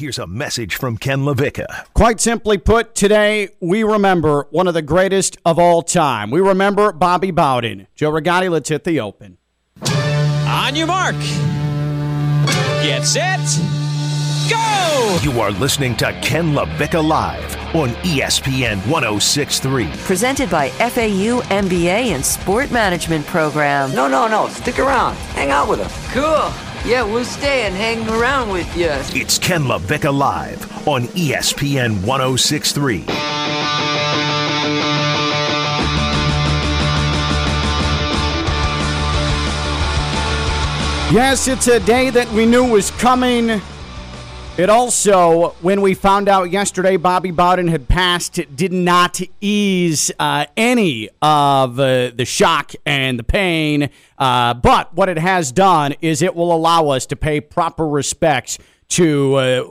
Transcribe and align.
Here's 0.00 0.18
a 0.18 0.26
message 0.26 0.76
from 0.76 0.96
Ken 0.96 1.26
LaVicka. 1.26 1.92
Quite 1.92 2.20
simply 2.20 2.56
put, 2.56 2.94
today 2.94 3.50
we 3.60 3.84
remember 3.84 4.46
one 4.48 4.66
of 4.66 4.72
the 4.72 4.80
greatest 4.80 5.36
of 5.44 5.58
all 5.58 5.82
time. 5.82 6.30
We 6.30 6.40
remember 6.40 6.90
Bobby 6.90 7.30
Bowden. 7.30 7.86
Joe 7.94 8.10
Rigotti, 8.10 8.48
let's 8.48 8.70
hit 8.70 8.84
the 8.84 8.98
open. 8.98 9.36
On 9.84 10.74
your 10.74 10.86
mark. 10.86 11.16
Get 12.82 13.04
set. 13.04 13.40
Go! 14.48 15.18
You 15.20 15.38
are 15.38 15.50
listening 15.50 15.94
to 15.98 16.18
Ken 16.22 16.54
LaVicka 16.54 17.06
Live 17.06 17.54
on 17.76 17.90
ESPN 17.96 18.78
1063. 18.88 19.86
Presented 20.04 20.48
by 20.48 20.70
FAU 20.70 21.42
MBA 21.42 22.14
and 22.14 22.24
Sport 22.24 22.70
Management 22.70 23.26
Program. 23.26 23.94
No, 23.94 24.08
no, 24.08 24.26
no. 24.26 24.48
Stick 24.48 24.78
around. 24.78 25.16
Hang 25.34 25.50
out 25.50 25.68
with 25.68 25.80
us. 25.80 26.12
Cool. 26.14 26.69
Yeah, 26.86 27.02
we'll 27.02 27.26
stay 27.26 27.66
and 27.66 27.74
hang 27.74 28.08
around 28.08 28.50
with 28.50 28.74
you. 28.76 28.88
It's 29.20 29.38
Ken 29.38 29.64
LaVicka 29.64 30.16
Live 30.16 30.88
on 30.88 31.04
ESPN 31.08 32.02
1063. 32.04 33.04
Yes, 41.12 41.48
it's 41.48 41.66
a 41.66 41.80
day 41.80 42.08
that 42.10 42.30
we 42.32 42.46
knew 42.46 42.64
was 42.64 42.92
coming. 42.92 43.60
It 44.60 44.68
also, 44.68 45.52
when 45.62 45.80
we 45.80 45.94
found 45.94 46.28
out 46.28 46.50
yesterday 46.50 46.98
Bobby 46.98 47.30
Bowden 47.30 47.68
had 47.68 47.88
passed, 47.88 48.38
did 48.54 48.74
not 48.74 49.18
ease 49.40 50.12
uh, 50.18 50.44
any 50.54 51.08
of 51.22 51.80
uh, 51.80 52.10
the 52.10 52.26
shock 52.26 52.72
and 52.84 53.18
the 53.18 53.22
pain. 53.22 53.88
Uh, 54.18 54.52
but 54.52 54.92
what 54.92 55.08
it 55.08 55.16
has 55.16 55.50
done 55.50 55.94
is 56.02 56.20
it 56.20 56.34
will 56.34 56.54
allow 56.54 56.88
us 56.88 57.06
to 57.06 57.16
pay 57.16 57.40
proper 57.40 57.88
respects 57.88 58.58
to 58.88 59.34
uh, 59.36 59.64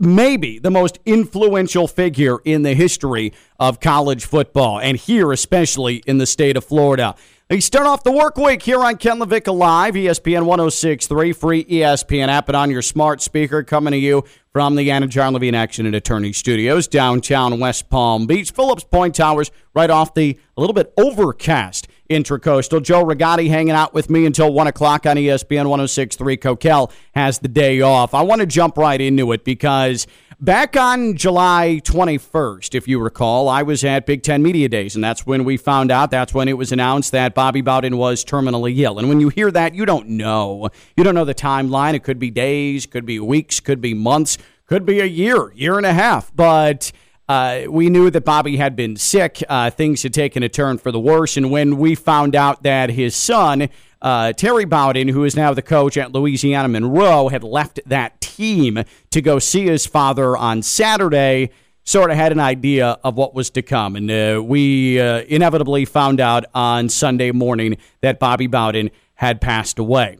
maybe 0.00 0.58
the 0.58 0.70
most 0.70 0.98
influential 1.06 1.86
figure 1.86 2.38
in 2.44 2.62
the 2.62 2.74
history 2.74 3.32
of 3.60 3.78
college 3.78 4.24
football, 4.24 4.80
and 4.80 4.96
here 4.96 5.30
especially 5.30 6.02
in 6.06 6.18
the 6.18 6.26
state 6.26 6.56
of 6.56 6.64
Florida. 6.64 7.14
We 7.50 7.60
start 7.60 7.86
off 7.86 8.02
the 8.02 8.10
work 8.10 8.38
week 8.38 8.62
here 8.62 8.82
on 8.82 8.96
Ken 8.96 9.18
LaVicka 9.18 9.54
Live, 9.54 9.92
ESPN 9.92 10.46
1063, 10.46 11.34
free 11.34 11.64
ESPN 11.66 12.28
app, 12.28 12.48
and 12.48 12.56
on 12.56 12.70
your 12.70 12.80
smart 12.80 13.20
speaker, 13.20 13.62
coming 13.62 13.90
to 13.90 13.98
you 13.98 14.24
from 14.50 14.76
the 14.76 14.90
Anna 14.90 15.06
John 15.06 15.34
Levine 15.34 15.54
Action 15.54 15.84
and 15.84 15.94
Attorney 15.94 16.32
Studios, 16.32 16.88
downtown 16.88 17.60
West 17.60 17.90
Palm 17.90 18.26
Beach, 18.26 18.50
Phillips 18.50 18.84
Point 18.84 19.14
Towers, 19.14 19.50
right 19.74 19.90
off 19.90 20.14
the 20.14 20.38
a 20.56 20.60
little 20.60 20.72
bit 20.72 20.94
overcast 20.96 21.86
Intracoastal. 22.08 22.82
Joe 22.82 23.04
Rigotti 23.04 23.50
hanging 23.50 23.74
out 23.74 23.92
with 23.92 24.08
me 24.08 24.24
until 24.24 24.50
1 24.50 24.66
o'clock 24.66 25.04
on 25.04 25.16
ESPN 25.16 25.68
1063. 25.68 26.38
Coquel 26.38 26.90
has 27.14 27.40
the 27.40 27.48
day 27.48 27.82
off. 27.82 28.14
I 28.14 28.22
want 28.22 28.40
to 28.40 28.46
jump 28.46 28.78
right 28.78 29.00
into 29.00 29.32
it 29.32 29.44
because 29.44 30.06
back 30.40 30.76
on 30.76 31.16
July 31.16 31.80
21st, 31.84 32.74
if 32.74 32.88
you 32.88 32.98
recall, 32.98 33.48
I 33.48 33.62
was 33.62 33.84
at 33.84 34.06
Big 34.06 34.22
Ten 34.22 34.42
Media 34.42 34.68
Days, 34.68 34.94
and 34.94 35.02
that's 35.02 35.26
when 35.26 35.44
we 35.44 35.56
found 35.56 35.90
out, 35.90 36.10
that's 36.10 36.34
when 36.34 36.48
it 36.48 36.54
was 36.54 36.72
announced 36.72 37.12
that 37.12 37.34
Bobby 37.34 37.60
Bowden 37.60 37.96
was 37.96 38.24
terminally 38.24 38.78
ill. 38.78 38.98
And 38.98 39.08
when 39.08 39.20
you 39.20 39.28
hear 39.28 39.50
that, 39.50 39.74
you 39.74 39.86
don't 39.86 40.08
know. 40.10 40.68
You 40.96 41.04
don't 41.04 41.14
know 41.14 41.24
the 41.24 41.34
timeline. 41.34 41.94
It 41.94 42.04
could 42.04 42.18
be 42.18 42.30
days, 42.30 42.86
could 42.86 43.06
be 43.06 43.18
weeks, 43.20 43.60
could 43.60 43.80
be 43.80 43.94
months, 43.94 44.38
could 44.66 44.84
be 44.84 45.00
a 45.00 45.06
year, 45.06 45.52
year 45.54 45.76
and 45.76 45.86
a 45.86 45.92
half. 45.92 46.34
But 46.34 46.92
uh, 47.28 47.62
we 47.68 47.88
knew 47.88 48.10
that 48.10 48.24
Bobby 48.24 48.56
had 48.56 48.76
been 48.76 48.96
sick. 48.96 49.42
Uh, 49.48 49.70
things 49.70 50.02
had 50.02 50.12
taken 50.12 50.42
a 50.42 50.48
turn 50.48 50.78
for 50.78 50.92
the 50.92 51.00
worse. 51.00 51.36
And 51.36 51.50
when 51.50 51.78
we 51.78 51.94
found 51.94 52.36
out 52.36 52.62
that 52.64 52.90
his 52.90 53.16
son, 53.16 53.68
uh, 54.04 54.34
Terry 54.34 54.66
Bowden, 54.66 55.08
who 55.08 55.24
is 55.24 55.34
now 55.34 55.54
the 55.54 55.62
coach 55.62 55.96
at 55.96 56.12
Louisiana 56.12 56.68
Monroe, 56.68 57.28
had 57.28 57.42
left 57.42 57.80
that 57.86 58.20
team 58.20 58.84
to 59.10 59.22
go 59.22 59.38
see 59.38 59.64
his 59.64 59.86
father 59.86 60.36
on 60.36 60.60
Saturday, 60.60 61.50
sort 61.84 62.10
of 62.10 62.16
had 62.16 62.30
an 62.30 62.38
idea 62.38 62.98
of 63.02 63.16
what 63.16 63.34
was 63.34 63.48
to 63.50 63.62
come. 63.62 63.96
And 63.96 64.10
uh, 64.10 64.42
we 64.44 65.00
uh, 65.00 65.22
inevitably 65.22 65.86
found 65.86 66.20
out 66.20 66.44
on 66.54 66.90
Sunday 66.90 67.32
morning 67.32 67.78
that 68.02 68.20
Bobby 68.20 68.46
Bowden 68.46 68.90
had 69.14 69.40
passed 69.40 69.78
away. 69.78 70.18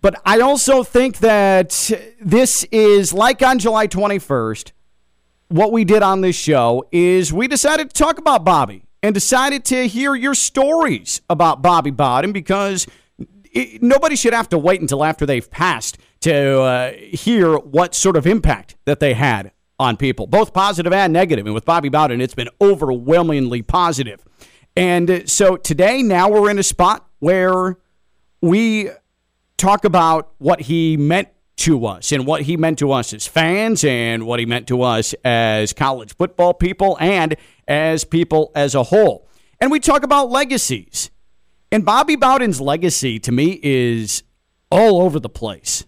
But 0.00 0.20
I 0.24 0.40
also 0.40 0.84
think 0.84 1.18
that 1.18 1.90
this 2.20 2.62
is 2.70 3.12
like 3.12 3.42
on 3.42 3.58
July 3.58 3.88
21st 3.88 4.70
what 5.48 5.70
we 5.70 5.84
did 5.84 6.02
on 6.02 6.22
this 6.22 6.34
show 6.34 6.82
is 6.90 7.30
we 7.30 7.46
decided 7.46 7.90
to 7.90 7.94
talk 7.94 8.16
about 8.18 8.42
Bobby 8.42 8.84
and 9.02 9.14
decided 9.14 9.64
to 9.66 9.88
hear 9.88 10.14
your 10.14 10.34
stories 10.34 11.20
about 11.28 11.62
Bobby 11.62 11.90
Bowden 11.90 12.32
because 12.32 12.86
it, 13.52 13.82
nobody 13.82 14.16
should 14.16 14.32
have 14.32 14.48
to 14.50 14.58
wait 14.58 14.80
until 14.80 15.04
after 15.04 15.26
they've 15.26 15.50
passed 15.50 15.98
to 16.20 16.60
uh, 16.62 16.92
hear 16.92 17.56
what 17.56 17.94
sort 17.94 18.16
of 18.16 18.26
impact 18.26 18.76
that 18.84 19.00
they 19.00 19.14
had 19.14 19.52
on 19.78 19.96
people, 19.96 20.26
both 20.26 20.52
positive 20.52 20.92
and 20.92 21.12
negative. 21.12 21.46
And 21.46 21.54
with 21.54 21.64
Bobby 21.64 21.88
Bowden, 21.88 22.20
it's 22.20 22.34
been 22.34 22.48
overwhelmingly 22.60 23.62
positive. 23.62 24.24
And 24.76 25.10
uh, 25.10 25.26
so 25.26 25.56
today, 25.56 26.02
now 26.02 26.30
we're 26.30 26.50
in 26.50 26.58
a 26.58 26.62
spot 26.62 27.08
where 27.18 27.78
we 28.40 28.90
talk 29.56 29.84
about 29.84 30.32
what 30.38 30.62
he 30.62 30.96
meant 30.96 31.28
to 31.56 31.86
us 31.86 32.12
and 32.12 32.26
what 32.26 32.42
he 32.42 32.56
meant 32.56 32.78
to 32.78 32.90
us 32.92 33.12
as 33.12 33.26
fans 33.26 33.84
and 33.84 34.26
what 34.26 34.40
he 34.40 34.46
meant 34.46 34.66
to 34.66 34.82
us 34.82 35.14
as 35.24 35.72
college 35.72 36.14
football 36.16 36.54
people 36.54 36.96
and 36.98 37.36
as 37.68 38.04
people 38.04 38.50
as 38.54 38.74
a 38.74 38.84
whole. 38.84 39.28
And 39.60 39.70
we 39.70 39.80
talk 39.80 40.02
about 40.02 40.30
legacies. 40.30 41.10
And 41.70 41.84
Bobby 41.84 42.16
Bowden's 42.16 42.60
legacy 42.60 43.18
to 43.20 43.32
me 43.32 43.58
is 43.62 44.22
all 44.70 45.02
over 45.02 45.18
the 45.20 45.28
place. 45.28 45.86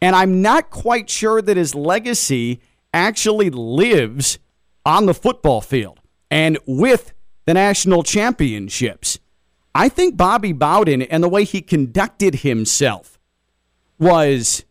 And 0.00 0.14
I'm 0.14 0.42
not 0.42 0.70
quite 0.70 1.08
sure 1.08 1.40
that 1.40 1.56
his 1.56 1.74
legacy 1.74 2.60
actually 2.92 3.50
lives 3.50 4.38
on 4.84 5.06
the 5.06 5.14
football 5.14 5.60
field 5.60 6.00
and 6.30 6.58
with 6.66 7.12
the 7.46 7.54
national 7.54 8.02
championships. 8.02 9.18
I 9.74 9.88
think 9.88 10.16
Bobby 10.16 10.52
Bowden 10.52 11.02
and 11.02 11.22
the 11.22 11.28
way 11.28 11.44
he 11.44 11.60
conducted 11.60 12.36
himself 12.36 13.18
was 13.98 14.64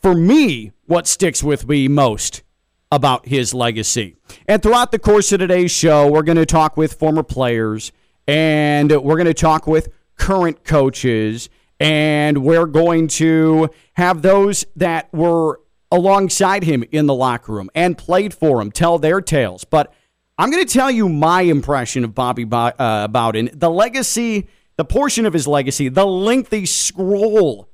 for 0.00 0.14
me, 0.14 0.72
what 0.86 1.06
sticks 1.06 1.42
with 1.42 1.68
me 1.68 1.88
most 1.88 2.42
about 2.90 3.26
his 3.26 3.52
legacy. 3.52 4.16
And 4.46 4.62
throughout 4.62 4.92
the 4.92 4.98
course 4.98 5.32
of 5.32 5.40
today's 5.40 5.70
show, 5.70 6.10
we're 6.10 6.22
going 6.22 6.36
to 6.36 6.46
talk 6.46 6.76
with 6.76 6.94
former 6.94 7.22
players 7.22 7.92
and 8.28 8.90
we're 8.90 9.16
going 9.16 9.26
to 9.26 9.34
talk 9.34 9.66
with 9.66 9.88
current 10.16 10.64
coaches 10.64 11.48
and 11.78 12.38
we're 12.38 12.66
going 12.66 13.08
to 13.08 13.68
have 13.94 14.22
those 14.22 14.64
that 14.76 15.12
were 15.12 15.60
alongside 15.90 16.64
him 16.64 16.84
in 16.90 17.06
the 17.06 17.14
locker 17.14 17.52
room 17.52 17.70
and 17.74 17.96
played 17.98 18.32
for 18.32 18.60
him 18.60 18.72
tell 18.72 18.98
their 18.98 19.20
tales. 19.20 19.64
But 19.64 19.92
I'm 20.38 20.50
going 20.50 20.64
to 20.64 20.72
tell 20.72 20.90
you 20.90 21.08
my 21.08 21.42
impression 21.42 22.04
of 22.04 22.14
Bobby 22.14 22.44
Bo- 22.44 22.72
uh, 22.78 23.08
Bowden, 23.08 23.50
the 23.52 23.70
legacy, 23.70 24.48
the 24.76 24.84
portion 24.84 25.26
of 25.26 25.32
his 25.32 25.46
legacy, 25.46 25.88
the 25.88 26.06
lengthy 26.06 26.66
scroll 26.66 27.68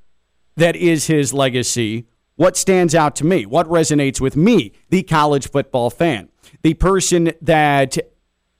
that 0.56 0.76
is 0.76 1.06
his 1.06 1.32
legacy 1.32 2.06
what 2.42 2.56
stands 2.56 2.92
out 2.92 3.14
to 3.14 3.24
me, 3.24 3.46
what 3.46 3.68
resonates 3.68 4.20
with 4.20 4.34
me, 4.34 4.72
the 4.90 5.04
college 5.04 5.48
football 5.48 5.90
fan, 5.90 6.28
the 6.62 6.74
person 6.74 7.32
that 7.40 7.96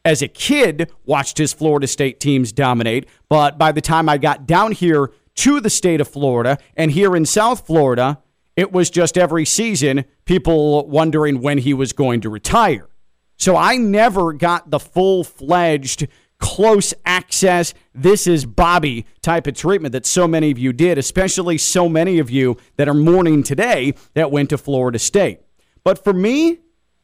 as 0.04 0.22
a 0.22 0.28
kid 0.28 0.88
watched 1.04 1.36
his 1.36 1.52
Florida 1.52 1.88
State 1.88 2.20
teams 2.20 2.52
dominate, 2.52 3.08
but 3.28 3.58
by 3.58 3.72
the 3.72 3.80
time 3.80 4.08
I 4.08 4.18
got 4.18 4.46
down 4.46 4.70
here 4.70 5.10
to 5.34 5.58
the 5.58 5.68
state 5.68 6.00
of 6.00 6.06
Florida 6.06 6.58
and 6.76 6.92
here 6.92 7.16
in 7.16 7.26
South 7.26 7.66
Florida, 7.66 8.20
it 8.54 8.70
was 8.70 8.88
just 8.88 9.18
every 9.18 9.44
season 9.44 10.04
people 10.26 10.88
wondering 10.88 11.40
when 11.40 11.58
he 11.58 11.74
was 11.74 11.92
going 11.92 12.20
to 12.20 12.30
retire. 12.30 12.88
So 13.36 13.56
I 13.56 13.78
never 13.78 14.32
got 14.32 14.70
the 14.70 14.78
full 14.78 15.24
fledged 15.24 16.06
close 16.42 16.92
access, 17.06 17.72
this 17.94 18.26
is 18.26 18.44
Bobby 18.44 19.06
type 19.22 19.46
of 19.46 19.54
treatment 19.54 19.92
that 19.92 20.04
so 20.04 20.26
many 20.26 20.50
of 20.50 20.58
you 20.58 20.72
did, 20.72 20.98
especially 20.98 21.56
so 21.56 21.88
many 21.88 22.18
of 22.18 22.30
you 22.30 22.56
that 22.76 22.88
are 22.88 22.94
mourning 22.94 23.44
today 23.44 23.94
that 24.14 24.32
went 24.32 24.50
to 24.50 24.58
Florida 24.58 24.98
State. 24.98 25.38
But 25.84 26.02
for 26.02 26.12
me, 26.12 26.58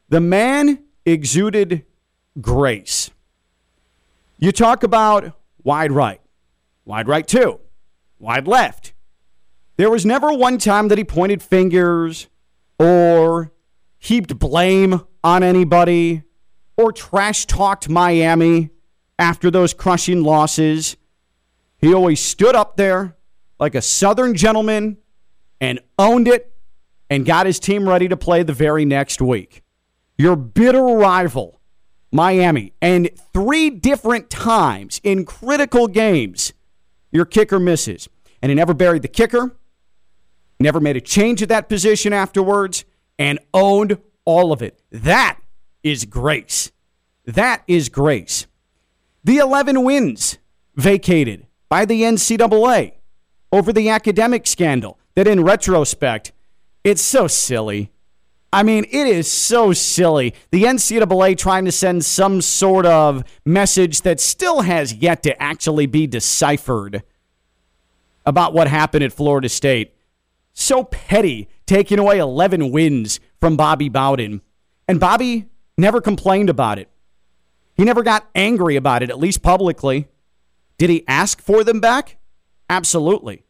the 0.09 0.21
man 0.21 0.83
exuded 1.07 1.87
grace. 2.41 3.11
You 4.39 4.51
talk 4.51 4.83
about 4.83 5.33
wide 5.63 5.93
right, 5.93 6.21
wide 6.85 7.07
right 7.07 7.27
two, 7.27 7.61
wide 8.19 8.49
left. 8.49 8.93
There 9.77 9.89
was 9.89 10.05
never 10.05 10.33
one 10.33 10.59
time 10.59 10.89
that 10.89 10.99
he 10.99 11.05
pointed 11.05 11.43
fingers 11.43 12.27
or 12.77 13.53
heaped 13.99 14.37
blame 14.41 15.03
on 15.23 15.45
anybody 15.45 16.25
or 16.77 16.91
trash 16.91 17.47
talked 17.47 17.89
Miami 17.89 18.71
after 19.19 19.51
those 19.51 19.75
crushing 19.75 20.23
losses. 20.23 20.97
He 21.79 21.93
always 21.95 22.21
stood 22.21 22.55
up 22.55 22.77
there 22.77 23.17
like 23.59 23.75
a 23.75 23.83
Southern 23.83 24.35
gentleman 24.35 24.99
and 25.61 25.81
owned 25.99 26.29
it 26.29 26.53
and 27.11 27.25
got 27.25 27.47
his 27.47 27.59
team 27.59 27.89
ready 27.89 28.09
to 28.09 28.17
play 28.17 28.43
the 28.43 28.53
very 28.53 28.85
next 28.85 29.21
week. 29.21 29.63
Your 30.17 30.37
bitter 30.37 30.83
rival, 30.83 31.61
Miami, 32.13 32.73
and 32.83 33.11
three 33.33 33.71
different 33.71 34.31
times 34.31 35.01
in 35.05 35.25
critical 35.25 35.89
games, 35.89 36.53
your 37.11 37.25
kicker 37.25 37.59
misses. 37.59 38.09
And 38.43 38.51
he 38.51 38.55
never 38.55 38.75
buried 38.75 39.03
the 39.03 39.09
kicker, 39.09 39.57
never 40.61 40.81
made 40.81 40.97
a 40.97 41.01
change 41.01 41.43
at 41.43 41.49
that 41.49 41.69
position 41.69 42.13
afterwards. 42.13 42.85
and 43.19 43.39
owned 43.53 43.99
all 44.25 44.53
of 44.53 44.63
it. 44.63 44.81
That 44.93 45.39
is 45.83 46.05
grace. 46.05 46.71
That 47.25 47.63
is 47.67 47.89
grace. 47.89 48.47
The 49.25 49.39
11 49.39 49.83
wins 49.83 50.39
vacated 50.75 51.47
by 51.69 51.85
the 51.85 52.03
NCAA 52.03 52.93
over 53.53 53.73
the 53.73 53.89
academic 53.89 54.47
scandal 54.47 54.99
that, 55.15 55.27
in 55.27 55.43
retrospect, 55.43 56.33
it's 56.85 57.03
so 57.03 57.27
silly. 57.27 57.91
I 58.53 58.63
mean, 58.63 58.85
it 58.85 59.07
is 59.07 59.31
so 59.31 59.73
silly. 59.73 60.35
The 60.51 60.65
NCAA 60.65 61.37
trying 61.37 61.67
to 61.67 61.73
send 61.73 62.05
some 62.05 62.41
sort 62.41 62.87
of 62.87 63.25
message 63.45 64.03
that 64.03 64.21
still 64.21 64.63
has 64.63 64.95
yet 64.95 65.23
to 65.25 65.43
actually 65.43 65.87
be 65.87 66.07
deciphered 66.07 67.03
about 68.25 68.55
what 68.55 68.69
happened 68.69 69.05
at 69.05 69.13
Florida 69.13 69.49
State. 69.49 69.95
So 70.55 70.85
petty, 70.85 71.49
taking 71.67 71.99
away 71.99 72.19
11 72.19 72.71
wins 72.71 73.21
from 73.39 73.57
Bobby 73.57 73.89
Bowden. 73.89 74.41
And 74.87 74.99
Bobby 74.99 75.47
never 75.77 76.01
complained 76.01 76.49
about 76.49 76.79
it. 76.79 76.89
He 77.79 77.85
never 77.85 78.03
got 78.03 78.29
angry 78.35 78.75
about 78.75 79.05
it, 79.05 79.09
at 79.09 79.21
least 79.21 79.41
publicly. 79.41 80.09
Did 80.79 80.91
he 80.91 81.05
ask 81.07 81.41
for 81.41 81.63
them 81.63 81.79
back? 81.79 82.19
Absolutely. 82.69 83.45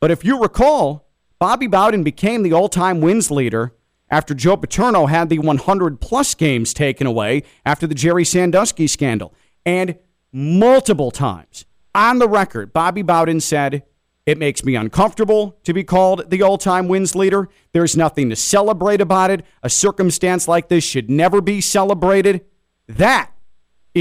But 0.00 0.10
if 0.10 0.24
you 0.24 0.42
recall, 0.42 1.08
Bobby 1.38 1.68
Bowden 1.68 2.02
became 2.02 2.42
the 2.42 2.52
all 2.52 2.68
time 2.68 3.00
wins 3.00 3.30
leader 3.30 3.72
after 4.10 4.34
Joe 4.34 4.56
Paterno 4.56 5.06
had 5.06 5.28
the 5.28 5.38
100 5.38 6.00
plus 6.00 6.34
games 6.34 6.74
taken 6.74 7.06
away 7.06 7.44
after 7.64 7.86
the 7.86 7.94
Jerry 7.94 8.24
Sandusky 8.24 8.88
scandal. 8.88 9.32
And 9.64 9.96
multiple 10.32 11.12
times 11.12 11.64
on 11.94 12.18
the 12.18 12.28
record, 12.28 12.72
Bobby 12.72 13.02
Bowden 13.02 13.40
said, 13.40 13.84
It 14.26 14.38
makes 14.38 14.64
me 14.64 14.74
uncomfortable 14.74 15.56
to 15.62 15.72
be 15.72 15.84
called 15.84 16.30
the 16.30 16.42
all 16.42 16.58
time 16.58 16.88
wins 16.88 17.14
leader. 17.14 17.48
There's 17.72 17.96
nothing 17.96 18.28
to 18.30 18.36
celebrate 18.36 19.00
about 19.00 19.30
it. 19.30 19.44
A 19.62 19.70
circumstance 19.70 20.48
like 20.48 20.68
this 20.68 20.82
should 20.82 21.08
never 21.08 21.40
be 21.40 21.60
celebrated. 21.60 22.44
That 22.88 23.30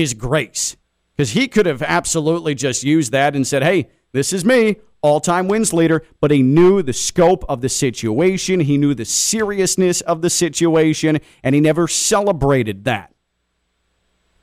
is 0.02 0.14
grace. 0.14 0.78
Because 1.16 1.32
he 1.32 1.48
could 1.48 1.66
have 1.66 1.82
absolutely 1.82 2.54
just 2.54 2.84
used 2.84 3.12
that 3.12 3.36
and 3.36 3.46
said, 3.46 3.64
Hey, 3.64 3.90
this 4.12 4.32
is 4.32 4.46
me 4.46 4.78
all 5.02 5.20
time 5.20 5.48
wins 5.48 5.74
leader, 5.74 6.04
but 6.20 6.32
he 6.32 6.42
knew 6.42 6.82
the 6.82 6.94
scope 6.94 7.46
of 7.48 7.62
the 7.62 7.70
situation. 7.70 8.60
He 8.60 8.78
knew 8.78 8.94
the 8.94 9.06
seriousness 9.06 10.02
of 10.02 10.22
the 10.22 10.30
situation, 10.30 11.20
and 11.44 11.56
he 11.56 11.62
never 11.62 11.88
celebrated 11.88 12.84
that. 12.86 13.14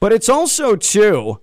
But 0.00 0.12
it's 0.12 0.28
also, 0.28 0.76
too, 0.76 1.40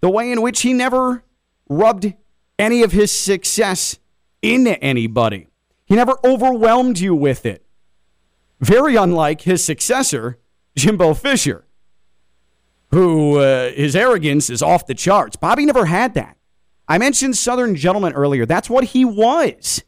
the 0.00 0.10
way 0.10 0.30
in 0.30 0.42
which 0.42 0.62
he 0.62 0.72
never 0.72 1.24
rubbed 1.68 2.14
any 2.58 2.82
of 2.82 2.92
his 2.92 3.10
success 3.10 3.98
into 4.42 4.80
anybody. 4.82 5.48
He 5.84 5.94
never 5.94 6.16
overwhelmed 6.24 6.98
you 6.98 7.14
with 7.14 7.46
it. 7.46 7.64
Very 8.60 8.96
unlike 8.96 9.42
his 9.42 9.62
successor, 9.64 10.38
Jimbo 10.76 11.14
Fisher, 11.14 11.65
who 12.90 13.38
uh, 13.38 13.70
his 13.72 13.96
arrogance 13.96 14.50
is 14.50 14.62
off 14.62 14.86
the 14.86 14.94
charts. 14.94 15.36
Bobby 15.36 15.66
never 15.66 15.86
had 15.86 16.14
that. 16.14 16.36
I 16.88 16.98
mentioned 16.98 17.36
Southern 17.36 17.74
Gentleman 17.74 18.12
earlier. 18.12 18.46
That's 18.46 18.70
what 18.70 18.84
he 18.84 19.04
was. 19.04 19.82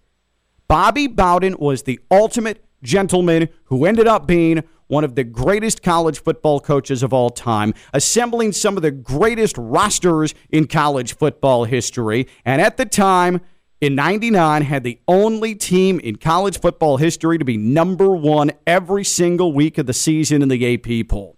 Bobby 0.66 1.06
Bowden 1.06 1.56
was 1.58 1.84
the 1.84 2.00
ultimate 2.10 2.64
gentleman 2.82 3.48
who 3.64 3.84
ended 3.84 4.06
up 4.06 4.26
being 4.26 4.64
one 4.88 5.04
of 5.04 5.14
the 5.14 5.24
greatest 5.24 5.82
college 5.82 6.20
football 6.22 6.60
coaches 6.60 7.02
of 7.02 7.12
all 7.12 7.30
time, 7.30 7.74
assembling 7.92 8.52
some 8.52 8.76
of 8.76 8.82
the 8.82 8.90
greatest 8.90 9.56
rosters 9.58 10.34
in 10.50 10.66
college 10.66 11.14
football 11.14 11.64
history. 11.64 12.26
And 12.44 12.60
at 12.60 12.76
the 12.78 12.86
time, 12.86 13.40
in 13.80 13.94
99, 13.94 14.62
had 14.62 14.82
the 14.82 14.98
only 15.06 15.54
team 15.54 16.00
in 16.00 16.16
college 16.16 16.58
football 16.60 16.96
history 16.96 17.38
to 17.38 17.44
be 17.44 17.56
number 17.56 18.10
one 18.10 18.50
every 18.66 19.04
single 19.04 19.52
week 19.52 19.78
of 19.78 19.86
the 19.86 19.92
season 19.92 20.42
in 20.42 20.48
the 20.48 20.74
AP 20.74 21.08
poll. 21.08 21.37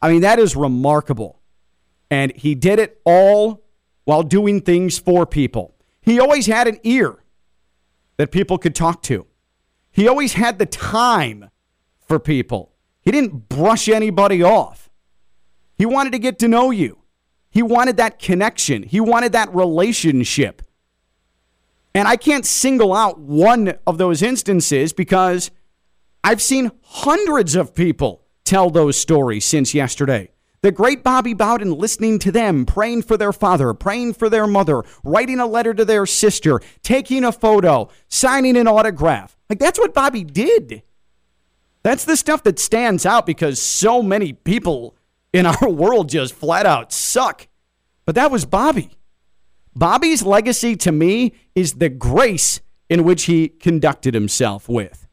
I 0.00 0.10
mean, 0.10 0.20
that 0.22 0.38
is 0.38 0.56
remarkable. 0.56 1.40
And 2.10 2.34
he 2.36 2.54
did 2.54 2.78
it 2.78 3.00
all 3.04 3.64
while 4.04 4.22
doing 4.22 4.60
things 4.62 4.98
for 4.98 5.26
people. 5.26 5.74
He 6.00 6.18
always 6.18 6.46
had 6.46 6.68
an 6.68 6.78
ear 6.82 7.22
that 8.16 8.30
people 8.32 8.58
could 8.58 8.74
talk 8.74 9.02
to. 9.04 9.26
He 9.90 10.08
always 10.08 10.34
had 10.34 10.58
the 10.58 10.66
time 10.66 11.50
for 12.06 12.18
people. 12.18 12.72
He 13.02 13.10
didn't 13.10 13.48
brush 13.48 13.88
anybody 13.88 14.42
off. 14.42 14.90
He 15.76 15.86
wanted 15.86 16.12
to 16.12 16.18
get 16.18 16.38
to 16.40 16.48
know 16.48 16.70
you. 16.70 16.98
He 17.50 17.62
wanted 17.62 17.96
that 17.96 18.18
connection. 18.18 18.82
He 18.82 19.00
wanted 19.00 19.32
that 19.32 19.54
relationship. 19.54 20.62
And 21.94 22.06
I 22.06 22.16
can't 22.16 22.46
single 22.46 22.94
out 22.94 23.18
one 23.18 23.74
of 23.86 23.98
those 23.98 24.22
instances 24.22 24.92
because 24.92 25.50
I've 26.22 26.42
seen 26.42 26.70
hundreds 26.82 27.56
of 27.56 27.74
people 27.74 28.22
tell 28.48 28.70
those 28.70 28.96
stories 28.96 29.44
since 29.44 29.74
yesterday. 29.74 30.30
The 30.60 30.72
great 30.72 31.04
Bobby 31.04 31.34
Bowden 31.34 31.72
listening 31.72 32.18
to 32.20 32.32
them, 32.32 32.66
praying 32.66 33.02
for 33.02 33.16
their 33.16 33.32
father, 33.32 33.72
praying 33.74 34.14
for 34.14 34.28
their 34.28 34.46
mother, 34.46 34.82
writing 35.04 35.38
a 35.38 35.46
letter 35.46 35.72
to 35.72 35.84
their 35.84 36.04
sister, 36.06 36.60
taking 36.82 37.24
a 37.24 37.30
photo, 37.30 37.88
signing 38.08 38.56
an 38.56 38.66
autograph. 38.66 39.36
Like 39.48 39.60
that's 39.60 39.78
what 39.78 39.94
Bobby 39.94 40.24
did. 40.24 40.82
That's 41.84 42.04
the 42.04 42.16
stuff 42.16 42.42
that 42.42 42.58
stands 42.58 43.06
out 43.06 43.24
because 43.24 43.62
so 43.62 44.02
many 44.02 44.32
people 44.32 44.96
in 45.32 45.46
our 45.46 45.68
world 45.68 46.08
just 46.08 46.34
flat 46.34 46.66
out 46.66 46.92
suck. 46.92 47.46
But 48.04 48.14
that 48.16 48.30
was 48.30 48.44
Bobby. 48.44 48.90
Bobby's 49.76 50.22
legacy 50.22 50.74
to 50.76 50.90
me 50.90 51.34
is 51.54 51.74
the 51.74 51.88
grace 51.88 52.60
in 52.88 53.04
which 53.04 53.24
he 53.24 53.48
conducted 53.48 54.14
himself 54.14 54.68
with. 54.68 55.07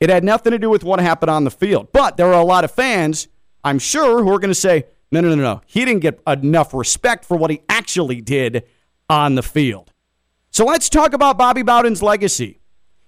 It 0.00 0.10
had 0.10 0.24
nothing 0.24 0.50
to 0.52 0.58
do 0.58 0.70
with 0.70 0.82
what 0.82 0.98
happened 0.98 1.30
on 1.30 1.44
the 1.44 1.50
field. 1.50 1.92
But 1.92 2.16
there 2.16 2.26
are 2.26 2.40
a 2.40 2.44
lot 2.44 2.64
of 2.64 2.70
fans 2.70 3.28
I'm 3.64 3.78
sure, 3.78 4.22
who 4.22 4.32
are 4.32 4.38
going 4.38 4.50
to 4.50 4.54
say, 4.54 4.84
no, 5.12 5.20
no, 5.20 5.28
no, 5.30 5.34
no. 5.36 5.60
He 5.66 5.84
didn't 5.84 6.00
get 6.00 6.20
enough 6.26 6.72
respect 6.72 7.24
for 7.24 7.36
what 7.36 7.50
he 7.50 7.62
actually 7.68 8.20
did 8.20 8.64
on 9.08 9.34
the 9.34 9.42
field. 9.42 9.92
So 10.50 10.64
let's 10.64 10.88
talk 10.88 11.12
about 11.12 11.38
Bobby 11.38 11.62
Bowden's 11.62 12.02
legacy. 12.02 12.60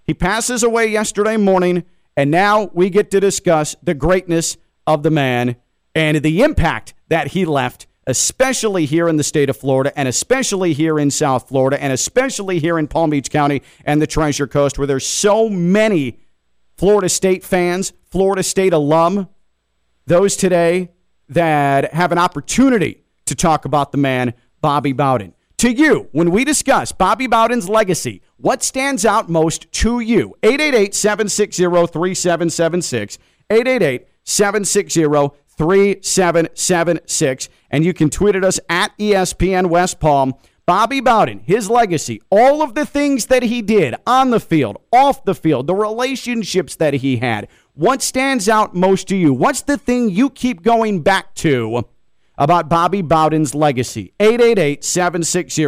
He 0.04 0.14
passes 0.14 0.62
away 0.62 0.86
yesterday 0.86 1.36
morning, 1.36 1.84
and 2.16 2.30
now 2.30 2.70
we 2.72 2.90
get 2.90 3.10
to 3.12 3.20
discuss 3.20 3.76
the 3.82 3.94
greatness 3.94 4.56
of 4.86 5.02
the 5.02 5.10
man 5.10 5.56
and 5.94 6.22
the 6.22 6.42
impact 6.42 6.94
that 7.08 7.28
he 7.28 7.44
left, 7.44 7.86
especially 8.06 8.84
here 8.84 9.08
in 9.08 9.16
the 9.16 9.24
state 9.24 9.48
of 9.48 9.56
Florida, 9.56 9.96
and 9.96 10.08
especially 10.08 10.72
here 10.72 10.98
in 10.98 11.10
South 11.10 11.48
Florida, 11.48 11.80
and 11.82 11.92
especially 11.92 12.58
here 12.58 12.78
in 12.78 12.88
Palm 12.88 13.10
Beach 13.10 13.30
County 13.30 13.62
and 13.84 14.02
the 14.02 14.06
Treasure 14.06 14.46
Coast, 14.46 14.76
where 14.76 14.86
there's 14.86 15.06
so 15.06 15.48
many 15.48 16.18
Florida 16.82 17.08
State 17.08 17.44
fans, 17.44 17.92
Florida 18.10 18.42
State 18.42 18.72
alum 18.72 19.28
those 20.06 20.34
today 20.34 20.90
that 21.28 21.94
have 21.94 22.10
an 22.10 22.18
opportunity 22.18 23.04
to 23.26 23.36
talk 23.36 23.64
about 23.64 23.92
the 23.92 23.98
man, 23.98 24.34
Bobby 24.60 24.92
Bowden. 24.92 25.32
To 25.58 25.70
you, 25.70 26.08
when 26.10 26.32
we 26.32 26.44
discuss 26.44 26.90
Bobby 26.90 27.28
Bowden's 27.28 27.68
legacy, 27.68 28.20
what 28.36 28.64
stands 28.64 29.06
out 29.06 29.30
most 29.30 29.70
to 29.70 30.00
you? 30.00 30.34
888 30.42 30.92
760 30.92 31.62
3776. 31.62 33.18
888 33.48 34.08
760 34.24 35.38
3776. 35.56 37.48
And 37.70 37.84
you 37.84 37.94
can 37.94 38.10
tweet 38.10 38.34
at 38.34 38.44
us 38.44 38.58
at 38.68 38.90
ESPN 38.98 39.66
West 39.66 40.00
Palm. 40.00 40.34
Bobby 40.64 41.00
Bowden, 41.00 41.40
his 41.40 41.68
legacy, 41.68 42.22
all 42.30 42.62
of 42.62 42.74
the 42.74 42.86
things 42.86 43.26
that 43.26 43.42
he 43.42 43.62
did 43.62 43.96
on 44.06 44.30
the 44.30 44.38
field, 44.38 44.78
off 44.92 45.24
the 45.24 45.34
field, 45.34 45.66
the 45.66 45.74
relationships 45.74 46.76
that 46.76 46.94
he 46.94 47.16
had, 47.16 47.48
what 47.74 48.00
stands 48.00 48.48
out 48.48 48.74
most 48.74 49.08
to 49.08 49.16
you? 49.16 49.32
What's 49.32 49.62
the 49.62 49.76
thing 49.76 50.10
you 50.10 50.30
keep 50.30 50.62
going 50.62 51.00
back 51.00 51.34
to 51.36 51.84
about 52.38 52.68
Bobby 52.68 53.02
Bowden's 53.02 53.54
legacy? 53.54 54.12
888 54.20 54.84
760 54.84 55.64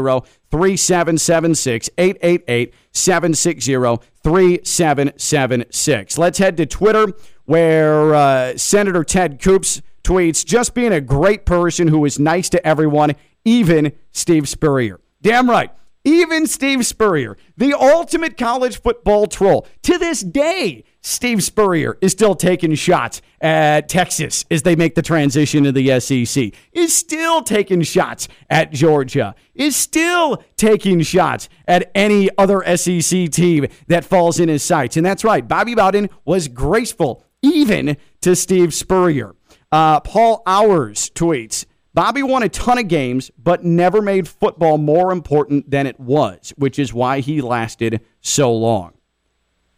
3776. 0.50 1.90
888 1.98 2.74
760 2.92 4.06
3776. 4.22 6.18
Let's 6.18 6.38
head 6.38 6.56
to 6.58 6.66
Twitter 6.66 7.12
where 7.46 8.14
uh, 8.14 8.56
Senator 8.56 9.02
Ted 9.02 9.40
Coops 9.42 9.82
tweets 10.02 10.44
just 10.44 10.74
being 10.74 10.92
a 10.92 11.00
great 11.00 11.46
person 11.46 11.88
who 11.88 12.04
is 12.04 12.18
nice 12.18 12.48
to 12.50 12.66
everyone, 12.66 13.14
even 13.44 13.92
Steve 14.12 14.48
Spurrier. 14.48 15.00
Damn 15.22 15.48
right. 15.48 15.70
Even 16.06 16.46
Steve 16.46 16.84
Spurrier, 16.84 17.38
the 17.56 17.72
ultimate 17.72 18.36
college 18.36 18.78
football 18.78 19.26
troll. 19.26 19.66
To 19.84 19.96
this 19.96 20.20
day, 20.20 20.84
Steve 21.00 21.42
Spurrier 21.42 21.96
is 22.02 22.12
still 22.12 22.34
taking 22.34 22.74
shots 22.74 23.22
at 23.40 23.88
Texas 23.88 24.44
as 24.50 24.62
they 24.62 24.76
make 24.76 24.96
the 24.96 25.02
transition 25.02 25.64
to 25.64 25.72
the 25.72 25.98
SEC, 26.00 26.52
is 26.72 26.94
still 26.94 27.42
taking 27.42 27.80
shots 27.80 28.28
at 28.50 28.70
Georgia, 28.70 29.34
is 29.54 29.76
still 29.76 30.42
taking 30.58 31.00
shots 31.00 31.48
at 31.66 31.90
any 31.94 32.28
other 32.36 32.62
SEC 32.76 33.30
team 33.30 33.66
that 33.86 34.04
falls 34.04 34.38
in 34.38 34.50
his 34.50 34.62
sights. 34.62 34.98
And 34.98 35.06
that's 35.06 35.24
right, 35.24 35.46
Bobby 35.48 35.74
Bowden 35.74 36.10
was 36.26 36.48
graceful 36.48 37.24
even 37.40 37.96
to 38.20 38.36
Steve 38.36 38.74
Spurrier. 38.74 39.34
Uh, 39.72 40.00
Paul 40.00 40.42
Hours 40.46 41.10
tweets 41.10 41.64
Bobby 41.94 42.24
won 42.24 42.42
a 42.42 42.48
ton 42.48 42.78
of 42.78 42.88
games, 42.88 43.30
but 43.38 43.64
never 43.64 44.02
made 44.02 44.26
football 44.26 44.78
more 44.78 45.12
important 45.12 45.70
than 45.70 45.86
it 45.86 45.98
was, 46.00 46.52
which 46.56 46.78
is 46.78 46.92
why 46.92 47.20
he 47.20 47.40
lasted 47.40 48.00
so 48.20 48.52
long. 48.52 48.94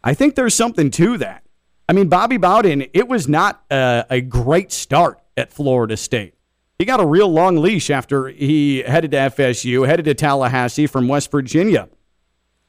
I 0.03 0.15
think 0.15 0.33
there's 0.33 0.55
something 0.55 0.89
to 0.91 1.17
that. 1.19 1.43
I 1.87 1.93
mean, 1.93 2.09
Bobby 2.09 2.37
Bowden, 2.37 2.85
it 2.93 3.07
was 3.07 3.27
not 3.27 3.63
a, 3.69 4.05
a 4.09 4.21
great 4.21 4.71
start 4.71 5.19
at 5.37 5.53
Florida 5.53 5.95
State. 5.95 6.33
He 6.79 6.85
got 6.85 6.99
a 6.99 7.05
real 7.05 7.29
long 7.29 7.57
leash 7.57 7.89
after 7.89 8.27
he 8.27 8.79
headed 8.79 9.11
to 9.11 9.17
FSU, 9.17 9.87
headed 9.87 10.05
to 10.05 10.13
Tallahassee 10.13 10.87
from 10.87 11.07
West 11.07 11.31
Virginia. 11.31 11.87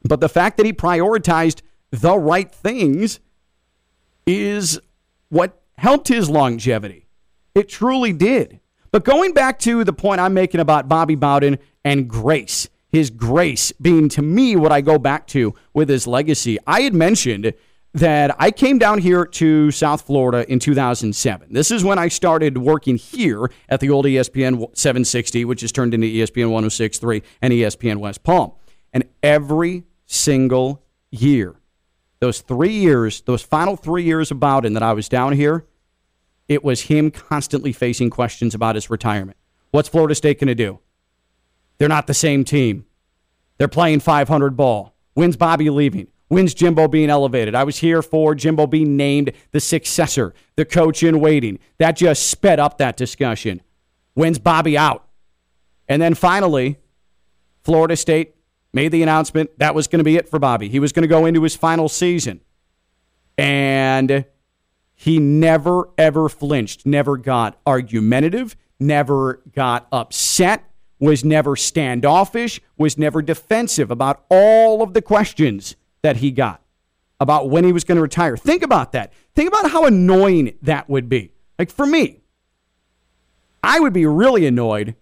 But 0.03 0.21
the 0.21 0.29
fact 0.29 0.57
that 0.59 0.67
he 0.67 0.73
prioritized 0.73 1.63
the 1.91 2.17
right 2.17 2.51
things 2.51 3.19
is 4.27 4.79
what 5.31 5.61
helped 5.79 6.09
his 6.09 6.29
longevity. 6.29 7.09
It 7.55 7.69
truly 7.69 8.13
did. 8.13 8.61
But 8.91 9.05
going 9.05 9.33
back 9.33 9.59
to 9.61 9.85
the 9.85 9.93
point 9.93 10.21
I'm 10.21 10.35
making 10.35 10.61
about 10.61 10.89
Bobby 10.89 11.15
Bowden 11.15 11.59
and 11.85 12.09
grace, 12.09 12.69
his 12.89 13.11
grace 13.11 13.73
being 13.73 14.09
to 14.11 14.23
me 14.23 14.57
what 14.57 14.73
I 14.73 14.81
go 14.81 14.99
back 14.99 15.27
to 15.29 15.55
with 15.75 15.89
his 15.89 16.07
legacy, 16.07 16.59
I 16.67 16.83
had 16.83 16.95
mentioned 16.95 17.53
that 17.95 18.35
I 18.39 18.51
came 18.51 18.79
down 18.79 18.99
here 18.99 19.25
to 19.25 19.71
South 19.71 20.03
Florida 20.03 20.51
in 20.51 20.59
2007. 20.59 21.53
This 21.53 21.71
is 21.71 21.85
when 21.85 21.99
I 21.99 22.09
started 22.09 22.59
working 22.59 22.97
here 22.97 23.51
at 23.69 23.81
the 23.81 23.91
old 23.91 24.05
ESPN 24.05 24.77
760, 24.77 25.45
which 25.45 25.63
has 25.63 25.73
turned 25.73 25.95
into 25.95 26.07
ESPN 26.07 26.51
1063 26.51 27.23
and 27.43 27.53
ESPN 27.53 27.97
West 27.97 28.23
Palm. 28.23 28.53
And 28.93 29.05
every 29.23 29.85
single 30.07 30.85
year, 31.11 31.57
those 32.21 32.41
three 32.41 32.75
years, 32.75 33.21
those 33.23 33.43
final 33.43 33.77
three 33.77 34.05
years 34.05 34.31
of 34.31 34.41
Bowden 34.41 34.75
that 34.75 34.83
I 34.83 34.93
was 34.93 35.09
down 35.09 35.33
here, 35.33 35.65
it 36.49 36.65
was 36.65 36.83
him 36.83 37.11
constantly 37.11 37.73
facing 37.73 38.11
questions 38.11 38.55
about 38.55 38.75
his 38.75 38.91
retirement. 38.91 39.37
What's 39.71 39.89
Florida 39.89 40.15
State 40.15 40.41
going 40.41 40.49
to 40.49 40.55
do? 40.55 40.81
They're 41.77 41.89
not 41.89 42.07
the 42.07 42.15
same 42.15 42.45
team. 42.45 42.87
They're 43.59 43.69
playing 43.69 44.01
500 44.01 44.57
ball. 44.57 44.95
When's 45.15 45.37
Bobby 45.37 45.69
leaving? 45.69 46.09
When's 46.29 46.55
Jimbo 46.55 46.89
being 46.89 47.11
elevated? 47.11 47.55
I 47.55 47.65
was 47.65 47.79
here 47.79 48.03
for 48.03 48.35
Jimbo 48.35 48.67
being 48.67 48.97
named 48.97 49.33
the 49.53 49.61
successor, 49.61 50.35
the 50.57 50.65
coach 50.65 51.03
in 51.03 51.21
waiting. 51.21 51.59
That 51.79 51.93
just 51.93 52.29
sped 52.29 52.61
up 52.61 52.79
that 52.79 52.97
discussion. 52.97 53.63
When's 54.15 54.39
Bobby 54.39 54.77
out? 54.77 55.07
And 55.89 56.03
then 56.03 56.15
finally, 56.15 56.77
Florida 57.63 57.97
State 57.97 58.35
made 58.73 58.93
the 58.93 59.03
announcement 59.03 59.59
that 59.59 59.75
was 59.75 59.87
going 59.87 59.99
to 59.99 60.05
be 60.05 60.17
it 60.17 60.29
for 60.29 60.39
Bobby. 60.39 60.69
He 60.69 60.79
was 60.79 60.93
going 60.93 61.03
to 61.03 61.09
go 61.09 61.25
into 61.25 61.43
his 61.43 61.57
final 61.57 61.89
season. 61.89 62.41
And 63.39 64.25
he 65.01 65.21
never, 65.21 65.91
ever 65.97 66.29
flinched, 66.29 66.85
never 66.85 67.17
got 67.17 67.57
argumentative, 67.65 68.57
never 68.81 69.41
got 69.55 69.87
upset, 69.93 70.65
was 70.99 71.25
never 71.25 71.55
standoffish, 71.55 72.61
was 72.77 72.99
never 72.99 73.23
defensive 73.23 73.93
about 73.93 74.25
all 74.29 74.83
of 74.83 74.95
the 74.95 75.01
questions 75.01 75.77
that 76.03 76.17
he 76.17 76.33
got 76.33 76.61
about 77.21 77.49
when 77.49 77.63
he 77.63 77.71
was 77.71 77.85
going 77.85 77.95
to 77.95 78.03
retire. 78.03 78.37
Think 78.37 78.65
about 78.65 78.91
that. 78.91 79.13
Think 79.37 79.47
about 79.47 79.71
how 79.71 79.85
annoying 79.85 80.59
that 80.63 80.91
would 80.91 81.09
be. 81.09 81.31
Like 81.61 81.71
for 81.71 81.87
me, 81.87 82.19
I 83.63 83.79
would 83.79 83.93
be 83.93 84.05
really 84.05 84.47
annoyed 84.47 84.97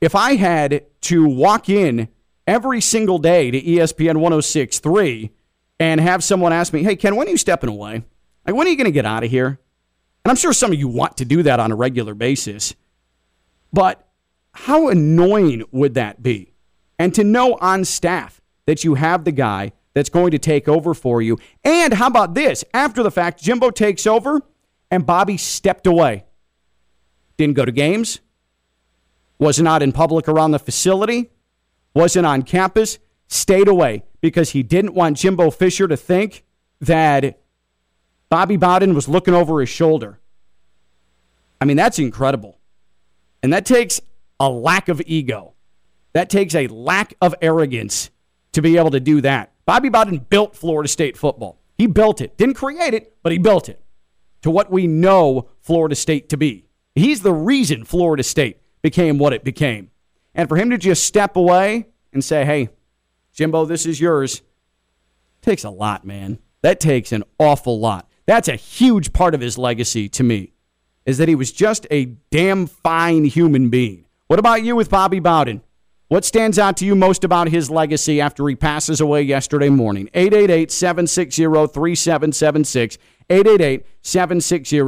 if 0.00 0.14
I 0.14 0.36
had 0.36 0.84
to 1.00 1.26
walk 1.26 1.68
in 1.68 2.06
every 2.46 2.80
single 2.80 3.18
day 3.18 3.50
to 3.50 3.60
ESPN 3.60 4.18
1063 4.18 5.32
and 5.80 6.00
have 6.00 6.22
someone 6.22 6.52
ask 6.52 6.72
me, 6.72 6.84
hey, 6.84 6.94
Ken, 6.94 7.16
when 7.16 7.26
are 7.26 7.32
you 7.32 7.36
stepping 7.36 7.68
away? 7.68 8.04
Like, 8.50 8.56
when 8.56 8.66
are 8.66 8.70
you 8.70 8.76
going 8.76 8.86
to 8.86 8.90
get 8.90 9.06
out 9.06 9.22
of 9.22 9.30
here? 9.30 9.46
And 9.46 10.30
I'm 10.30 10.34
sure 10.34 10.52
some 10.52 10.72
of 10.72 10.78
you 10.80 10.88
want 10.88 11.18
to 11.18 11.24
do 11.24 11.44
that 11.44 11.60
on 11.60 11.70
a 11.70 11.76
regular 11.76 12.16
basis. 12.16 12.74
But 13.72 14.04
how 14.50 14.88
annoying 14.88 15.62
would 15.70 15.94
that 15.94 16.20
be? 16.20 16.52
And 16.98 17.14
to 17.14 17.22
know 17.22 17.54
on 17.60 17.84
staff 17.84 18.40
that 18.66 18.82
you 18.82 18.96
have 18.96 19.22
the 19.24 19.30
guy 19.30 19.70
that's 19.94 20.08
going 20.08 20.32
to 20.32 20.38
take 20.40 20.66
over 20.66 20.94
for 20.94 21.22
you. 21.22 21.38
And 21.62 21.94
how 21.94 22.08
about 22.08 22.34
this? 22.34 22.64
After 22.74 23.04
the 23.04 23.12
fact, 23.12 23.40
Jimbo 23.40 23.70
takes 23.70 24.04
over 24.04 24.42
and 24.90 25.06
Bobby 25.06 25.36
stepped 25.36 25.86
away. 25.86 26.24
Didn't 27.36 27.54
go 27.54 27.64
to 27.64 27.70
games, 27.70 28.18
was 29.38 29.60
not 29.60 29.80
in 29.80 29.92
public 29.92 30.26
around 30.26 30.50
the 30.50 30.58
facility, 30.58 31.30
wasn't 31.94 32.26
on 32.26 32.42
campus, 32.42 32.98
stayed 33.28 33.68
away 33.68 34.02
because 34.20 34.50
he 34.50 34.64
didn't 34.64 34.94
want 34.94 35.18
Jimbo 35.18 35.52
Fisher 35.52 35.86
to 35.86 35.96
think 35.96 36.42
that 36.80 37.39
Bobby 38.30 38.56
Bowden 38.56 38.94
was 38.94 39.08
looking 39.08 39.34
over 39.34 39.60
his 39.60 39.68
shoulder. 39.68 40.18
I 41.60 41.66
mean, 41.66 41.76
that's 41.76 41.98
incredible. 41.98 42.58
And 43.42 43.52
that 43.52 43.66
takes 43.66 44.00
a 44.38 44.48
lack 44.48 44.88
of 44.88 45.02
ego. 45.04 45.54
That 46.14 46.30
takes 46.30 46.54
a 46.54 46.66
lack 46.68 47.14
of 47.20 47.34
arrogance 47.42 48.10
to 48.52 48.62
be 48.62 48.78
able 48.78 48.90
to 48.90 49.00
do 49.00 49.20
that. 49.20 49.52
Bobby 49.66 49.88
Bowden 49.88 50.18
built 50.18 50.56
Florida 50.56 50.88
State 50.88 51.16
football. 51.16 51.60
He 51.76 51.86
built 51.86 52.20
it. 52.20 52.36
Didn't 52.36 52.54
create 52.54 52.94
it, 52.94 53.16
but 53.22 53.32
he 53.32 53.38
built 53.38 53.68
it 53.68 53.80
to 54.42 54.50
what 54.50 54.70
we 54.70 54.86
know 54.86 55.48
Florida 55.60 55.94
State 55.94 56.28
to 56.30 56.36
be. 56.36 56.66
He's 56.94 57.22
the 57.22 57.32
reason 57.32 57.84
Florida 57.84 58.22
State 58.22 58.60
became 58.82 59.18
what 59.18 59.32
it 59.32 59.44
became. 59.44 59.90
And 60.34 60.48
for 60.48 60.56
him 60.56 60.70
to 60.70 60.78
just 60.78 61.04
step 61.04 61.36
away 61.36 61.86
and 62.12 62.24
say, 62.24 62.44
hey, 62.44 62.70
Jimbo, 63.32 63.64
this 63.64 63.86
is 63.86 64.00
yours, 64.00 64.42
takes 65.42 65.64
a 65.64 65.70
lot, 65.70 66.04
man. 66.04 66.38
That 66.62 66.80
takes 66.80 67.12
an 67.12 67.24
awful 67.38 67.78
lot. 67.78 68.09
That's 68.30 68.46
a 68.46 68.54
huge 68.54 69.12
part 69.12 69.34
of 69.34 69.40
his 69.40 69.58
legacy 69.58 70.08
to 70.10 70.22
me, 70.22 70.52
is 71.04 71.18
that 71.18 71.26
he 71.26 71.34
was 71.34 71.50
just 71.50 71.84
a 71.90 72.04
damn 72.30 72.68
fine 72.68 73.24
human 73.24 73.70
being. 73.70 74.04
What 74.28 74.38
about 74.38 74.62
you 74.62 74.76
with 74.76 74.88
Bobby 74.88 75.18
Bowden? 75.18 75.62
What 76.06 76.24
stands 76.24 76.56
out 76.56 76.76
to 76.76 76.86
you 76.86 76.94
most 76.94 77.24
about 77.24 77.48
his 77.48 77.72
legacy 77.72 78.20
after 78.20 78.46
he 78.46 78.54
passes 78.54 79.00
away 79.00 79.22
yesterday 79.22 79.68
morning? 79.68 80.08
888 80.14 80.70
760 80.70 81.42
3776. 81.42 82.98
888 83.28 83.84
760 84.02 84.78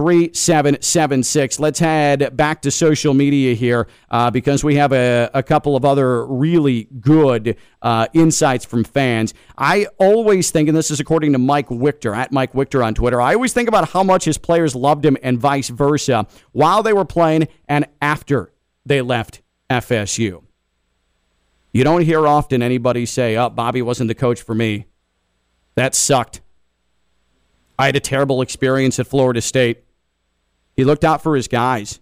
3776. 0.00 1.60
Let's 1.60 1.78
head 1.78 2.34
back 2.34 2.62
to 2.62 2.70
social 2.70 3.12
media 3.12 3.52
here 3.52 3.86
uh, 4.10 4.30
because 4.30 4.64
we 4.64 4.76
have 4.76 4.94
a, 4.94 5.28
a, 5.34 5.42
couple 5.42 5.76
of 5.76 5.84
other 5.84 6.24
really 6.24 6.84
good 7.00 7.58
uh, 7.82 8.06
insights 8.14 8.64
from 8.64 8.82
fans. 8.82 9.34
I 9.58 9.88
always 9.98 10.50
think, 10.50 10.70
and 10.70 10.78
this 10.78 10.90
is 10.90 11.00
according 11.00 11.32
to 11.32 11.38
Mike 11.38 11.68
Wichter, 11.68 12.16
at 12.16 12.32
Mike 12.32 12.54
Wichter 12.54 12.82
on 12.82 12.94
Twitter, 12.94 13.20
I 13.20 13.34
always 13.34 13.52
think 13.52 13.68
about 13.68 13.90
how 13.90 14.02
much 14.02 14.24
his 14.24 14.38
players 14.38 14.74
loved 14.74 15.04
him 15.04 15.18
and 15.22 15.38
vice 15.38 15.68
versa 15.68 16.26
while 16.52 16.82
they 16.82 16.94
were 16.94 17.04
playing 17.04 17.48
and 17.68 17.84
after 18.00 18.54
they 18.86 19.02
left 19.02 19.42
FSU. 19.68 20.42
You 21.74 21.84
don't 21.84 22.04
hear 22.04 22.26
often 22.26 22.62
anybody 22.62 23.04
say, 23.04 23.36
oh, 23.36 23.50
Bobby 23.50 23.82
wasn't 23.82 24.08
the 24.08 24.14
coach 24.14 24.40
for 24.40 24.54
me. 24.54 24.86
That 25.74 25.94
sucked. 25.94 26.40
I 27.78 27.84
had 27.84 27.96
a 27.96 28.00
terrible 28.00 28.40
experience 28.40 28.98
at 28.98 29.06
Florida 29.06 29.42
State. 29.42 29.84
He 30.80 30.84
looked 30.84 31.04
out 31.04 31.22
for 31.22 31.36
his 31.36 31.46
guys. 31.46 32.00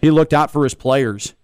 He 0.00 0.10
looked 0.10 0.34
out 0.34 0.50
for 0.50 0.64
his 0.64 0.74
players. 0.74 1.34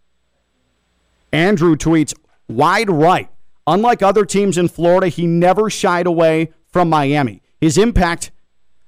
Andrew 1.31 1.76
tweets 1.76 2.12
wide 2.49 2.90
right. 2.90 3.31
Unlike 3.69 4.02
other 4.02 4.25
teams 4.25 4.59
in 4.59 4.66
Florida, 4.66 5.07
he 5.07 5.28
never 5.28 5.71
shied 5.71 6.09
away 6.09 6.50
from 6.73 6.88
Miami. 6.88 7.40
His 7.61 7.78
impact 7.78 8.33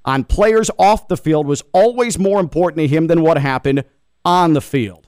on 0.05 0.25
players 0.25 0.73
off 0.77 1.07
the 1.07 1.17
field 1.17 1.47
was 1.47 1.63
always 1.73 2.19
more 2.19 2.41
important 2.41 2.81
to 2.81 2.89
him 2.89 3.07
than 3.07 3.23
what 3.23 3.39
happened 3.39 3.85
on 4.25 4.55
the 4.55 4.61
field. 4.61 5.07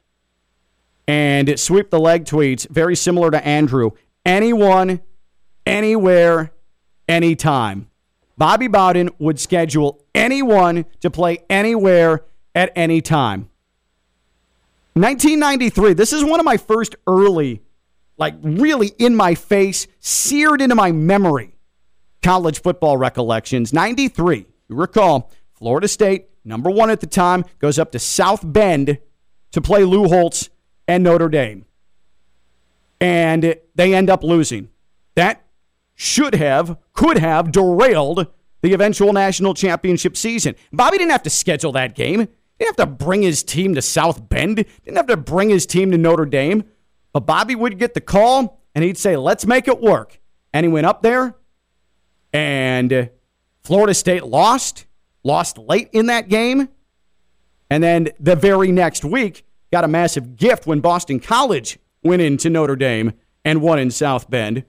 And 1.08 1.58
sweep 1.58 1.90
the 1.90 1.98
leg 1.98 2.24
tweets, 2.24 2.68
very 2.68 2.94
similar 2.94 3.32
to 3.32 3.44
Andrew. 3.44 3.90
Anyone, 4.24 5.00
anywhere, 5.66 6.52
anytime. 7.08 7.89
Bobby 8.40 8.68
Bowden 8.68 9.10
would 9.18 9.38
schedule 9.38 10.02
anyone 10.14 10.86
to 11.00 11.10
play 11.10 11.44
anywhere 11.50 12.24
at 12.54 12.72
any 12.74 13.02
time. 13.02 13.50
1993, 14.94 15.92
this 15.92 16.14
is 16.14 16.24
one 16.24 16.40
of 16.40 16.46
my 16.46 16.56
first 16.56 16.96
early, 17.06 17.60
like 18.16 18.34
really 18.40 18.92
in 18.98 19.14
my 19.14 19.34
face, 19.34 19.86
seared 19.98 20.62
into 20.62 20.74
my 20.74 20.90
memory 20.90 21.54
college 22.22 22.62
football 22.62 22.96
recollections. 22.96 23.74
93, 23.74 24.46
you 24.70 24.74
recall, 24.74 25.30
Florida 25.52 25.86
State, 25.86 26.30
number 26.42 26.70
one 26.70 26.88
at 26.88 27.00
the 27.00 27.06
time, 27.06 27.44
goes 27.58 27.78
up 27.78 27.92
to 27.92 27.98
South 27.98 28.40
Bend 28.42 28.96
to 29.52 29.60
play 29.60 29.84
Lou 29.84 30.08
Holtz 30.08 30.48
and 30.88 31.04
Notre 31.04 31.28
Dame. 31.28 31.66
And 33.02 33.56
they 33.74 33.92
end 33.92 34.08
up 34.08 34.24
losing. 34.24 34.70
That 35.14 35.44
should 36.00 36.34
have, 36.34 36.78
could 36.94 37.18
have 37.18 37.52
derailed 37.52 38.26
the 38.62 38.72
eventual 38.72 39.12
national 39.12 39.52
championship 39.52 40.16
season. 40.16 40.54
Bobby 40.72 40.96
didn't 40.96 41.10
have 41.10 41.24
to 41.24 41.30
schedule 41.30 41.72
that 41.72 41.94
game. 41.94 42.20
He 42.20 42.64
didn't 42.64 42.78
have 42.78 42.88
to 42.88 43.04
bring 43.04 43.20
his 43.20 43.42
team 43.42 43.74
to 43.74 43.82
South 43.82 44.26
Bend. 44.26 44.56
He 44.56 44.64
didn't 44.82 44.96
have 44.96 45.08
to 45.08 45.18
bring 45.18 45.50
his 45.50 45.66
team 45.66 45.90
to 45.90 45.98
Notre 45.98 46.24
Dame. 46.24 46.64
But 47.12 47.26
Bobby 47.26 47.54
would 47.54 47.78
get 47.78 47.92
the 47.92 48.00
call 48.00 48.62
and 48.74 48.82
he'd 48.82 48.96
say, 48.96 49.18
let's 49.18 49.44
make 49.44 49.68
it 49.68 49.78
work. 49.78 50.18
And 50.54 50.64
he 50.64 50.72
went 50.72 50.86
up 50.86 51.02
there 51.02 51.36
and 52.32 52.90
uh, 52.90 53.06
Florida 53.62 53.92
State 53.92 54.24
lost, 54.24 54.86
lost 55.22 55.58
late 55.58 55.90
in 55.92 56.06
that 56.06 56.30
game. 56.30 56.70
And 57.68 57.82
then 57.82 58.08
the 58.18 58.36
very 58.36 58.72
next 58.72 59.04
week, 59.04 59.44
got 59.70 59.84
a 59.84 59.88
massive 59.88 60.36
gift 60.36 60.66
when 60.66 60.80
Boston 60.80 61.20
College 61.20 61.78
went 62.02 62.22
into 62.22 62.48
Notre 62.48 62.74
Dame 62.74 63.12
and 63.44 63.60
won 63.60 63.78
in 63.78 63.90
South 63.90 64.30
Bend. 64.30 64.64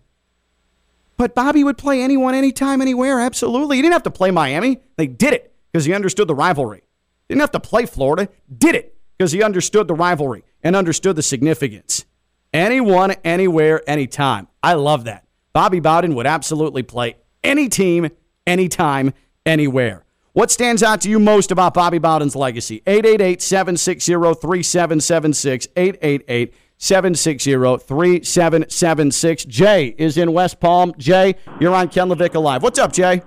But 1.22 1.36
Bobby 1.36 1.64
would 1.64 1.78
play 1.78 2.02
anyone, 2.02 2.34
anytime, 2.34 2.82
anywhere. 2.82 3.20
Absolutely. 3.20 3.76
He 3.76 3.84
didn't 3.84 3.94
have 3.94 4.02
to 4.02 4.10
play 4.10 4.32
Miami. 4.32 4.82
They 4.98 5.06
did 5.06 5.34
it 5.34 5.54
because 5.72 5.86
he 5.86 5.94
understood 5.94 6.28
the 6.28 6.34
rivalry. 6.34 6.82
Didn't 7.30 7.42
have 7.42 7.52
to 7.52 7.60
play 7.60 7.86
Florida. 7.86 8.28
Did 8.58 8.74
it 8.74 8.98
because 9.20 9.32
he 9.32 9.44
understood 9.44 9.88
the 9.88 9.94
rivalry 9.94 10.44
and 10.64 10.76
understood 10.76 11.16
the 11.16 11.22
significance. 11.22 12.06
Anyone, 12.52 13.12
anywhere, 13.24 13.88
anytime. 13.88 14.48
I 14.64 14.74
love 14.74 15.04
that. 15.04 15.28
Bobby 15.54 15.80
Bowden 15.80 16.16
would 16.16 16.26
absolutely 16.26 16.82
play 16.82 17.18
any 17.44 17.70
team, 17.70 18.10
anytime, 18.48 19.14
anywhere. 19.46 20.04
What 20.34 20.50
stands 20.50 20.82
out 20.82 21.02
to 21.02 21.10
you 21.12 21.20
most 21.20 21.52
about 21.52 21.76
Bobby 21.76 22.00
Bowden's 22.00 22.36
legacy? 22.36 22.82
888 22.88 23.44
760 23.44 24.14
3776. 24.14 25.68
888 25.76 26.54
760 26.82 27.52
3776. 27.86 29.46
Jay 29.46 29.94
is 30.00 30.18
in 30.18 30.34
West 30.34 30.60
Palm. 30.60 30.96
Jay, 30.98 31.36
you're 31.60 31.76
on 31.76 31.90
Ken 31.90 32.10
LaVicka 32.10 32.42
Live. 32.42 32.64
What's 32.64 32.80
up, 32.80 32.92
Jay? 32.92 33.22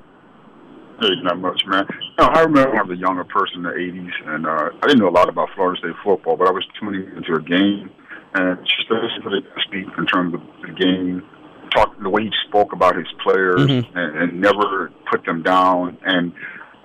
Hey, 1.00 1.14
not 1.22 1.38
much, 1.38 1.62
man. 1.66 1.86
No, 2.18 2.24
I 2.26 2.40
remember 2.40 2.70
when 2.70 2.78
I 2.78 2.82
was 2.82 2.98
a 2.98 3.00
younger 3.00 3.22
person 3.22 3.58
in 3.58 3.62
the 3.62 3.70
80s, 3.70 4.34
and 4.34 4.46
uh, 4.46 4.70
I 4.82 4.86
didn't 4.88 4.98
know 4.98 5.08
a 5.08 5.14
lot 5.14 5.28
about 5.28 5.50
Florida 5.54 5.78
State 5.78 5.94
football, 6.02 6.36
but 6.36 6.48
I 6.48 6.50
was 6.50 6.66
tuning 6.80 7.08
into 7.16 7.34
a 7.34 7.42
game 7.42 7.90
and 8.34 8.58
just 8.66 8.88
to 8.88 8.94
listen 8.94 9.22
to 9.22 9.30
the 9.30 9.42
speak 9.62 9.86
in 9.96 10.06
terms 10.06 10.34
of 10.34 10.40
the 10.66 10.74
game, 10.74 11.22
talk 11.76 11.94
the 12.02 12.10
way 12.10 12.22
he 12.24 12.30
spoke 12.48 12.72
about 12.72 12.96
his 12.96 13.06
players 13.22 13.62
mm-hmm. 13.62 13.96
and, 13.96 14.18
and 14.18 14.40
never 14.40 14.90
put 15.08 15.24
them 15.24 15.44
down. 15.44 15.96
And 16.04 16.32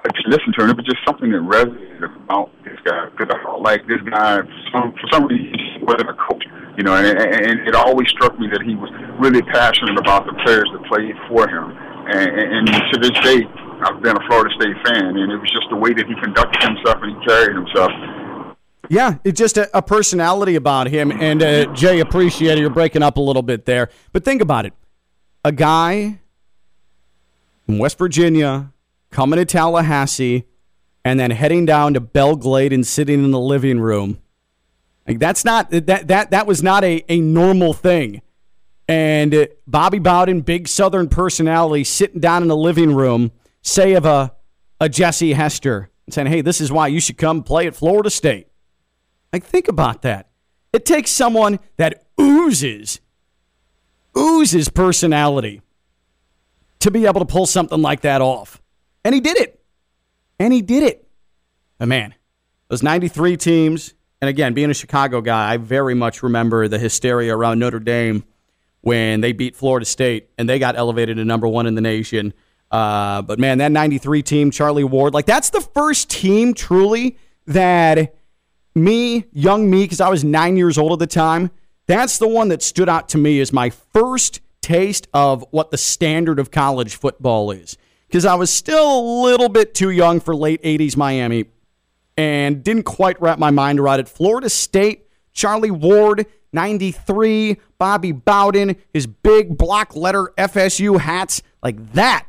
I 0.05 0.09
just 0.13 0.27
listened 0.27 0.53
to 0.57 0.65
him. 0.65 0.69
It 0.69 0.77
was 0.77 0.85
just 0.85 1.01
something 1.07 1.31
that 1.31 1.41
resonated 1.41 2.15
about 2.23 2.51
this 2.63 2.77
guy 2.85 3.09
because 3.09 3.33
I 3.33 3.43
felt 3.43 3.61
like 3.61 3.87
this 3.87 4.01
guy, 4.09 4.37
for 4.37 4.69
some, 4.71 4.93
for 4.93 5.07
some 5.11 5.25
reason, 5.25 5.78
wasn't 5.89 6.13
a 6.13 6.17
coach. 6.21 6.45
You 6.77 6.85
know, 6.85 6.95
and, 6.95 7.17
and 7.17 7.67
it 7.67 7.73
always 7.73 8.07
struck 8.13 8.37
me 8.39 8.47
that 8.53 8.61
he 8.61 8.77
was 8.77 8.93
really 9.17 9.41
passionate 9.41 9.97
about 9.97 10.29
the 10.29 10.33
players 10.45 10.69
that 10.71 10.85
played 10.85 11.17
for 11.27 11.49
him. 11.49 11.73
And, 12.07 12.29
and 12.29 12.65
to 12.93 12.95
this 13.01 13.11
day, 13.25 13.43
I've 13.81 14.01
been 14.01 14.15
a 14.15 14.23
Florida 14.27 14.53
State 14.55 14.77
fan, 14.85 15.17
and 15.17 15.31
it 15.31 15.37
was 15.37 15.49
just 15.51 15.67
the 15.69 15.75
way 15.75 15.91
that 15.93 16.05
he 16.05 16.15
conducted 16.21 16.61
himself 16.61 16.97
and 17.01 17.09
he 17.11 17.17
carried 17.25 17.55
himself. 17.57 17.91
Yeah, 18.89 19.17
it's 19.23 19.37
just 19.37 19.57
a, 19.57 19.69
a 19.77 19.81
personality 19.81 20.55
about 20.55 20.87
him. 20.87 21.11
And 21.11 21.43
uh, 21.43 21.65
Jay, 21.73 21.99
appreciate 21.99 22.57
it. 22.57 22.61
You're 22.61 22.69
breaking 22.69 23.03
up 23.03 23.17
a 23.17 23.21
little 23.21 23.43
bit 23.43 23.65
there. 23.65 23.89
But 24.13 24.23
think 24.23 24.41
about 24.41 24.65
it 24.65 24.73
a 25.43 25.51
guy 25.51 26.19
in 27.67 27.77
West 27.77 27.97
Virginia 27.97 28.73
coming 29.11 29.37
to 29.37 29.45
Tallahassee 29.45 30.45
and 31.05 31.19
then 31.19 31.31
heading 31.31 31.65
down 31.65 31.93
to 31.93 31.99
Belle 31.99 32.35
Glade 32.35 32.73
and 32.73 32.85
sitting 32.85 33.23
in 33.23 33.31
the 33.31 33.39
living 33.39 33.79
room. 33.79 34.19
Like 35.09 35.17
that's 35.17 35.43
not 35.43 35.71
that 35.71 36.07
that 36.07 36.29
that 36.29 36.45
was 36.45 36.61
not 36.61 36.83
a, 36.83 37.03
a 37.09 37.19
normal 37.19 37.73
thing. 37.73 38.21
And 38.87 39.47
Bobby 39.65 39.97
Bowden, 39.97 40.41
big 40.41 40.67
Southern 40.67 41.09
personality, 41.09 41.83
sitting 41.83 42.21
down 42.21 42.43
in 42.43 42.47
the 42.47 42.55
living 42.55 42.93
room, 42.93 43.31
say 43.63 43.93
of 43.93 44.05
a 44.05 44.35
a 44.79 44.87
Jesse 44.87 45.33
Hester, 45.33 45.89
saying, 46.11 46.27
"Hey, 46.27 46.41
this 46.41 46.61
is 46.61 46.71
why 46.71 46.87
you 46.89 46.99
should 46.99 47.17
come 47.17 47.41
play 47.41 47.65
at 47.65 47.75
Florida 47.75 48.11
State." 48.11 48.49
Like 49.33 49.43
think 49.43 49.67
about 49.67 50.03
that. 50.03 50.29
It 50.73 50.85
takes 50.85 51.09
someone 51.09 51.57
that 51.77 52.05
oozes 52.21 52.99
oozes 54.15 54.69
personality 54.69 55.61
to 56.81 56.91
be 56.91 57.07
able 57.07 57.21
to 57.21 57.25
pull 57.25 57.47
something 57.47 57.81
like 57.81 58.01
that 58.01 58.21
off. 58.21 58.61
And 59.03 59.15
he 59.15 59.21
did 59.21 59.37
it. 59.37 59.59
And 60.37 60.53
he 60.53 60.61
did 60.61 60.83
it. 60.83 61.07
But 61.79 61.87
man, 61.87 62.13
those 62.67 62.83
93 62.83 63.37
teams, 63.37 63.95
and 64.21 64.29
again, 64.29 64.53
being 64.53 64.69
a 64.69 64.73
Chicago 64.73 65.21
guy, 65.21 65.53
I 65.53 65.57
very 65.57 65.93
much 65.93 66.21
remember 66.23 66.67
the 66.67 66.79
hysteria 66.79 67.35
around 67.35 67.59
Notre 67.59 67.79
Dame 67.79 68.23
when 68.81 69.21
they 69.21 69.31
beat 69.31 69.55
Florida 69.55 69.85
State 69.85 70.29
and 70.37 70.47
they 70.47 70.59
got 70.59 70.75
elevated 70.75 71.17
to 71.17 71.25
number 71.25 71.47
one 71.47 71.67
in 71.67 71.75
the 71.75 71.81
nation. 71.81 72.33
Uh, 72.71 73.21
but 73.21 73.39
man, 73.39 73.57
that 73.59 73.71
93 73.71 74.21
team, 74.21 74.51
Charlie 74.51 74.83
Ward, 74.83 75.13
like 75.13 75.25
that's 75.25 75.49
the 75.49 75.61
first 75.61 76.09
team 76.09 76.53
truly 76.53 77.17
that 77.47 78.15
me, 78.75 79.25
young 79.31 79.69
me, 79.69 79.83
because 79.83 80.01
I 80.01 80.09
was 80.09 80.23
nine 80.23 80.57
years 80.57 80.77
old 80.77 80.93
at 80.93 80.99
the 80.99 81.07
time, 81.07 81.49
that's 81.87 82.17
the 82.17 82.27
one 82.27 82.49
that 82.49 82.61
stood 82.61 82.89
out 82.89 83.09
to 83.09 83.17
me 83.17 83.39
as 83.39 83.51
my 83.51 83.69
first 83.69 84.41
taste 84.61 85.07
of 85.13 85.45
what 85.51 85.71
the 85.71 85.77
standard 85.77 86.39
of 86.39 86.51
college 86.51 86.95
football 86.95 87.51
is. 87.51 87.77
Because 88.07 88.25
I 88.25 88.35
was 88.35 88.51
still 88.51 88.99
a 88.99 89.03
little 89.23 89.49
bit 89.49 89.73
too 89.73 89.89
young 89.89 90.19
for 90.19 90.35
late 90.35 90.61
80s 90.61 90.97
Miami 90.97 91.45
and 92.19 92.61
didn't 92.65 92.83
quite 92.83 93.21
wrap 93.21 93.39
my 93.39 93.49
mind 93.49 93.79
around 93.79 94.01
it. 94.01 94.09
Florida 94.09 94.49
State, 94.49 95.07
Charlie 95.31 95.71
Ward, 95.71 96.25
93, 96.51 97.55
Bobby 97.77 98.11
Bowden, 98.11 98.75
his 98.91 99.07
big 99.07 99.57
block 99.57 99.95
letter 99.95 100.33
FSU 100.37 100.99
hats, 100.99 101.41
like 101.63 101.93
that. 101.93 102.27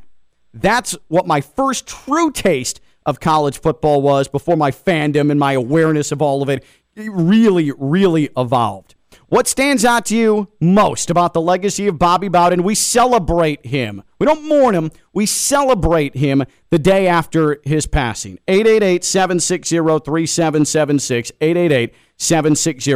That's 0.55 0.97
what 1.09 1.27
my 1.27 1.41
first 1.41 1.89
true 1.89 2.31
taste 2.31 2.81
of 3.05 3.19
college 3.19 3.61
football 3.61 4.01
was 4.01 4.29
before 4.29 4.57
my 4.57 4.71
fandom 4.71 5.29
and 5.29 5.41
my 5.41 5.55
awareness 5.55 6.13
of 6.13 6.23
all 6.23 6.41
of 6.41 6.49
it 6.49 6.63
really, 6.95 7.73
really 7.77 8.29
evolved. 8.37 8.95
What 9.31 9.47
stands 9.47 9.85
out 9.85 10.07
to 10.07 10.17
you 10.17 10.49
most 10.61 11.09
about 11.09 11.35
the 11.35 11.41
legacy 11.41 11.87
of 11.87 12.01
Bobby 12.01 12.27
Bowden? 12.27 12.65
We 12.65 12.75
celebrate 12.75 13.65
him. 13.65 14.03
We 14.19 14.27
don't 14.27 14.49
mourn 14.49 14.75
him, 14.75 14.91
we 15.13 15.25
celebrate 15.25 16.17
him 16.17 16.43
the 16.71 16.81
day 16.81 17.07
after 17.07 17.61
his 17.63 17.87
passing. 17.87 18.41
888 18.49 19.05
760 19.05 19.77
3776. 19.77 21.31
888 21.41 21.95
760 22.17 22.93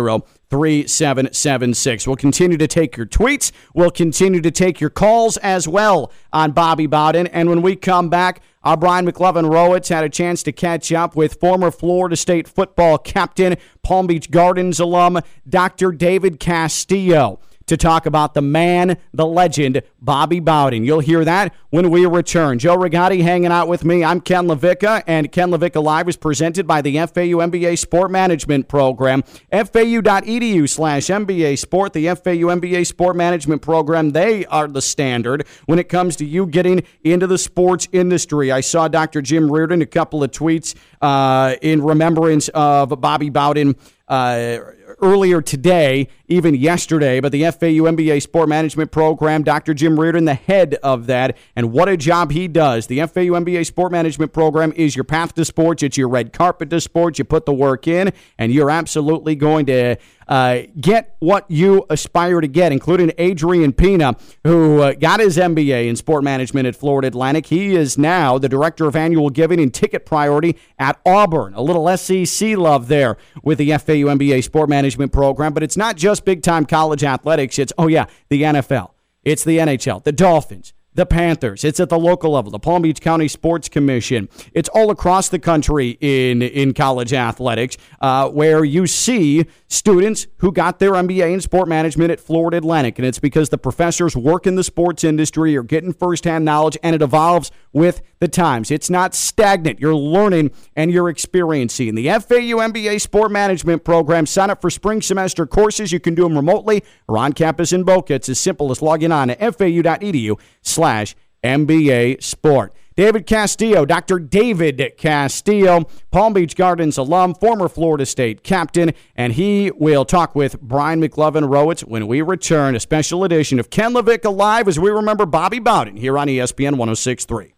3776. 0.55 2.07
We'll 2.07 2.14
continue 2.14 2.57
to 2.57 2.69
take 2.69 2.97
your 2.97 3.07
tweets. 3.07 3.51
We'll 3.75 3.90
continue 3.90 4.40
to 4.40 4.53
take 4.53 4.81
your 4.81 4.88
calls 4.88 5.37
as 5.38 5.67
well 5.67 6.12
on 6.33 6.53
Bobby 6.53 6.87
Bowden. 6.87 7.27
And 7.27 7.49
when 7.49 7.61
we 7.61 7.75
come 7.75 8.09
back, 8.09 8.40
our 8.62 8.77
Brian 8.77 9.05
McLovin 9.05 9.51
Rowitz 9.51 9.88
had 9.88 10.05
a 10.05 10.09
chance 10.09 10.45
to 10.45 10.53
catch 10.53 10.93
up 10.93 11.17
with 11.17 11.40
former 11.40 11.73
Florida 11.73 12.14
State 12.14 12.47
football 12.47 12.99
captain, 12.99 13.57
Palm 13.83 14.07
Beach 14.07 14.31
Gardens 14.31 14.79
alum, 14.79 15.19
Dr. 15.49 15.90
David 15.90 16.38
Castillo 16.38 17.40
to 17.66 17.77
talk 17.77 18.07
about 18.07 18.35
the 18.35 18.42
man, 18.42 18.98
the 19.12 19.27
legend, 19.27 19.83
Bobby 20.00 20.40
Bowden. 20.40 20.85
You'll 20.85 21.00
hear 21.00 21.24
that 21.24 21.55
when 21.70 21.90
we 21.90 22.07
return. 22.07 22.59
Joe 22.59 22.77
Rigotti 22.77 23.22
hanging 23.22 23.50
out 23.50 23.68
with 23.68 23.85
me. 23.85 24.05
I'm 24.05 24.20
Ken 24.20 24.46
LaVicka, 24.46 25.03
and 25.07 25.31
Ken 25.33 25.50
LaVicka 25.50 25.83
Live 25.83 26.09
is 26.09 26.16
presented 26.16 26.66
by 26.66 26.83
the 26.83 26.98
FAU 26.98 27.40
MBA 27.40 27.79
Sport 27.79 28.11
Management 28.11 28.68
Program. 28.68 29.22
FAU.edu 29.50 30.68
slash 30.68 31.07
MBA 31.07 31.59
Sport, 31.59 31.92
the 31.92 32.07
FAU 32.09 32.53
MBA 32.55 32.87
Sport 32.87 33.16
Management 33.16 33.62
Program, 33.62 34.11
they 34.11 34.44
are 34.46 34.68
the 34.68 34.83
standard 34.83 35.46
when 35.66 35.79
it 35.79 35.88
comes 35.88 36.16
to 36.16 36.24
you 36.24 36.46
getting 36.46 36.83
into 37.03 37.27
the 37.27 37.38
sports 37.38 37.88
industry. 37.92 38.53
I 38.53 38.61
saw 38.61 38.88
Dr. 38.88 39.22
Jim 39.22 39.50
Riordan 39.50 39.83
a 39.83 39.87
couple 39.87 40.22
of 40.22 40.31
tweets 40.31 40.74
uh, 41.00 41.57
in 41.62 41.83
remembrance 41.83 42.48
of 42.48 43.00
Bobby 43.00 43.31
Bowden. 43.31 43.77
Uh, 44.07 44.59
earlier 45.01 45.40
today, 45.42 46.09
even 46.29 46.55
yesterday, 46.55 47.20
but 47.20 47.33
the 47.33 47.42
FAU 47.42 47.85
MBA 47.90 48.23
Sport 48.23 48.49
Management 48.49 48.90
Program, 48.90 49.42
Dr. 49.42 49.75
Jim 49.75 49.99
Riordan, 49.99 50.25
the 50.25 50.35
head 50.35 50.77
of 50.83 51.07
that, 51.07 51.37
and 51.57 51.73
what 51.73 51.88
a 51.88 51.97
job 51.97 52.33
he 52.33 52.49
does. 52.49 52.87
The 52.87 52.99
FAU 53.01 53.35
MBA 53.40 53.66
Sport 53.66 53.92
Management 53.92 54.33
Program 54.33 54.73
is 54.73 54.97
your 54.97 55.05
path 55.05 55.35
to 55.35 55.44
sports, 55.44 55.83
it's 55.83 55.97
your 55.97 56.09
red 56.09 56.33
carpet 56.33 56.70
to 56.70 56.81
sports. 56.81 57.18
You 57.18 57.25
put 57.25 57.47
the 57.47 57.53
work 57.53 57.87
in, 57.87 58.12
and 58.38 58.53
you're 58.53 58.70
absolutely 58.70 59.35
going 59.35 59.66
to 59.66 59.97
uh, 60.29 60.62
get 60.81 61.16
what 61.18 61.44
you 61.51 61.85
aspire 61.90 62.40
to 62.40 62.49
get, 62.49 62.73
including 62.73 63.12
Adrian 63.18 63.73
Pina, 63.73 64.16
who 64.44 64.81
uh, 64.81 64.94
got 64.94 65.20
his 65.20 65.37
MBA 65.37 65.87
in 65.88 65.97
sport 65.97 66.25
management 66.25 66.66
at 66.66 66.77
Florida 66.77 67.09
Atlantic. 67.09 67.47
He 67.47 67.75
is 67.75 67.99
now 67.99 68.38
the 68.38 68.49
director 68.49 68.87
of 68.87 68.97
annual 68.97 69.31
giving 69.31 69.61
and 69.61 69.73
ticket 69.73 70.07
priority 70.07 70.57
at 70.79 71.01
Auburn. 71.05 71.55
A 71.55 71.62
little 71.62 71.94
SEC 71.97 72.57
love 72.57 72.88
there 72.88 73.16
with 73.42 73.59
the 73.59 73.70
FAU 73.70 74.09
MBA 74.14 74.44
sport 74.44 74.68
management 74.75 75.13
program, 75.13 75.55
but 75.55 75.63
it's 75.63 75.77
not 75.77 75.97
just 75.97 76.25
big 76.25 76.43
time 76.43 76.67
college 76.67 77.05
athletics. 77.05 77.59
It's, 77.59 77.73
oh, 77.79 77.87
yeah, 77.87 78.07
the 78.29 78.43
NFL, 78.43 78.91
it's 79.23 79.45
the 79.45 79.59
NHL, 79.59 80.03
the 80.03 80.13
Dolphins 80.13 80.73
the 80.94 81.07
Panthers. 81.07 81.64
It's 81.64 81.80
at 81.80 81.88
the 81.88 81.98
local 81.98 82.33
level, 82.33 82.50
the 82.50 82.59
Palm 82.59 82.83
Beach 82.83 83.00
County 83.00 83.28
Sports 83.28 83.68
Commission. 83.68 84.28
It's 84.52 84.68
all 84.70 84.90
across 84.90 85.28
the 85.28 85.38
country 85.38 85.98
in 86.00 86.42
in 86.42 86.74
college 86.74 87.12
athletics, 87.12 87.76
uh, 88.00 88.28
where 88.28 88.64
you 88.64 88.87
see 88.87 89.46
students 89.68 90.26
who 90.38 90.52
got 90.52 90.78
their 90.78 90.92
MBA 90.92 91.33
in 91.33 91.40
sport 91.40 91.68
management 91.68 92.11
at 92.11 92.20
Florida 92.20 92.57
Atlantic, 92.57 92.98
and 92.98 93.07
it's 93.07 93.18
because 93.18 93.48
the 93.48 93.59
professors 93.59 94.16
work 94.16 94.46
in 94.46 94.54
the 94.54 94.64
sports 94.64 95.04
industry, 95.04 95.57
are 95.57 95.62
getting 95.62 95.92
firsthand 95.92 96.44
knowledge, 96.44 96.78
and 96.83 96.94
it 96.94 97.02
evolves 97.02 97.50
with 97.72 98.00
the 98.20 98.28
times. 98.28 98.70
It's 98.70 98.88
not 98.88 99.14
stagnant. 99.14 99.80
You're 99.80 99.94
learning 99.94 100.50
and 100.76 100.90
you're 100.90 101.11
experiencing. 101.11 101.94
The 101.94 102.09
FAU 102.09 102.57
MBA 102.62 103.00
Sport 103.00 103.30
Management 103.30 103.85
Program. 103.85 104.26
Sign 104.26 104.48
up 104.48 104.62
for 104.62 104.70
spring 104.70 105.02
semester 105.02 105.46
courses. 105.46 105.92
You 105.92 106.00
can 106.00 106.14
do 106.14 106.22
them 106.22 106.37
remotely 106.37 106.83
or 107.09 107.18
on 107.18 107.33
campus 107.33 107.72
in 107.72 107.85
Boca. 107.85 108.14
It's 108.14 108.28
as 108.28 108.38
simple 108.38 108.70
as 108.70 108.80
logging 108.80 109.12
on 109.12 109.28
to 109.28 109.35
fau.edu 109.37 110.38
slash 110.64 111.14
MBA 111.42 112.22
Sport. 112.22 112.74
David 112.96 113.27
Castillo, 113.27 113.85
Dr. 113.85 114.20
David 114.20 114.92
Castillo, 114.96 115.87
Palm 116.12 116.33
Beach 116.33 116.55
Gardens 116.55 116.96
alum, 116.96 117.35
former 117.35 117.68
Florida 117.68 118.07
State 118.07 118.44
captain, 118.44 118.92
and 119.16 119.33
he 119.33 119.72
will 119.72 120.05
talk 120.05 120.37
with 120.37 120.61
Brian 120.61 121.00
McLovin 121.00 121.48
Rowitz 121.48 121.83
when 121.83 122.07
we 122.07 122.22
return. 122.22 122.77
A 122.77 122.81
special 122.81 123.24
edition 123.24 123.59
of 123.59 123.68
Ken 123.68 123.92
LaVicka 123.94 124.35
Live 124.35 124.68
as 124.68 124.79
we 124.79 124.90
remember 124.90 125.27
Bobby 125.27 125.59
Bowden 125.59 125.96
here 125.96 126.16
on 126.16 126.29
ESPN 126.29 126.77
1063. 126.77 127.54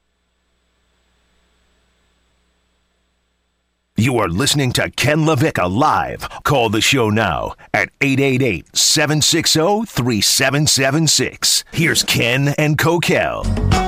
You 3.98 4.18
are 4.18 4.28
listening 4.28 4.72
to 4.72 4.90
Ken 4.90 5.20
LaVicka 5.20 5.74
Live. 5.74 6.28
Call 6.44 6.68
the 6.68 6.82
show 6.82 7.08
now 7.08 7.54
at 7.72 7.88
888 8.02 8.76
760 8.76 9.86
3776. 9.86 11.64
Here's 11.72 12.02
Ken 12.02 12.48
and 12.58 12.76
Coquel. 12.76 13.85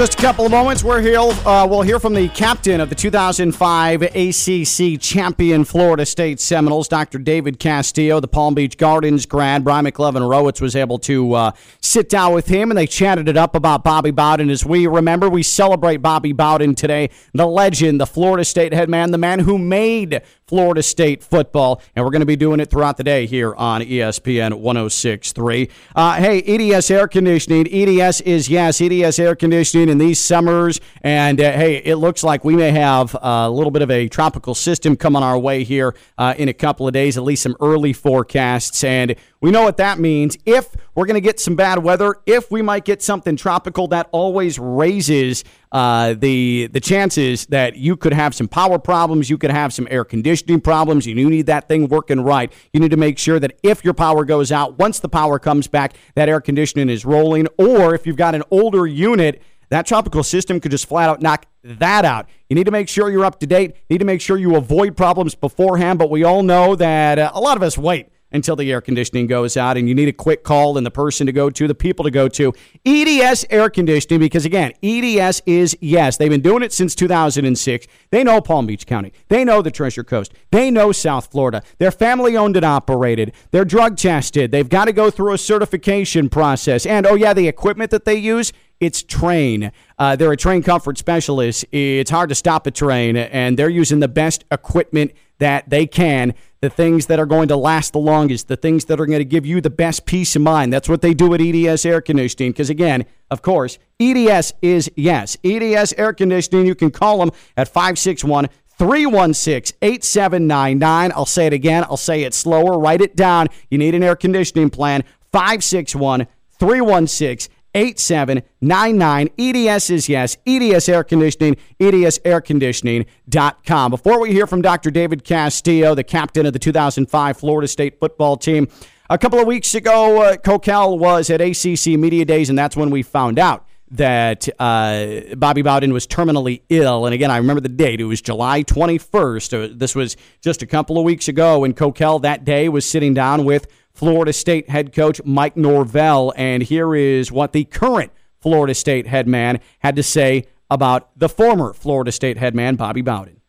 Just 0.00 0.14
a 0.14 0.22
couple 0.22 0.46
of 0.46 0.50
moments. 0.50 0.82
We're 0.82 1.02
here. 1.02 1.18
Uh, 1.18 1.66
we'll 1.68 1.82
hear 1.82 2.00
from 2.00 2.14
the 2.14 2.26
captain 2.30 2.80
of 2.80 2.88
the 2.88 2.94
2005 2.94 4.00
ACC 4.00 4.98
champion 4.98 5.62
Florida 5.62 6.06
State 6.06 6.40
Seminoles, 6.40 6.88
Dr. 6.88 7.18
David 7.18 7.58
Castillo. 7.58 8.18
The 8.18 8.26
Palm 8.26 8.54
Beach 8.54 8.78
Gardens 8.78 9.26
grad, 9.26 9.62
Brian 9.62 9.84
McLovin 9.84 10.22
Rowitz, 10.22 10.62
was 10.62 10.74
able 10.74 10.98
to 11.00 11.34
uh, 11.34 11.52
sit 11.82 12.08
down 12.08 12.32
with 12.32 12.46
him, 12.46 12.70
and 12.70 12.78
they 12.78 12.86
chatted 12.86 13.28
it 13.28 13.36
up 13.36 13.54
about 13.54 13.84
Bobby 13.84 14.10
Bowden. 14.10 14.48
As 14.48 14.64
we 14.64 14.86
remember, 14.86 15.28
we 15.28 15.42
celebrate 15.42 15.98
Bobby 15.98 16.32
Bowden 16.32 16.74
today, 16.74 17.10
the 17.34 17.46
legend, 17.46 18.00
the 18.00 18.06
Florida 18.06 18.46
State 18.46 18.72
head 18.72 18.88
man, 18.88 19.10
the 19.10 19.18
man 19.18 19.40
who 19.40 19.58
made 19.58 20.22
Florida 20.46 20.82
State 20.82 21.22
football, 21.22 21.82
and 21.94 22.04
we're 22.04 22.10
going 22.10 22.20
to 22.20 22.26
be 22.26 22.36
doing 22.36 22.58
it 22.58 22.70
throughout 22.70 22.96
the 22.96 23.04
day 23.04 23.26
here 23.26 23.54
on 23.54 23.82
ESPN 23.82 24.54
1063. 24.54 25.68
Uh, 25.94 26.14
hey, 26.14 26.40
EDS 26.42 26.90
Air 26.90 27.06
Conditioning. 27.06 27.68
EDS 27.68 28.22
is, 28.22 28.48
yes, 28.48 28.80
EDS 28.80 29.18
Air 29.18 29.36
Conditioning 29.36 29.89
in 29.90 29.98
these 29.98 30.18
summers, 30.18 30.80
and 31.02 31.40
uh, 31.40 31.52
hey, 31.52 31.76
it 31.76 31.96
looks 31.96 32.24
like 32.24 32.44
we 32.44 32.56
may 32.56 32.70
have 32.70 33.16
a 33.20 33.50
little 33.50 33.70
bit 33.70 33.82
of 33.82 33.90
a 33.90 34.08
tropical 34.08 34.54
system 34.54 34.96
coming 34.96 35.22
our 35.22 35.38
way 35.38 35.64
here 35.64 35.94
uh, 36.16 36.34
in 36.38 36.48
a 36.48 36.54
couple 36.54 36.86
of 36.86 36.92
days, 36.92 37.16
at 37.16 37.24
least 37.24 37.42
some 37.42 37.56
early 37.60 37.92
forecasts, 37.92 38.82
and 38.84 39.16
we 39.40 39.50
know 39.50 39.62
what 39.62 39.78
that 39.78 39.98
means. 39.98 40.36
If 40.44 40.74
we're 40.94 41.06
going 41.06 41.14
to 41.14 41.20
get 41.20 41.40
some 41.40 41.56
bad 41.56 41.82
weather, 41.82 42.16
if 42.26 42.50
we 42.50 42.60
might 42.62 42.84
get 42.84 43.02
something 43.02 43.36
tropical, 43.36 43.88
that 43.88 44.08
always 44.12 44.58
raises 44.58 45.44
uh, 45.72 46.14
the 46.14 46.68
the 46.72 46.80
chances 46.80 47.46
that 47.46 47.76
you 47.76 47.96
could 47.96 48.12
have 48.12 48.34
some 48.34 48.48
power 48.48 48.78
problems, 48.78 49.30
you 49.30 49.38
could 49.38 49.50
have 49.50 49.72
some 49.72 49.86
air 49.90 50.04
conditioning 50.04 50.60
problems. 50.60 51.06
You 51.06 51.30
need 51.30 51.46
that 51.46 51.68
thing 51.68 51.88
working 51.88 52.20
right. 52.20 52.52
You 52.72 52.80
need 52.80 52.90
to 52.90 52.96
make 52.96 53.18
sure 53.18 53.38
that 53.38 53.58
if 53.62 53.84
your 53.84 53.94
power 53.94 54.24
goes 54.24 54.52
out, 54.52 54.78
once 54.78 55.00
the 55.00 55.08
power 55.08 55.38
comes 55.38 55.68
back, 55.68 55.94
that 56.16 56.28
air 56.28 56.40
conditioning 56.40 56.90
is 56.90 57.04
rolling. 57.04 57.46
Or 57.56 57.94
if 57.94 58.06
you've 58.06 58.16
got 58.16 58.34
an 58.34 58.42
older 58.50 58.86
unit, 58.86 59.40
that 59.70 59.86
tropical 59.86 60.22
system 60.22 60.60
could 60.60 60.70
just 60.70 60.86
flat 60.86 61.08
out 61.08 61.22
knock 61.22 61.46
that 61.62 62.04
out. 62.04 62.28
You 62.48 62.56
need 62.56 62.64
to 62.64 62.70
make 62.70 62.88
sure 62.88 63.10
you're 63.10 63.24
up 63.24 63.40
to 63.40 63.46
date. 63.46 63.70
You 63.88 63.94
need 63.94 63.98
to 63.98 64.04
make 64.04 64.20
sure 64.20 64.36
you 64.36 64.56
avoid 64.56 64.96
problems 64.96 65.34
beforehand. 65.34 65.98
But 65.98 66.10
we 66.10 66.24
all 66.24 66.42
know 66.42 66.74
that 66.76 67.18
uh, 67.18 67.30
a 67.34 67.40
lot 67.40 67.56
of 67.56 67.62
us 67.62 67.78
wait 67.78 68.08
until 68.32 68.56
the 68.56 68.70
air 68.70 68.80
conditioning 68.80 69.26
goes 69.26 69.56
out 69.56 69.76
and 69.76 69.88
you 69.88 69.94
need 69.94 70.08
a 70.08 70.12
quick 70.12 70.44
call 70.44 70.76
and 70.76 70.86
the 70.86 70.90
person 70.90 71.26
to 71.26 71.32
go 71.32 71.50
to, 71.50 71.66
the 71.66 71.74
people 71.74 72.04
to 72.04 72.10
go 72.10 72.28
to. 72.28 72.52
EDS 72.84 73.44
Air 73.50 73.68
Conditioning, 73.70 74.20
because 74.20 74.44
again, 74.44 74.72
EDS 74.82 75.42
is 75.46 75.76
yes, 75.80 76.16
they've 76.16 76.30
been 76.30 76.40
doing 76.40 76.62
it 76.62 76.72
since 76.72 76.94
2006. 76.94 77.86
They 78.10 78.24
know 78.24 78.40
Palm 78.40 78.66
Beach 78.66 78.86
County, 78.86 79.12
they 79.28 79.44
know 79.44 79.62
the 79.62 79.70
Treasure 79.70 80.04
Coast, 80.04 80.32
they 80.50 80.70
know 80.70 80.92
South 80.92 81.30
Florida. 81.30 81.62
They're 81.78 81.90
family 81.90 82.36
owned 82.36 82.56
and 82.56 82.64
operated, 82.64 83.32
they're 83.50 83.64
drug 83.64 83.96
tested, 83.96 84.50
they've 84.52 84.68
got 84.68 84.86
to 84.86 84.92
go 84.92 85.10
through 85.10 85.34
a 85.34 85.38
certification 85.38 86.28
process. 86.28 86.86
And 86.86 87.06
oh, 87.06 87.14
yeah, 87.14 87.32
the 87.32 87.48
equipment 87.48 87.90
that 87.90 88.04
they 88.04 88.16
use. 88.16 88.52
It's 88.80 89.02
Trane. 89.02 89.72
Uh, 89.98 90.16
they're 90.16 90.32
a 90.32 90.36
Trane 90.36 90.64
comfort 90.64 90.98
specialist. 90.98 91.64
It's 91.70 92.10
hard 92.10 92.30
to 92.30 92.34
stop 92.34 92.66
a 92.66 92.70
Trane, 92.70 93.28
and 93.30 93.58
they're 93.58 93.68
using 93.68 94.00
the 94.00 94.08
best 94.08 94.44
equipment 94.50 95.12
that 95.38 95.70
they 95.70 95.86
can 95.86 96.34
the 96.60 96.70
things 96.70 97.06
that 97.06 97.18
are 97.18 97.26
going 97.26 97.48
to 97.48 97.56
last 97.56 97.92
the 97.92 97.98
longest, 97.98 98.48
the 98.48 98.56
things 98.56 98.84
that 98.86 99.00
are 99.00 99.06
going 99.06 99.18
to 99.18 99.24
give 99.24 99.46
you 99.46 99.60
the 99.60 99.70
best 99.70 100.04
peace 100.04 100.36
of 100.36 100.42
mind. 100.42 100.72
That's 100.72 100.88
what 100.88 101.00
they 101.00 101.14
do 101.14 101.32
at 101.32 101.40
EDS 101.40 101.86
Air 101.86 102.00
Conditioning. 102.00 102.52
Because 102.52 102.68
again, 102.68 103.06
of 103.30 103.40
course, 103.40 103.78
EDS 103.98 104.52
is 104.60 104.90
yes. 104.94 105.38
EDS 105.42 105.94
Air 105.94 106.12
Conditioning, 106.12 106.66
you 106.66 106.74
can 106.74 106.90
call 106.90 107.18
them 107.18 107.30
at 107.56 107.68
561 107.68 108.48
316 108.78 109.76
8799. 109.80 111.12
I'll 111.14 111.26
say 111.26 111.46
it 111.46 111.52
again. 111.52 111.84
I'll 111.84 111.96
say 111.96 112.24
it 112.24 112.34
slower. 112.34 112.78
Write 112.78 113.00
it 113.00 113.16
down. 113.16 113.48
You 113.70 113.78
need 113.78 113.94
an 113.94 114.02
air 114.02 114.16
conditioning 114.16 114.70
plan. 114.70 115.04
561 115.32 116.26
316 116.58 117.54
8799. 117.74 119.28
EDS 119.38 119.90
is 119.90 120.08
yes. 120.08 120.36
EDS 120.46 120.88
Air 120.88 121.04
Conditioning, 121.04 121.56
edsairconditioning.com. 121.78 123.90
Before 123.90 124.20
we 124.20 124.32
hear 124.32 124.46
from 124.46 124.62
Dr. 124.62 124.90
David 124.90 125.24
Castillo, 125.24 125.94
the 125.94 126.04
captain 126.04 126.46
of 126.46 126.52
the 126.52 126.58
2005 126.58 127.36
Florida 127.36 127.68
State 127.68 128.00
football 128.00 128.36
team, 128.36 128.68
a 129.08 129.18
couple 129.18 129.38
of 129.40 129.46
weeks 129.46 129.74
ago, 129.74 130.22
uh, 130.22 130.36
Coquel 130.36 130.98
was 130.98 131.30
at 131.30 131.40
ACC 131.40 131.98
Media 131.98 132.24
Days, 132.24 132.48
and 132.48 132.58
that's 132.58 132.76
when 132.76 132.90
we 132.90 133.02
found 133.02 133.40
out 133.40 133.66
that 133.90 134.48
uh, 134.60 135.34
Bobby 135.36 135.62
Bowden 135.62 135.92
was 135.92 136.06
terminally 136.06 136.62
ill. 136.68 137.06
And 137.06 137.14
again, 137.14 137.30
I 137.30 137.38
remember 137.38 137.60
the 137.60 137.68
date. 137.68 138.00
It 138.00 138.04
was 138.04 138.22
July 138.22 138.62
21st. 138.62 139.72
Uh, 139.72 139.74
this 139.76 139.96
was 139.96 140.16
just 140.40 140.62
a 140.62 140.66
couple 140.66 140.96
of 140.96 141.04
weeks 141.04 141.26
ago, 141.26 141.64
and 141.64 141.76
Coquel 141.76 142.20
that 142.20 142.44
day 142.44 142.68
was 142.68 142.88
sitting 142.88 143.12
down 143.12 143.44
with 143.44 143.66
Florida 144.00 144.32
State 144.32 144.70
head 144.70 144.94
coach 144.94 145.20
Mike 145.26 145.58
Norvell. 145.58 146.32
And 146.34 146.62
here 146.62 146.94
is 146.94 147.30
what 147.30 147.52
the 147.52 147.64
current 147.64 148.10
Florida 148.40 148.72
State 148.72 149.06
head 149.06 149.28
man 149.28 149.60
had 149.80 149.94
to 149.96 150.02
say 150.02 150.46
about 150.70 151.10
the 151.18 151.28
former 151.28 151.74
Florida 151.74 152.10
State 152.10 152.38
head 152.38 152.54
man, 152.54 152.76
Bobby 152.76 153.02
Bowden. 153.02 153.42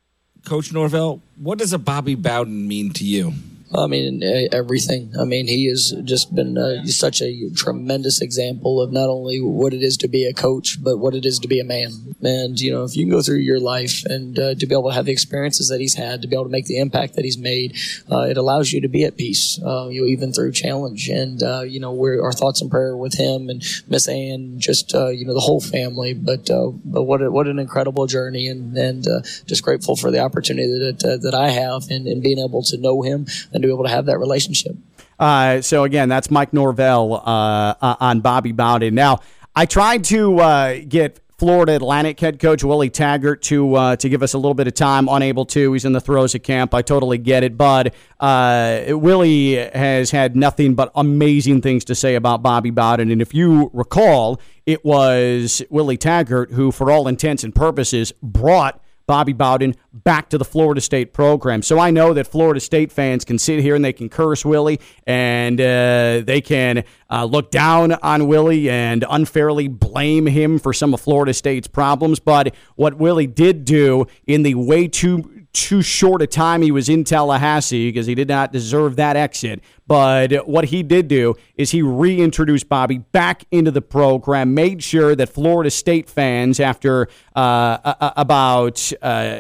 Coach 0.44 0.74
Norvell, 0.74 1.22
what 1.38 1.58
does 1.58 1.72
a 1.72 1.78
Bobby 1.78 2.16
Bowden 2.16 2.68
mean 2.68 2.92
to 2.92 3.06
you? 3.06 3.32
I 3.74 3.88
mean, 3.88 4.22
everything. 4.52 5.14
I 5.20 5.24
mean, 5.24 5.48
he 5.48 5.68
has 5.68 5.94
just 6.04 6.36
been 6.36 6.58
uh, 6.58 6.86
such 6.86 7.22
a 7.22 7.50
tremendous 7.56 8.22
example 8.22 8.82
of 8.82 8.92
not 8.92 9.08
only 9.08 9.40
what 9.40 9.74
it 9.74 9.82
is 9.82 9.98
to 9.98 10.08
be 10.08 10.26
a 10.26 10.34
coach, 10.34 10.78
but 10.84 10.98
what 10.98 11.16
it 11.16 11.26
is 11.26 11.40
to 11.40 11.48
be 11.48 11.60
a 11.60 11.64
man. 11.64 12.16
And, 12.22 12.60
you 12.60 12.72
know, 12.72 12.84
if 12.84 12.96
you 12.96 13.06
can 13.06 13.12
go 13.12 13.22
through 13.22 13.38
your 13.38 13.60
life 13.60 14.04
and 14.06 14.38
uh, 14.38 14.56
to 14.56 14.66
be 14.66 14.76
able 14.76 14.90
to 14.90 14.96
have 14.96 15.06
the 15.06 15.12
experiences 15.12 15.70
that 15.70 15.80
he's 15.80 15.96
had, 15.96 16.22
to 16.22 16.28
be 16.28 16.36
able 16.36 16.46
to 16.46 16.52
make 16.52 16.66
the 16.66 16.80
impact 16.80 17.16
that 17.16 17.24
he's 17.24 17.38
made, 17.38 17.78
uh, 18.12 18.22
it 18.22 18.38
allows 18.38 18.72
you 18.72 18.82
to 18.82 18.90
be 18.90 19.06
at 19.06 19.18
peace, 19.18 19.60
uh, 19.66 19.88
you 19.88 20.02
know, 20.02 20.08
even 20.08 20.34
through 20.34 20.52
challenge. 20.52 21.08
And, 21.08 21.42
uh, 21.42 21.62
you 21.62 21.80
know, 21.80 21.94
we're, 21.94 22.22
our 22.22 22.34
thoughts 22.34 22.62
and 22.62 22.70
prayer 22.70 22.96
with 22.98 23.18
him 23.18 23.50
and 23.50 23.64
Miss 23.88 24.08
Ann, 24.08 24.60
just, 24.60 24.94
uh, 24.94 25.08
you 25.08 25.26
know, 25.26 25.34
the 25.34 25.40
whole 25.40 25.62
family. 25.62 26.14
But, 26.14 26.48
but 26.48 27.04
what, 27.04 27.22
a, 27.22 27.32
what 27.32 27.48
an 27.48 27.58
incredible 27.58 28.06
journey 28.06 28.48
and, 28.48 28.78
and 28.78 29.06
just 29.46 29.64
grateful 29.64 29.96
for 29.96 30.12
the 30.12 30.20
opportunity 30.20 30.68
that, 30.68 31.20
that 31.24 31.34
I 31.34 31.50
have 31.50 31.84
and, 31.90 32.06
and 32.06 32.22
being 32.22 32.40
able 32.40 32.64
to 32.64 32.78
know 32.78 33.02
him 33.02 33.26
and 33.54 33.61
to 33.62 33.68
be 33.68 33.74
able 33.74 33.86
to 33.86 33.90
have 33.90 34.06
that 34.06 34.20
relationship. 34.20 34.76
Uh, 35.20 35.62
so 35.62 35.84
again, 35.84 36.10
that's 36.10 36.32
Mike 36.32 36.52
Norvell 36.52 37.14
uh, 37.14 37.76
uh, 37.82 37.96
on 38.00 38.22
Bobby 38.22 38.52
Bowden. 38.52 38.96
Now, 38.96 39.20
I 39.56 39.66
tried 39.66 40.04
to 40.06 40.40
uh, 40.40 40.80
get 40.88 41.20
Florida 41.42 41.76
Atlantic 41.76 42.20
head 42.20 42.40
coach 42.40 42.64
Willie 42.64 42.90
Taggart 42.90 43.42
to 43.44 43.74
uh, 43.76 43.96
to 43.96 44.10
give 44.10 44.22
us 44.22 44.34
a 44.34 44.38
little 44.38 44.54
bit 44.54 44.68
of 44.68 44.76
time. 44.76 45.08
Unable 45.10 45.46
to. 45.48 45.74
He's 45.74 45.86
in 45.86 45.94
the 45.94 46.00
throes 46.00 46.36
of 46.36 46.44
camp. 46.44 46.74
I 46.74 46.84
totally 46.84 47.18
get 47.18 47.44
it, 47.44 47.58
Bud. 47.58 47.94
Uh, 48.20 48.84
Willie 48.90 49.56
has 49.56 50.12
had 50.12 50.36
nothing 50.36 50.76
but 50.76 50.92
amazing 50.96 51.62
things 51.62 51.86
to 51.86 51.96
say 51.96 52.16
about 52.16 52.42
Bobby 52.42 52.70
Bowden, 52.70 53.12
and 53.12 53.22
if 53.22 53.34
you 53.34 53.70
recall, 53.74 54.42
it 54.66 54.84
was 54.86 55.62
Willie 55.70 55.98
Taggart 55.98 56.52
who, 56.52 56.72
for 56.72 56.92
all 56.92 57.08
intents 57.08 57.44
and 57.44 57.54
purposes, 57.54 58.12
brought 58.24 58.81
Bobby 59.12 59.34
Bowden 59.34 59.76
back 59.92 60.30
to 60.30 60.38
the 60.38 60.46
Florida 60.46 60.80
State 60.80 61.12
program. 61.12 61.62
So 61.62 61.78
I 61.78 61.92
know 61.92 62.14
that 62.14 62.28
Florida 62.28 62.62
State 62.62 62.94
fans 62.94 63.26
can 63.26 63.38
sit 63.38 63.60
here 63.60 63.76
and 63.76 63.84
they 63.84 63.92
can 63.92 64.08
curse 64.08 64.46
Willie 64.46 64.80
and 65.06 65.60
uh, 65.60 66.22
they 66.24 66.40
can 66.40 66.86
uh, 67.10 67.26
look 67.26 67.52
down 67.52 67.92
on 67.92 68.28
Willie 68.28 68.70
and 68.70 69.04
unfairly 69.10 69.68
blame 69.68 70.28
him 70.28 70.60
for 70.60 70.72
some 70.72 70.94
of 70.94 71.02
Florida 71.02 71.34
State's 71.34 71.68
problems. 71.68 72.22
But 72.22 72.56
what 72.78 72.94
Willie 72.94 73.28
did 73.28 73.66
do 73.66 74.06
in 74.28 74.44
the 74.44 74.56
way 74.56 74.88
too 74.88 75.41
too 75.54 75.82
short 75.82 76.22
a 76.22 76.28
time 76.28 76.62
he 76.62 76.72
was 76.72 76.88
in 76.88 77.04
Tallahassee 77.04 77.90
because 77.90 78.06
he 78.06 78.16
did 78.16 78.28
not 78.28 78.52
deserve 78.54 78.96
that 78.96 79.16
exit. 79.16 79.62
But 79.86 80.48
what 80.48 80.66
he 80.66 80.84
did 80.84 81.08
do 81.08 81.36
is 81.56 81.72
he 81.72 81.82
reintroduced 81.82 82.70
Bobby 82.70 83.00
back 83.00 83.44
into 83.52 83.72
the 83.72 83.82
program, 83.82 84.54
made 84.54 84.82
sure 84.82 85.16
that 85.16 85.30
Florida 85.30 85.70
State 85.70 86.10
fans, 86.10 86.60
after 86.60 87.10
uh, 87.36 88.12
about 88.16 88.92
uh, 89.02 89.40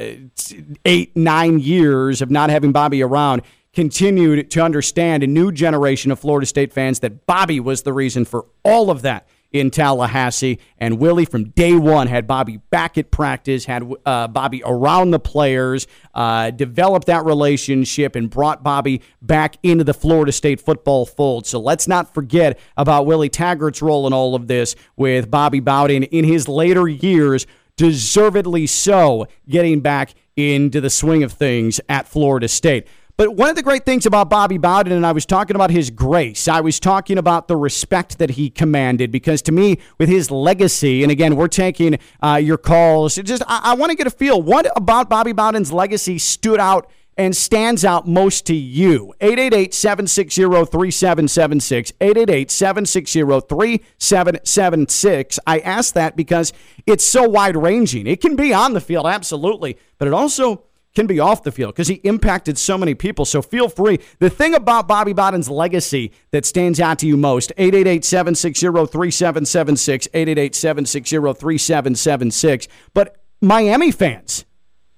eight, 0.85 1.15
nine 1.15 1.59
years 1.59 2.21
of 2.21 2.29
not 2.29 2.49
having 2.49 2.71
Bobby 2.73 3.01
around, 3.01 3.43
continued 3.73 4.51
to 4.51 4.61
understand 4.61 5.23
a 5.23 5.27
new 5.27 5.51
generation 5.51 6.11
of 6.11 6.19
Florida 6.19 6.45
State 6.45 6.73
fans 6.73 6.99
that 6.99 7.25
Bobby 7.25 7.59
was 7.59 7.83
the 7.83 7.93
reason 7.93 8.25
for 8.25 8.45
all 8.63 8.91
of 8.91 9.01
that 9.03 9.27
in 9.51 9.69
Tallahassee. 9.69 10.59
And 10.77 10.99
Willie, 10.99 11.25
from 11.25 11.49
day 11.49 11.75
one, 11.75 12.07
had 12.07 12.27
Bobby 12.27 12.57
back 12.69 12.97
at 12.97 13.11
practice, 13.11 13.65
had 13.65 13.89
uh, 14.05 14.27
Bobby 14.27 14.61
around 14.65 15.11
the 15.11 15.19
players, 15.19 15.87
uh, 16.13 16.51
developed 16.51 17.07
that 17.07 17.25
relationship, 17.25 18.15
and 18.15 18.29
brought 18.29 18.63
Bobby 18.63 19.01
back 19.21 19.57
into 19.63 19.83
the 19.83 19.93
Florida 19.93 20.31
State 20.31 20.61
football 20.61 21.05
fold. 21.05 21.45
So 21.45 21.59
let's 21.59 21.87
not 21.87 22.13
forget 22.13 22.59
about 22.77 23.05
Willie 23.05 23.29
Taggart's 23.29 23.81
role 23.81 24.07
in 24.07 24.13
all 24.13 24.35
of 24.35 24.47
this 24.47 24.75
with 24.95 25.29
Bobby 25.29 25.59
Bowden 25.59 26.03
in 26.03 26.23
his 26.25 26.47
later 26.47 26.87
years, 26.87 27.45
deservedly 27.75 28.67
so, 28.67 29.27
getting 29.47 29.81
back 29.81 30.13
into 30.35 30.79
the 30.79 30.89
swing 30.89 31.23
of 31.23 31.33
things 31.33 31.79
at 31.89 32.07
Florida 32.07 32.47
State. 32.47 32.87
But 33.21 33.35
one 33.35 33.51
of 33.51 33.55
the 33.55 33.61
great 33.61 33.85
things 33.85 34.07
about 34.07 34.31
Bobby 34.31 34.57
Bowden, 34.57 34.93
and 34.93 35.05
I 35.05 35.11
was 35.11 35.27
talking 35.27 35.55
about 35.55 35.69
his 35.69 35.91
grace, 35.91 36.47
I 36.47 36.59
was 36.59 36.79
talking 36.79 37.19
about 37.19 37.47
the 37.47 37.55
respect 37.55 38.17
that 38.17 38.31
he 38.31 38.49
commanded, 38.49 39.11
because 39.11 39.43
to 39.43 39.51
me, 39.51 39.77
with 39.99 40.09
his 40.09 40.31
legacy, 40.31 41.03
and 41.03 41.11
again, 41.11 41.35
we're 41.35 41.47
taking 41.47 41.99
uh, 42.23 42.39
your 42.41 42.57
calls, 42.57 43.17
just 43.17 43.43
I, 43.45 43.61
I 43.63 43.75
want 43.75 43.91
to 43.91 43.95
get 43.95 44.07
a 44.07 44.09
feel. 44.09 44.41
What 44.41 44.75
about 44.75 45.07
Bobby 45.07 45.33
Bowden's 45.33 45.71
legacy 45.71 46.17
stood 46.17 46.59
out 46.59 46.89
and 47.15 47.37
stands 47.37 47.85
out 47.85 48.07
most 48.07 48.47
to 48.47 48.55
you? 48.55 49.13
888 49.21 49.75
760 49.75 50.41
3776. 50.41 51.93
888 52.01 52.49
760 52.49 53.21
3776. 53.21 55.39
I 55.45 55.59
ask 55.59 55.93
that 55.93 56.15
because 56.15 56.53
it's 56.87 57.05
so 57.05 57.29
wide 57.29 57.55
ranging. 57.55 58.07
It 58.07 58.19
can 58.19 58.35
be 58.35 58.51
on 58.51 58.73
the 58.73 58.81
field, 58.81 59.05
absolutely, 59.05 59.77
but 59.99 60.07
it 60.07 60.13
also 60.15 60.63
can 60.93 61.07
be 61.07 61.19
off 61.19 61.41
the 61.43 61.51
field 61.51 61.73
because 61.73 61.87
he 61.87 61.95
impacted 61.95 62.57
so 62.57 62.77
many 62.77 62.95
people. 62.95 63.25
So 63.25 63.41
feel 63.41 63.67
free. 63.69 63.99
The 64.19 64.29
thing 64.29 64.53
about 64.53 64.87
Bobby 64.87 65.13
Bowden's 65.13 65.49
legacy 65.49 66.11
that 66.31 66.45
stands 66.45 66.79
out 66.79 66.99
to 66.99 67.07
you 67.07 67.17
most, 67.17 67.51
888-760-3776, 67.57 70.09
888-760-3776. 70.11 72.67
But 72.93 73.17
Miami 73.41 73.91
fans 73.91 74.45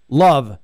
love 0.10 0.58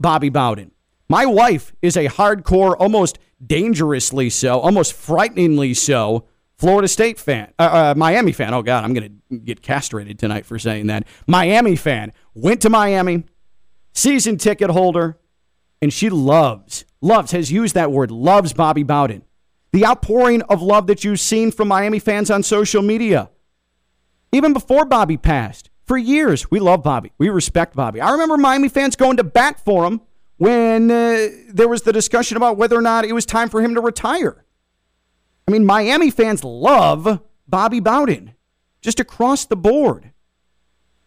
Bobby 0.00 0.28
Bowden. 0.28 0.72
My 1.08 1.24
wife 1.26 1.72
is 1.82 1.96
a 1.96 2.08
hardcore, 2.08 2.74
almost 2.78 3.18
dangerously 3.44 4.30
so, 4.30 4.60
almost 4.60 4.94
frighteningly 4.94 5.74
so, 5.74 6.26
Florida 6.56 6.88
State 6.88 7.18
fan, 7.18 7.52
uh, 7.58 7.62
uh, 7.62 7.94
Miami 7.96 8.32
fan. 8.32 8.54
Oh, 8.54 8.62
God, 8.62 8.84
I'm 8.84 8.94
going 8.94 9.20
to 9.30 9.38
get 9.38 9.62
castrated 9.62 10.18
tonight 10.18 10.46
for 10.46 10.58
saying 10.58 10.86
that. 10.86 11.06
Miami 11.26 11.76
fan. 11.76 12.12
Went 12.34 12.62
to 12.62 12.70
Miami, 12.70 13.24
season 13.92 14.36
ticket 14.36 14.70
holder, 14.70 15.18
and 15.80 15.92
she 15.92 16.10
loves, 16.10 16.84
loves, 17.00 17.32
has 17.32 17.50
used 17.50 17.74
that 17.74 17.92
word, 17.92 18.10
loves 18.10 18.52
Bobby 18.52 18.82
Bowden. 18.82 19.22
The 19.72 19.86
outpouring 19.86 20.42
of 20.42 20.60
love 20.60 20.86
that 20.88 21.04
you've 21.04 21.20
seen 21.20 21.50
from 21.50 21.68
Miami 21.68 21.98
fans 21.98 22.30
on 22.30 22.42
social 22.42 22.82
media. 22.82 23.30
Even 24.30 24.52
before 24.52 24.84
Bobby 24.84 25.16
passed, 25.16 25.70
for 25.84 25.98
years, 25.98 26.50
we 26.50 26.60
love 26.60 26.82
Bobby. 26.82 27.12
We 27.18 27.28
respect 27.28 27.74
Bobby. 27.74 28.00
I 28.00 28.12
remember 28.12 28.36
Miami 28.36 28.68
fans 28.68 28.96
going 28.96 29.16
to 29.16 29.24
bat 29.24 29.60
for 29.64 29.84
him 29.84 30.00
when 30.36 30.90
uh, 30.90 31.28
there 31.48 31.68
was 31.68 31.82
the 31.82 31.92
discussion 31.92 32.36
about 32.36 32.56
whether 32.56 32.76
or 32.76 32.82
not 32.82 33.04
it 33.04 33.12
was 33.12 33.26
time 33.26 33.48
for 33.48 33.60
him 33.60 33.74
to 33.74 33.80
retire. 33.80 34.44
I 35.46 35.50
mean, 35.50 35.64
Miami 35.64 36.10
fans 36.10 36.44
love 36.44 37.20
Bobby 37.48 37.80
Bowden 37.80 38.34
just 38.80 39.00
across 39.00 39.44
the 39.44 39.56
board. 39.56 40.12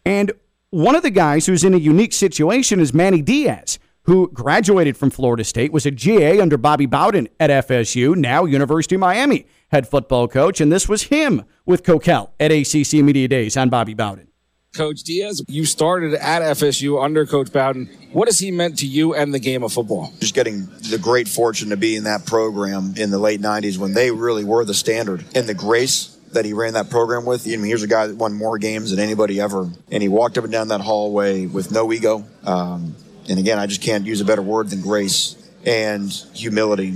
And 0.06 0.34
one 0.76 0.94
of 0.94 1.04
the 1.04 1.10
guys 1.10 1.46
who's 1.46 1.64
in 1.64 1.74
a 1.74 1.78
unique 1.78 2.12
situation 2.12 2.82
is 2.82 2.94
Manny 2.94 3.22
Diaz, 3.22 3.80
who 4.04 4.30
graduated 4.34 4.98
from 4.98 5.10
Florida 5.10 5.46
State, 5.46 5.72
was 5.72 5.86
a 5.86 5.92
GA 5.92 6.42
under 6.42 6.58
Bobby 6.58 6.86
Bowden 6.86 7.30
at 7.40 7.50
FSU, 7.50 8.14
now 8.14 8.44
University 8.44 8.96
of 8.96 9.00
Miami 9.00 9.48
head 9.70 9.88
football 9.88 10.28
coach. 10.28 10.60
And 10.60 10.74
this 10.74 10.90
was 10.90 11.04
him 11.04 11.46
with 11.66 11.84
Coquel 11.84 12.32
at 12.42 12.52
ACC 12.52 12.96
Media 12.96 13.30
Days 13.30 13.56
on 13.56 13.70
Bobby 13.70 13.94
Bowden. 13.94 14.28
Coach 14.76 15.04
Diaz, 15.04 15.42
you 15.48 15.64
started 15.64 16.14
at 16.16 16.42
FSU 16.42 17.02
under 17.02 17.26
Coach 17.26 17.54
Bowden. 17.54 17.86
What 18.12 18.28
has 18.28 18.40
he 18.40 18.52
meant 18.52 18.78
to 18.80 18.86
you 18.86 19.16
and 19.16 19.34
the 19.34 19.40
game 19.40 19.64
of 19.64 19.72
football? 19.72 20.12
Just 20.20 20.36
getting 20.36 20.66
the 20.90 21.00
great 21.02 21.30
fortune 21.30 21.70
to 21.70 21.78
be 21.78 21.96
in 21.96 22.04
that 22.04 22.26
program 22.26 22.96
in 22.98 23.12
the 23.12 23.18
late 23.18 23.40
90s 23.40 23.78
when 23.78 23.94
they 23.94 24.12
really 24.12 24.44
were 24.44 24.66
the 24.66 24.74
standard. 24.74 25.24
And 25.34 25.48
the 25.48 25.54
grace 25.54 26.15
that 26.36 26.46
he 26.46 26.54
ran 26.54 26.74
that 26.74 26.90
program 26.90 27.26
with. 27.26 27.48
I 27.48 27.52
mean, 27.52 27.66
here's 27.66 27.84
a 27.84 27.88
guy 27.88 28.08
that 28.08 28.16
won 28.16 28.34
more 28.34 28.58
games 28.58 28.92
than 28.92 29.00
anybody 29.00 29.42
ever, 29.42 29.70
and 29.92 30.04
he 30.04 30.08
walked 30.08 30.38
up 30.38 30.44
and 30.44 30.54
down 30.54 30.70
that 30.70 30.82
hallway 30.82 31.48
with 31.48 31.72
no 31.72 31.92
ego. 31.92 32.24
Um, 32.46 32.96
and 33.28 33.40
again, 33.40 33.58
I 33.58 33.66
just 33.66 33.82
can't 33.82 34.06
use 34.06 34.22
a 34.22 34.26
better 34.26 34.42
word 34.42 34.70
than 34.70 34.82
grace 34.82 35.36
and 35.66 36.12
humility. 36.34 36.94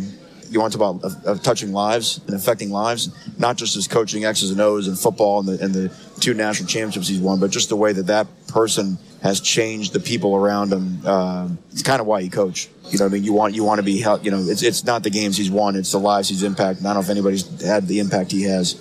You 0.50 0.60
want 0.60 0.74
to 0.74 0.80
talk 0.80 1.04
about 1.04 1.44
touching 1.44 1.74
lives 1.74 2.22
and 2.26 2.36
affecting 2.36 2.72
lives, 2.72 3.10
not 3.38 3.58
just 3.58 3.76
as 3.76 3.88
coaching 3.88 4.26
X's 4.26 4.52
and 4.52 4.60
O's 4.62 4.88
in 4.88 4.96
football 4.96 5.40
and 5.40 5.50
the, 5.50 5.64
and 5.64 5.74
the 5.74 5.94
two 6.20 6.34
national 6.34 6.68
championships 6.68 7.08
he's 7.08 7.20
won, 7.20 7.40
but 7.40 7.52
just 7.52 7.70
the 7.70 7.76
way 7.76 7.94
that 7.94 8.08
that 8.08 8.28
person 8.48 8.98
has 9.22 9.42
changed 9.42 9.94
the 9.94 10.00
people 10.00 10.36
around 10.36 10.72
him. 10.72 11.02
Uh, 11.06 11.50
it's 11.72 11.84
kind 11.84 12.02
of 12.02 12.08
why 12.08 12.22
he 12.22 12.30
coach. 12.30 12.68
You 12.90 12.98
know, 12.98 13.06
I 13.06 13.10
mean, 13.10 13.24
you 13.24 13.34
want 13.34 13.54
you 13.54 13.64
want 13.64 13.80
to 13.80 13.84
be 13.84 14.00
held. 14.00 14.26
You 14.26 14.32
know, 14.32 14.40
it's 14.40 14.64
it's 14.64 14.84
not 14.84 15.04
the 15.04 15.12
games 15.12 15.38
he's 15.38 15.52
won; 15.52 15.76
it's 15.76 15.92
the 15.92 16.00
lives 16.00 16.30
he's 16.30 16.42
impacted. 16.44 16.86
I 16.86 16.90
don't 16.90 16.96
know 16.96 17.02
if 17.02 17.10
anybody's 17.10 17.62
had 17.62 17.88
the 17.88 18.00
impact 18.00 18.32
he 18.32 18.44
has. 18.44 18.80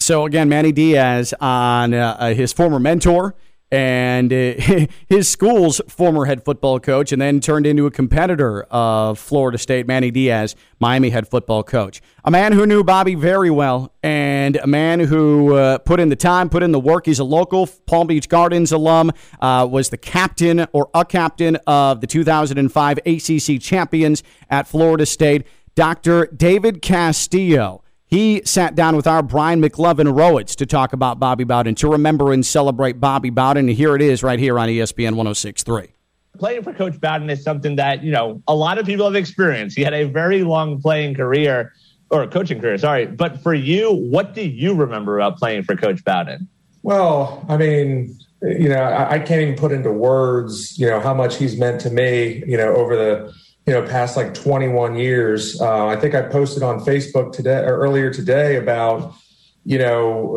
So 0.00 0.24
again, 0.24 0.48
Manny 0.48 0.72
Diaz 0.72 1.34
on 1.40 1.94
uh, 1.94 2.16
uh 2.18 2.34
his 2.34 2.52
former 2.52 2.80
mentor 2.80 3.34
and 3.70 4.32
uh, 4.32 4.54
his 5.08 5.28
school's 5.28 5.80
former 5.88 6.24
head 6.24 6.44
football 6.44 6.80
coach, 6.80 7.12
and 7.12 7.22
then 7.22 7.40
turned 7.40 7.66
into 7.66 7.86
a 7.86 7.90
competitor 7.90 8.62
of 8.64 9.18
Florida 9.18 9.58
State, 9.58 9.86
Manny 9.86 10.10
Diaz, 10.10 10.56
Miami 10.80 11.10
head 11.10 11.28
football 11.28 11.62
coach. 11.62 12.00
A 12.24 12.30
man 12.30 12.52
who 12.52 12.66
knew 12.66 12.82
Bobby 12.82 13.14
very 13.14 13.50
well, 13.50 13.92
and 14.02 14.56
a 14.56 14.66
man 14.66 15.00
who 15.00 15.54
uh, 15.54 15.78
put 15.78 16.00
in 16.00 16.08
the 16.08 16.16
time, 16.16 16.48
put 16.48 16.62
in 16.62 16.72
the 16.72 16.80
work. 16.80 17.06
He's 17.06 17.18
a 17.18 17.24
local 17.24 17.68
Palm 17.86 18.06
Beach 18.06 18.28
Gardens 18.28 18.72
alum, 18.72 19.12
uh, 19.40 19.68
was 19.70 19.90
the 19.90 19.98
captain 19.98 20.66
or 20.72 20.90
a 20.94 21.04
captain 21.04 21.56
of 21.66 22.00
the 22.00 22.06
2005 22.06 22.98
ACC 23.06 23.60
champions 23.60 24.22
at 24.48 24.66
Florida 24.66 25.06
State, 25.06 25.46
Dr. 25.76 26.26
David 26.26 26.82
Castillo. 26.82 27.82
He 28.10 28.42
sat 28.44 28.74
down 28.74 28.96
with 28.96 29.06
our 29.06 29.22
Brian 29.22 29.62
McLovin 29.62 30.12
Rowitz 30.12 30.56
to 30.56 30.66
talk 30.66 30.92
about 30.92 31.20
Bobby 31.20 31.44
Bowden, 31.44 31.76
to 31.76 31.88
remember 31.88 32.32
and 32.32 32.44
celebrate 32.44 32.98
Bobby 32.98 33.30
Bowden. 33.30 33.68
And 33.68 33.76
here 33.76 33.94
it 33.94 34.02
is 34.02 34.24
right 34.24 34.40
here 34.40 34.58
on 34.58 34.68
ESPN 34.68 35.14
1063. 35.14 35.94
Playing 36.36 36.64
for 36.64 36.72
Coach 36.72 37.00
Bowden 37.00 37.30
is 37.30 37.44
something 37.44 37.76
that, 37.76 38.02
you 38.02 38.10
know, 38.10 38.42
a 38.48 38.54
lot 38.54 38.78
of 38.78 38.86
people 38.86 39.06
have 39.06 39.14
experienced. 39.14 39.76
He 39.76 39.84
had 39.84 39.94
a 39.94 40.04
very 40.04 40.42
long 40.42 40.82
playing 40.82 41.14
career 41.14 41.72
or 42.10 42.26
coaching 42.26 42.60
career, 42.60 42.78
sorry. 42.78 43.06
But 43.06 43.40
for 43.44 43.54
you, 43.54 43.92
what 43.92 44.34
do 44.34 44.42
you 44.42 44.74
remember 44.74 45.20
about 45.20 45.38
playing 45.38 45.62
for 45.62 45.76
Coach 45.76 46.04
Bowden? 46.04 46.48
Well, 46.82 47.46
I 47.48 47.56
mean, 47.56 48.18
you 48.42 48.70
know, 48.70 48.82
I, 48.82 49.12
I 49.12 49.18
can't 49.20 49.40
even 49.40 49.54
put 49.54 49.70
into 49.70 49.92
words, 49.92 50.76
you 50.76 50.88
know, 50.88 50.98
how 50.98 51.14
much 51.14 51.36
he's 51.36 51.56
meant 51.56 51.80
to 51.82 51.90
me, 51.90 52.42
you 52.44 52.56
know, 52.56 52.74
over 52.74 52.96
the 52.96 53.32
you 53.66 53.72
know 53.72 53.86
past 53.86 54.16
like 54.16 54.34
21 54.34 54.96
years. 54.96 55.60
Uh, 55.60 55.86
i 55.86 55.96
think 55.96 56.14
i 56.14 56.22
posted 56.22 56.62
on 56.62 56.80
facebook 56.80 57.32
today 57.32 57.58
or 57.58 57.78
earlier 57.78 58.12
today 58.12 58.56
about 58.56 59.14
you 59.64 59.78
know 59.78 60.36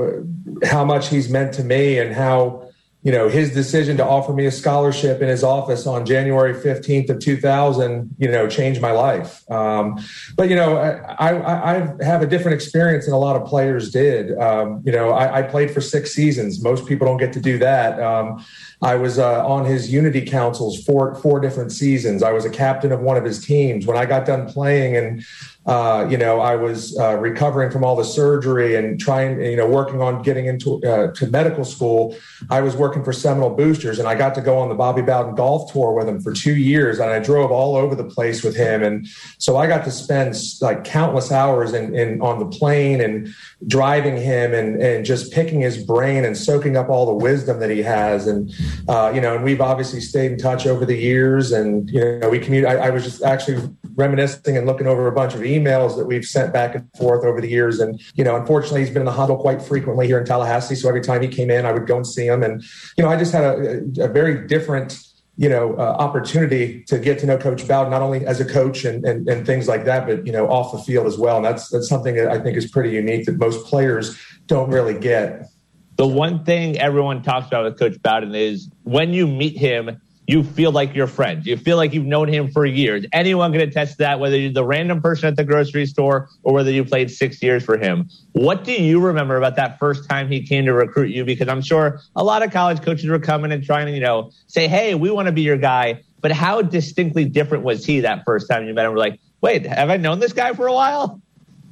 uh, 0.62 0.68
how 0.68 0.84
much 0.84 1.10
he's 1.10 1.30
meant 1.30 1.54
to 1.54 1.64
me 1.64 2.00
and 2.00 2.14
how 2.14 2.68
you 3.04 3.12
know 3.12 3.28
his 3.28 3.54
decision 3.54 3.98
to 3.98 4.06
offer 4.06 4.34
me 4.34 4.46
a 4.46 4.52
scholarship 4.52 5.22
in 5.22 5.28
his 5.28 5.44
office 5.44 5.86
on 5.86 6.06
january 6.06 6.54
15th 6.54 7.10
of 7.10 7.20
2000 7.20 8.16
you 8.18 8.30
know 8.30 8.48
changed 8.48 8.82
my 8.82 8.92
life 8.92 9.50
um, 9.52 10.00
but 10.36 10.50
you 10.50 10.56
know 10.56 10.78
I, 10.78 11.32
I, 11.32 11.76
I, 11.76 12.04
have 12.04 12.22
a 12.22 12.28
different 12.28 12.56
experience 12.56 13.06
than 13.06 13.14
a 13.14 13.20
lot 13.20 13.36
of 13.36 13.46
players 13.46 13.92
did 13.92 14.38
um, 14.40 14.82
you 14.86 14.92
know 14.92 15.12
I, 15.12 15.40
I, 15.40 15.42
played 15.44 15.72
for 15.72 15.82
six 15.82 16.14
seasons 16.14 16.64
most 16.64 16.88
people 16.88 17.06
don't 17.06 17.18
get 17.18 17.34
to 17.34 17.42
do 17.42 17.58
that 17.60 18.02
um, 18.02 18.44
I 18.84 18.96
was 18.96 19.18
uh, 19.18 19.46
on 19.48 19.66
his 19.66 19.92
Unity 19.92 20.26
councils 20.26 20.84
for 20.84 21.16
four 21.16 21.40
different 21.40 21.72
seasons. 21.72 22.22
I 22.22 22.34
was 22.34 22.44
a 22.44 22.50
captain 22.50 22.92
of 22.92 23.00
one 23.00 23.16
of 23.16 23.24
his 23.24 23.44
teams. 23.44 23.88
When 23.88 23.96
I 23.96 24.06
got 24.06 24.26
done 24.26 24.46
playing 24.52 24.98
and 24.98 25.24
uh, 25.66 26.06
you 26.10 26.18
know, 26.18 26.42
I 26.42 26.56
was 26.58 26.98
uh, 27.00 27.16
recovering 27.16 27.72
from 27.72 27.86
all 27.86 27.96
the 27.96 28.04
surgery 28.04 28.76
and 28.76 29.00
trying, 29.00 29.42
you 29.42 29.56
know, 29.56 29.68
working 29.68 30.02
on 30.02 30.22
getting 30.22 30.46
into 30.46 30.84
uh, 30.84 31.14
to 31.14 31.28
medical 31.28 31.64
school. 31.64 32.18
I 32.50 32.60
was 32.60 32.76
working 32.76 33.02
for 33.02 33.14
Seminole 33.14 33.52
Boosters, 33.52 33.98
and 33.98 34.08
I 34.08 34.16
got 34.16 34.36
to 34.36 34.42
go 34.42 34.58
on 34.60 34.68
the 34.68 34.76
Bobby 34.76 35.02
Bowden 35.02 35.36
golf 35.36 35.72
tour 35.72 35.94
with 35.94 36.10
him 36.10 36.20
for 36.20 36.34
two 36.34 36.56
years, 36.56 37.00
and 37.00 37.10
I 37.10 37.20
drove 37.20 37.50
all 37.50 37.78
over 37.78 37.96
the 37.96 38.04
place 38.04 38.44
with 38.44 38.58
him, 38.58 38.84
and 38.84 39.08
so 39.38 39.56
I 39.56 39.68
got 39.68 39.86
to 39.86 39.92
spend 39.92 40.36
like 40.60 40.84
countless 40.84 41.32
hours 41.32 41.74
in, 41.74 41.96
in 41.96 42.22
on 42.22 42.40
the 42.40 42.46
plane 42.46 43.00
and 43.00 43.34
driving 43.66 44.18
him 44.18 44.54
and 44.54 44.82
and 44.82 45.06
just 45.06 45.32
picking 45.32 45.62
his 45.62 45.82
brain 45.82 46.26
and 46.26 46.38
soaking 46.38 46.76
up 46.76 46.90
all 46.90 47.06
the 47.06 47.14
wisdom 47.14 47.60
that 47.62 47.70
he 47.70 47.82
has, 47.84 48.28
and 48.28 48.54
uh, 48.90 49.14
you 49.16 49.22
know, 49.22 49.36
and 49.36 49.46
we've 49.46 49.62
obviously 49.62 50.02
stayed 50.02 50.34
in 50.34 50.38
touch 50.38 50.68
over 50.68 50.86
the 50.86 50.98
years, 50.98 51.54
and 51.54 51.90
you 51.90 52.20
know, 52.20 52.30
we 52.30 52.38
communicate. 52.38 52.82
I, 52.82 52.88
I 52.88 52.90
was 52.90 53.06
just 53.06 53.24
actually 53.24 53.70
reminiscing 53.96 54.58
and 54.58 54.66
looking 54.66 54.88
over 54.88 55.08
a 55.08 55.12
bunch 55.12 55.36
of 55.36 55.44
emails 55.60 55.98
that 55.98 56.06
we've 56.06 56.26
sent 56.26 56.54
back 56.54 56.76
and 56.76 56.90
forth 56.98 57.24
over 57.24 57.40
the 57.40 57.50
years. 57.50 57.80
And, 57.80 58.02
you 58.16 58.24
know, 58.24 58.36
unfortunately, 58.36 58.82
he's 58.82 58.90
been 58.90 59.04
in 59.04 59.06
the 59.06 59.12
huddle 59.12 59.38
quite 59.38 59.62
frequently 59.62 60.08
here 60.08 60.20
in 60.20 60.26
Tallahassee. 60.26 60.76
So 60.76 60.88
every 60.90 61.02
time 61.02 61.22
he 61.22 61.28
came 61.28 61.50
in, 61.50 61.66
I 61.66 61.72
would 61.72 61.88
go 61.88 61.98
and 61.98 62.08
see 62.08 62.26
him. 62.26 62.44
And, 62.44 62.64
you 62.98 63.04
know, 63.04 63.10
I 63.10 63.18
just 63.18 63.34
had 63.34 63.44
a, 63.44 64.06
a 64.06 64.08
very 64.08 64.48
different 64.48 64.98
you 65.36 65.50
know, 65.50 65.74
uh, 65.78 65.82
opportunity 65.82 66.84
to 66.84 67.00
get 67.00 67.18
to 67.20 67.26
know 67.26 67.38
Coach 67.38 67.68
Bowden, 67.68 67.90
not 67.90 68.04
only 68.04 68.24
as 68.26 68.40
a 68.40 68.46
coach 68.46 68.86
and, 68.86 69.04
and, 69.04 69.28
and 69.28 69.48
things 69.48 69.68
like 69.68 69.84
that, 69.86 70.06
but, 70.06 70.26
you 70.28 70.32
know, 70.32 70.48
off 70.48 70.72
the 70.72 70.78
field 70.78 71.08
as 71.08 71.18
well. 71.18 71.38
And 71.38 71.46
that's, 71.46 71.70
that's 71.70 71.90
something 71.90 72.16
that 72.16 72.28
I 72.28 72.40
think 72.40 72.56
is 72.56 72.70
pretty 72.70 72.92
unique 72.92 73.26
that 73.26 73.40
most 73.40 73.66
players 73.66 74.16
don't 74.46 74.70
really 74.70 74.94
get. 74.94 75.50
The 75.96 76.06
one 76.06 76.44
thing 76.44 76.78
everyone 76.78 77.24
talks 77.24 77.48
about 77.48 77.64
with 77.64 77.80
Coach 77.80 78.00
Bowden 78.04 78.36
is 78.36 78.70
when 78.84 79.12
you 79.12 79.26
meet 79.26 79.58
him, 79.58 80.00
you 80.28 80.44
feel 80.44 80.72
like 80.72 80.96
you're 80.96 81.08
friends. 81.08 81.46
You 81.46 81.58
feel 81.58 81.78
like 81.78 81.94
you've 81.94 82.06
known 82.06 82.28
him 82.28 82.50
for 82.50 82.66
years. 82.66 83.06
Anyone 83.12 83.52
can 83.52 83.62
attest 83.62 83.94
to 83.94 83.98
that, 84.00 84.20
whether 84.20 84.38
you're 84.38 84.54
the 84.54 84.64
random 84.64 85.02
person 85.02 85.28
at 85.28 85.36
the 85.36 85.44
grocery 85.44 85.86
store 85.86 86.30
or 86.44 86.54
whether 86.54 86.72
you 86.72 86.86
played 86.86 87.12
six 87.12 87.42
years 87.44 87.64
for 87.64 87.78
him. 87.78 88.10
What 88.32 88.64
do 88.64 88.72
you 88.72 89.02
remember 89.02 89.36
about 89.38 89.58
that 89.58 89.80
first 89.80 90.10
time 90.10 90.30
he 90.30 90.42
came 90.42 90.66
to 90.66 90.74
recruit 90.74 91.10
you? 91.10 91.26
Because 91.26 91.50
I'm 91.50 91.62
sure 91.62 92.00
a 92.16 92.24
lot 92.24 92.42
of 92.42 92.52
college 92.52 92.82
coaches 92.82 93.10
were 93.10 93.20
coming 93.20 93.52
and 93.52 93.64
trying 93.64 93.88
to, 93.88 93.92
you 93.92 94.00
know, 94.00 94.32
say, 94.48 94.68
hey, 94.68 94.96
we 94.96 95.12
want 95.12 95.26
to 95.28 95.34
be 95.34 95.42
your 95.42 95.58
guy. 95.58 96.04
But 96.22 96.32
how 96.32 96.62
distinctly 96.62 97.26
different 97.26 97.66
was 97.66 97.86
he 97.86 98.00
that 98.02 98.24
first 98.26 98.50
time 98.50 98.66
you 98.66 98.74
met 98.74 98.86
him? 98.86 98.94
We're 98.94 99.00
like, 99.00 99.20
wait, 99.42 99.66
have 99.66 99.90
I 99.90 99.98
known 99.98 100.20
this 100.20 100.32
guy 100.32 100.54
for 100.54 100.68
a 100.68 100.74
while? 100.74 101.22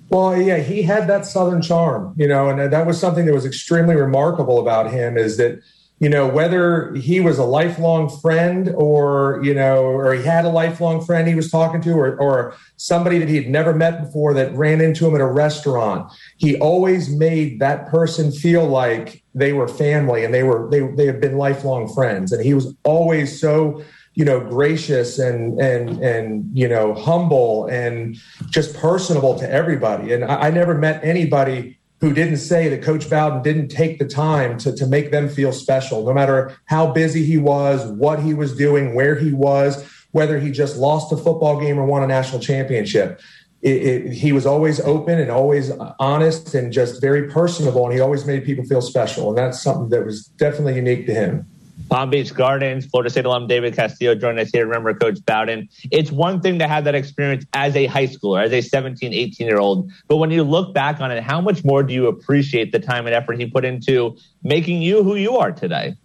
Well, 0.09 0.35
yeah, 0.35 0.57
he 0.57 0.81
had 0.81 1.07
that 1.07 1.25
Southern 1.25 1.61
charm, 1.61 2.13
you 2.17 2.27
know, 2.27 2.49
and 2.49 2.73
that 2.73 2.85
was 2.85 2.99
something 2.99 3.25
that 3.27 3.33
was 3.33 3.45
extremely 3.45 3.95
remarkable 3.95 4.59
about 4.59 4.91
him 4.91 5.17
is 5.17 5.37
that 5.37 5.61
you 6.01 6.09
know, 6.09 6.27
whether 6.27 6.95
he 6.95 7.19
was 7.19 7.37
a 7.37 7.43
lifelong 7.43 8.09
friend 8.09 8.73
or, 8.75 9.39
you 9.43 9.53
know, 9.53 9.83
or 9.83 10.15
he 10.15 10.23
had 10.23 10.45
a 10.45 10.49
lifelong 10.49 10.99
friend 11.05 11.27
he 11.27 11.35
was 11.35 11.51
talking 11.51 11.79
to 11.79 11.91
or, 11.91 12.19
or 12.19 12.55
somebody 12.77 13.19
that 13.19 13.29
he 13.29 13.35
had 13.35 13.47
never 13.47 13.71
met 13.71 14.03
before 14.03 14.33
that 14.33 14.51
ran 14.55 14.81
into 14.81 15.07
him 15.07 15.13
at 15.13 15.21
a 15.21 15.27
restaurant, 15.27 16.11
he 16.37 16.57
always 16.57 17.07
made 17.07 17.59
that 17.59 17.87
person 17.87 18.31
feel 18.31 18.65
like 18.65 19.23
they 19.35 19.53
were 19.53 19.67
family 19.67 20.25
and 20.25 20.33
they 20.33 20.41
were, 20.41 20.67
they, 20.71 20.79
they 20.79 21.05
had 21.05 21.21
been 21.21 21.37
lifelong 21.37 21.87
friends. 21.93 22.31
And 22.31 22.43
he 22.43 22.55
was 22.55 22.75
always 22.83 23.39
so, 23.39 23.83
you 24.15 24.25
know, 24.25 24.39
gracious 24.39 25.19
and, 25.19 25.61
and, 25.61 25.99
and, 26.03 26.49
you 26.51 26.67
know, 26.67 26.95
humble 26.95 27.67
and 27.67 28.17
just 28.49 28.75
personable 28.75 29.37
to 29.37 29.47
everybody. 29.47 30.13
And 30.13 30.25
I, 30.25 30.47
I 30.47 30.49
never 30.49 30.73
met 30.73 31.03
anybody 31.03 31.77
who 32.01 32.11
didn't 32.13 32.37
say 32.37 32.67
that 32.67 32.81
Coach 32.81 33.09
Bowden 33.09 33.43
didn't 33.43 33.67
take 33.67 33.99
the 33.99 34.07
time 34.07 34.57
to, 34.57 34.75
to 34.75 34.87
make 34.87 35.11
them 35.11 35.29
feel 35.29 35.53
special, 35.53 36.03
no 36.03 36.13
matter 36.13 36.57
how 36.65 36.91
busy 36.91 37.23
he 37.23 37.37
was, 37.37 37.85
what 37.91 38.21
he 38.21 38.33
was 38.33 38.55
doing, 38.55 38.95
where 38.95 39.15
he 39.15 39.31
was, 39.31 39.87
whether 40.09 40.39
he 40.39 40.49
just 40.49 40.77
lost 40.77 41.13
a 41.13 41.17
football 41.17 41.59
game 41.59 41.77
or 41.77 41.85
won 41.85 42.03
a 42.03 42.07
national 42.07 42.41
championship. 42.41 43.21
It, 43.61 43.83
it, 43.83 44.13
he 44.13 44.31
was 44.31 44.47
always 44.47 44.79
open 44.79 45.19
and 45.19 45.29
always 45.29 45.71
honest 45.99 46.55
and 46.55 46.73
just 46.73 46.99
very 46.99 47.29
personable, 47.29 47.85
and 47.85 47.93
he 47.93 47.99
always 47.99 48.25
made 48.25 48.43
people 48.43 48.65
feel 48.65 48.81
special. 48.81 49.29
And 49.29 49.37
that's 49.37 49.61
something 49.61 49.89
that 49.89 50.03
was 50.03 50.25
definitely 50.25 50.75
unique 50.77 51.05
to 51.05 51.13
him. 51.13 51.50
Palm 51.91 52.09
Beach 52.09 52.33
Gardens, 52.33 52.85
Florida 52.85 53.09
State 53.09 53.25
alum 53.25 53.47
David 53.47 53.75
Castillo 53.75 54.15
joined 54.15 54.39
us 54.39 54.49
here. 54.49 54.65
Remember 54.65 54.93
Coach 54.93 55.17
Bowden. 55.25 55.67
It's 55.91 56.09
one 56.09 56.39
thing 56.39 56.57
to 56.59 56.67
have 56.67 56.85
that 56.85 56.95
experience 56.95 57.45
as 57.53 57.75
a 57.75 57.85
high 57.85 58.07
schooler, 58.07 58.41
as 58.41 58.53
a 58.53 58.61
17, 58.61 59.13
18 59.13 59.45
year 59.45 59.59
old. 59.59 59.91
But 60.07 60.15
when 60.15 60.31
you 60.31 60.43
look 60.43 60.73
back 60.73 61.01
on 61.01 61.11
it, 61.11 61.21
how 61.21 61.41
much 61.41 61.65
more 61.65 61.83
do 61.83 61.93
you 61.93 62.07
appreciate 62.07 62.71
the 62.71 62.79
time 62.79 63.07
and 63.07 63.13
effort 63.13 63.37
he 63.37 63.45
put 63.45 63.65
into 63.65 64.15
making 64.41 64.81
you 64.81 65.03
who 65.03 65.15
you 65.15 65.35
are 65.35 65.51
today? 65.51 65.95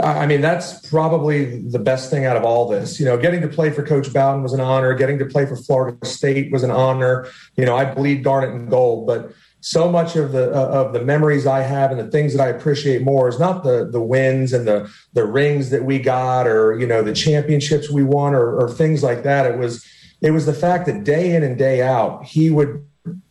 I 0.00 0.26
mean, 0.26 0.40
that's 0.40 0.88
probably 0.88 1.60
the 1.60 1.78
best 1.80 2.10
thing 2.10 2.24
out 2.24 2.36
of 2.36 2.44
all 2.44 2.68
this. 2.68 3.00
You 3.00 3.06
know, 3.06 3.16
getting 3.16 3.40
to 3.42 3.48
play 3.48 3.70
for 3.70 3.84
Coach 3.84 4.12
Bowden 4.12 4.44
was 4.44 4.52
an 4.52 4.60
honor. 4.60 4.94
Getting 4.94 5.18
to 5.18 5.24
play 5.24 5.46
for 5.46 5.56
Florida 5.56 6.04
State 6.06 6.52
was 6.52 6.62
an 6.62 6.70
honor. 6.70 7.28
You 7.56 7.64
know, 7.64 7.76
I 7.76 7.92
bleed 7.92 8.22
garnet 8.22 8.50
and 8.50 8.70
gold, 8.70 9.06
but 9.06 9.32
so 9.64 9.90
much 9.90 10.14
of 10.14 10.32
the 10.32 10.54
uh, 10.54 10.66
of 10.66 10.92
the 10.92 11.02
memories 11.02 11.46
I 11.46 11.60
have 11.62 11.90
and 11.90 11.98
the 11.98 12.10
things 12.10 12.34
that 12.34 12.42
I 12.42 12.48
appreciate 12.48 13.00
more 13.00 13.28
is 13.28 13.38
not 13.38 13.64
the 13.64 13.88
the 13.90 14.00
wins 14.00 14.52
and 14.52 14.68
the 14.68 14.92
the 15.14 15.24
rings 15.24 15.70
that 15.70 15.84
we 15.84 15.98
got 15.98 16.46
or 16.46 16.78
you 16.78 16.86
know 16.86 17.02
the 17.02 17.14
championships 17.14 17.90
we 17.90 18.02
won 18.02 18.34
or, 18.34 18.60
or 18.60 18.70
things 18.70 19.02
like 19.02 19.22
that. 19.22 19.46
It 19.46 19.56
was 19.56 19.82
it 20.20 20.32
was 20.32 20.44
the 20.44 20.52
fact 20.52 20.84
that 20.84 21.04
day 21.04 21.34
in 21.34 21.42
and 21.42 21.56
day 21.56 21.80
out 21.80 22.24
he 22.24 22.50
would 22.50 22.86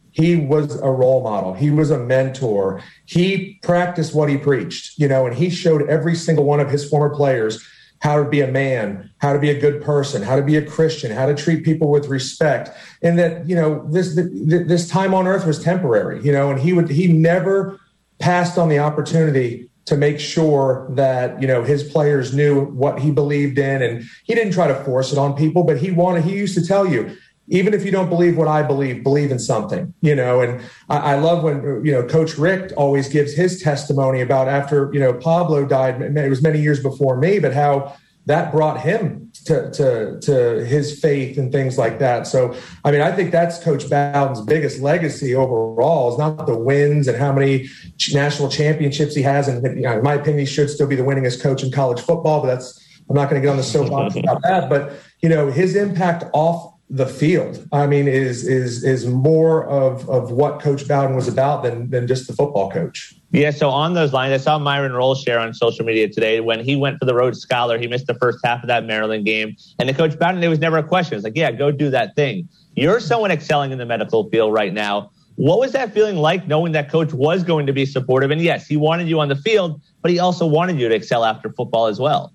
he 0.10 0.36
was 0.36 0.76
a 0.82 0.90
role 0.90 1.22
model 1.22 1.54
he 1.54 1.70
was 1.70 1.92
a 1.92 2.00
mentor 2.00 2.82
he 3.06 3.60
practiced 3.64 4.14
what 4.16 4.30
he 4.30 4.38
preached 4.38 4.98
you 5.00 5.08
know 5.08 5.26
and 5.26 5.36
he 5.36 5.50
showed 5.50 5.88
every 5.90 6.14
single 6.14 6.46
one 6.46 6.60
of 6.60 6.70
his 6.70 6.88
former 6.88 7.14
players 7.14 7.64
how 8.04 8.22
to 8.22 8.30
be 8.30 8.42
a 8.42 8.48
man, 8.48 9.10
how 9.20 9.32
to 9.32 9.40
be 9.40 9.50
a 9.50 9.58
good 9.58 9.82
person, 9.82 10.22
how 10.22 10.36
to 10.36 10.42
be 10.42 10.58
a 10.58 10.62
Christian, 10.62 11.10
how 11.10 11.26
to 11.26 11.34
treat 11.34 11.64
people 11.64 11.90
with 11.90 12.08
respect, 12.08 12.70
and 13.02 13.18
that 13.18 13.48
you 13.48 13.56
know 13.56 13.88
this 13.90 14.20
this 14.36 14.90
time 14.90 15.14
on 15.14 15.26
earth 15.26 15.46
was 15.46 15.64
temporary, 15.64 16.22
you 16.22 16.32
know, 16.32 16.52
and 16.52 16.60
he 16.60 16.74
would 16.74 16.90
he 16.90 17.08
never 17.08 17.80
passed 18.20 18.58
on 18.58 18.68
the 18.68 18.78
opportunity 18.78 19.70
to 19.86 19.96
make 19.96 20.20
sure 20.20 20.86
that 20.92 21.42
you 21.42 21.48
know 21.48 21.64
his 21.64 21.82
players 21.82 22.36
knew 22.36 22.66
what 22.66 23.00
he 23.00 23.10
believed 23.10 23.58
in, 23.58 23.82
and 23.82 24.04
he 24.26 24.36
didn't 24.36 24.52
try 24.52 24.68
to 24.68 24.76
force 24.84 25.14
it 25.14 25.18
on 25.18 25.34
people, 25.34 25.64
but 25.64 25.78
he 25.78 25.90
wanted 25.90 26.26
he 26.26 26.36
used 26.36 26.56
to 26.56 26.68
tell 26.68 26.86
you. 26.86 27.16
Even 27.50 27.74
if 27.74 27.84
you 27.84 27.92
don't 27.92 28.10
believe 28.10 28.38
what 28.38 28.48
I 28.48 28.64
believe, 28.64 29.04
believe 29.04 29.30
in 29.30 29.40
something, 29.40 29.94
you 30.02 30.16
know. 30.16 30.40
And 30.40 30.62
I, 30.90 30.98
I 30.98 31.16
love 31.16 31.44
when 31.44 31.84
you 31.86 31.92
know 31.92 32.06
Coach 32.06 32.38
Richt 32.38 32.72
always 32.74 33.10
gives 33.10 33.34
his 33.34 33.62
testimony 33.62 34.22
about 34.22 34.48
after 34.48 34.90
you 34.94 35.00
know 35.00 35.14
Pablo 35.14 35.66
died. 35.66 36.02
It 36.02 36.30
was 36.30 36.42
many 36.42 36.62
years 36.62 36.82
before 36.82 37.18
me, 37.18 37.40
but 37.40 37.54
how 37.54 37.96
that 38.26 38.52
brought 38.52 38.80
him 38.80 39.30
to, 39.46 39.70
to, 39.72 40.20
to 40.22 40.66
his 40.66 41.00
faith 41.00 41.38
and 41.38 41.52
things 41.52 41.78
like 41.78 42.00
that. 42.00 42.26
So, 42.26 42.56
I 42.86 42.92
mean, 42.92 43.02
I 43.02 43.12
think 43.12 43.32
that's 43.32 43.62
Coach 43.62 43.90
Bowden's 43.90 44.42
biggest 44.42 44.80
legacy 44.80 45.36
overall 45.36 46.14
is 46.14 46.18
not 46.18 46.48
the 46.48 46.58
wins 46.58 47.08
and 47.10 47.18
how 47.18 47.34
many 47.34 47.68
national 48.14 48.50
championships 48.50 49.14
he 49.14 49.22
has. 49.24 49.50
And 49.50 49.62
you 49.76 49.84
know, 49.84 49.98
in 49.98 50.04
my 50.04 50.14
opinion, 50.14 50.40
he 50.40 50.46
should 50.46 50.70
still 50.70 50.88
be 50.88 50.96
the 50.96 51.04
winningest 51.04 51.42
coach 51.42 51.64
in 51.64 51.72
college 51.72 52.00
football, 52.00 52.42
but 52.42 52.48
that's, 52.48 52.80
I'm 53.10 53.16
not 53.16 53.30
going 53.30 53.42
to 53.42 53.46
get 53.46 53.52
on 53.52 53.58
the 53.58 53.64
soapbox 53.64 54.16
about 54.16 54.42
that. 54.44 54.70
But, 54.70 54.94
you 55.22 55.28
know, 55.28 55.52
his 55.52 55.76
impact 55.76 56.24
off 56.32 56.73
the 56.90 57.06
field, 57.08 57.66
I 57.72 57.88
mean, 57.88 58.08
is, 58.08 58.48
is, 58.48 58.84
is 58.84 59.08
more 59.08 59.66
of, 59.68 60.08
of 60.10 60.32
what 60.32 60.60
Coach 60.60 60.88
Bowden 60.88 61.16
was 61.16 61.28
about 61.28 61.64
than, 61.64 61.90
than 61.90 62.08
just 62.08 62.28
the 62.28 62.34
football 62.34 62.70
coach. 62.70 63.16
Yeah, 63.32 63.50
so 63.50 63.70
on 63.70 63.96
those 63.96 64.14
lines, 64.14 64.32
I 64.32 64.38
saw 64.38 64.60
Myron 64.60 64.94
Rolle 64.94 65.16
share 65.16 65.40
on 65.40 65.56
social 65.56 65.86
media 65.86 66.08
today 66.08 66.40
when 66.40 66.64
he 66.64 66.76
went 66.76 67.00
for 67.00 67.06
the 67.06 67.16
Rhodes 67.16 67.40
Scholar. 67.40 67.80
He 67.80 67.88
missed 67.88 68.06
the 68.06 68.14
first 68.16 68.38
half 68.44 68.62
of 68.62 68.68
that 68.68 68.86
Maryland 68.86 69.26
game. 69.26 69.56
And 69.80 69.90
the 69.90 69.94
coach 69.94 70.20
Bowden, 70.20 70.40
there 70.40 70.52
was 70.52 70.60
never 70.60 70.78
a 70.78 70.84
question. 70.84 71.16
It's 71.16 71.24
like, 71.24 71.36
yeah, 71.36 71.52
go 71.52 71.72
do 71.72 71.90
that 71.90 72.16
thing. 72.16 72.48
You're 72.76 73.00
someone 73.00 73.32
excelling 73.32 73.72
in 73.72 73.80
the 73.80 73.88
medical 73.88 74.30
field 74.30 74.54
right 74.54 74.74
now. 74.74 75.10
What 75.36 75.60
was 75.60 75.72
that 75.72 75.94
feeling 75.94 76.18
like 76.18 76.48
knowing 76.48 76.74
that 76.74 76.92
coach 76.92 77.12
was 77.12 77.44
going 77.44 77.66
to 77.66 77.74
be 77.74 77.88
supportive? 77.88 78.30
And 78.30 78.40
yes, 78.40 78.68
he 78.68 78.78
wanted 78.78 79.08
you 79.08 79.20
on 79.20 79.30
the 79.30 79.36
field, 79.36 79.82
but 80.04 80.12
he 80.12 80.20
also 80.20 80.46
wanted 80.46 80.80
you 80.80 80.88
to 80.90 80.94
excel 80.94 81.26
after 81.26 81.52
football 81.52 81.88
as 81.88 82.00
well. 82.00 82.32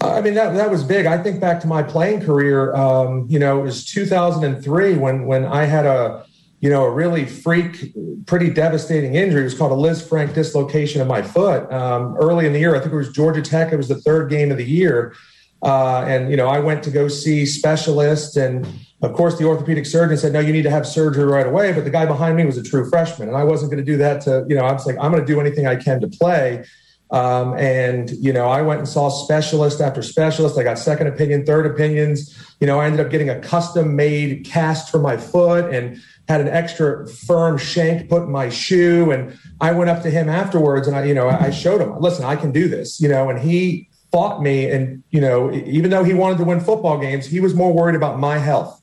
I 0.00 0.20
mean 0.20 0.34
that 0.34 0.54
that 0.54 0.70
was 0.70 0.84
big. 0.84 1.06
I 1.06 1.20
think 1.22 1.40
back 1.40 1.60
to 1.60 1.66
my 1.66 1.82
playing 1.82 2.20
career. 2.20 2.74
Um, 2.74 3.26
you 3.28 3.38
know, 3.38 3.58
it 3.58 3.62
was 3.62 3.84
2003 3.84 4.94
when 4.94 5.26
when 5.26 5.44
I 5.44 5.64
had 5.64 5.86
a 5.86 6.24
you 6.60 6.70
know, 6.70 6.84
a 6.84 6.90
really 6.90 7.24
freak, 7.24 7.94
pretty 8.26 8.50
devastating 8.50 9.14
injury. 9.14 9.42
It 9.42 9.44
was 9.44 9.54
called 9.54 9.72
a 9.72 9.76
Lisfranc 9.76 10.34
dislocation 10.34 11.00
of 11.00 11.06
my 11.06 11.22
foot. 11.22 11.70
Um, 11.72 12.16
early 12.16 12.46
in 12.46 12.52
the 12.52 12.58
year, 12.58 12.74
I 12.74 12.80
think 12.80 12.92
it 12.92 12.96
was 12.96 13.12
Georgia 13.12 13.42
Tech. 13.42 13.72
It 13.72 13.76
was 13.76 13.88
the 13.88 14.00
third 14.00 14.28
game 14.28 14.50
of 14.50 14.56
the 14.56 14.64
year. 14.64 15.14
Uh, 15.62 16.04
and, 16.06 16.30
you 16.30 16.36
know, 16.36 16.48
I 16.48 16.58
went 16.58 16.82
to 16.84 16.90
go 16.90 17.06
see 17.06 17.46
specialists. 17.46 18.36
And 18.36 18.66
of 19.02 19.12
course, 19.12 19.38
the 19.38 19.44
orthopedic 19.44 19.86
surgeon 19.86 20.16
said, 20.16 20.32
no, 20.32 20.40
you 20.40 20.52
need 20.52 20.62
to 20.62 20.70
have 20.70 20.86
surgery 20.86 21.24
right 21.24 21.46
away. 21.46 21.72
But 21.72 21.84
the 21.84 21.90
guy 21.90 22.06
behind 22.06 22.36
me 22.36 22.44
was 22.44 22.56
a 22.56 22.62
true 22.62 22.88
freshman. 22.90 23.28
And 23.28 23.36
I 23.36 23.44
wasn't 23.44 23.70
going 23.70 23.84
to 23.84 23.90
do 23.92 23.96
that 23.98 24.20
to, 24.22 24.44
you 24.48 24.56
know, 24.56 24.64
I 24.64 24.72
was 24.72 24.84
like, 24.84 24.96
I'm 25.00 25.12
going 25.12 25.24
to 25.24 25.32
do 25.32 25.40
anything 25.40 25.66
I 25.66 25.76
can 25.76 26.00
to 26.00 26.08
play. 26.08 26.64
Um, 27.10 27.54
and, 27.54 28.10
you 28.10 28.32
know, 28.32 28.48
I 28.48 28.60
went 28.60 28.80
and 28.80 28.88
saw 28.88 29.08
specialist 29.08 29.80
after 29.80 30.02
specialist. 30.02 30.58
I 30.58 30.62
got 30.62 30.78
second 30.78 31.06
opinion, 31.06 31.46
third 31.46 31.64
opinions. 31.64 32.36
You 32.60 32.66
know, 32.66 32.80
I 32.80 32.86
ended 32.86 33.00
up 33.04 33.10
getting 33.10 33.30
a 33.30 33.40
custom 33.40 33.96
made 33.96 34.44
cast 34.44 34.90
for 34.90 34.98
my 34.98 35.16
foot 35.16 35.72
and 35.72 36.00
had 36.28 36.40
an 36.42 36.48
extra 36.48 37.08
firm 37.08 37.56
shank 37.56 38.10
put 38.10 38.24
in 38.24 38.30
my 38.30 38.50
shoe. 38.50 39.10
And 39.10 39.38
I 39.60 39.72
went 39.72 39.88
up 39.88 40.02
to 40.02 40.10
him 40.10 40.28
afterwards 40.28 40.86
and 40.86 40.96
I, 40.96 41.04
you 41.04 41.14
know, 41.14 41.28
I 41.28 41.50
showed 41.50 41.80
him, 41.80 41.98
listen, 41.98 42.24
I 42.24 42.36
can 42.36 42.52
do 42.52 42.68
this, 42.68 43.00
you 43.00 43.08
know, 43.08 43.30
and 43.30 43.38
he 43.38 43.88
fought 44.12 44.42
me. 44.42 44.70
And, 44.70 45.02
you 45.10 45.20
know, 45.20 45.50
even 45.52 45.90
though 45.90 46.04
he 46.04 46.12
wanted 46.12 46.38
to 46.38 46.44
win 46.44 46.60
football 46.60 46.98
games, 46.98 47.26
he 47.26 47.40
was 47.40 47.54
more 47.54 47.72
worried 47.72 47.96
about 47.96 48.18
my 48.18 48.36
health 48.36 48.78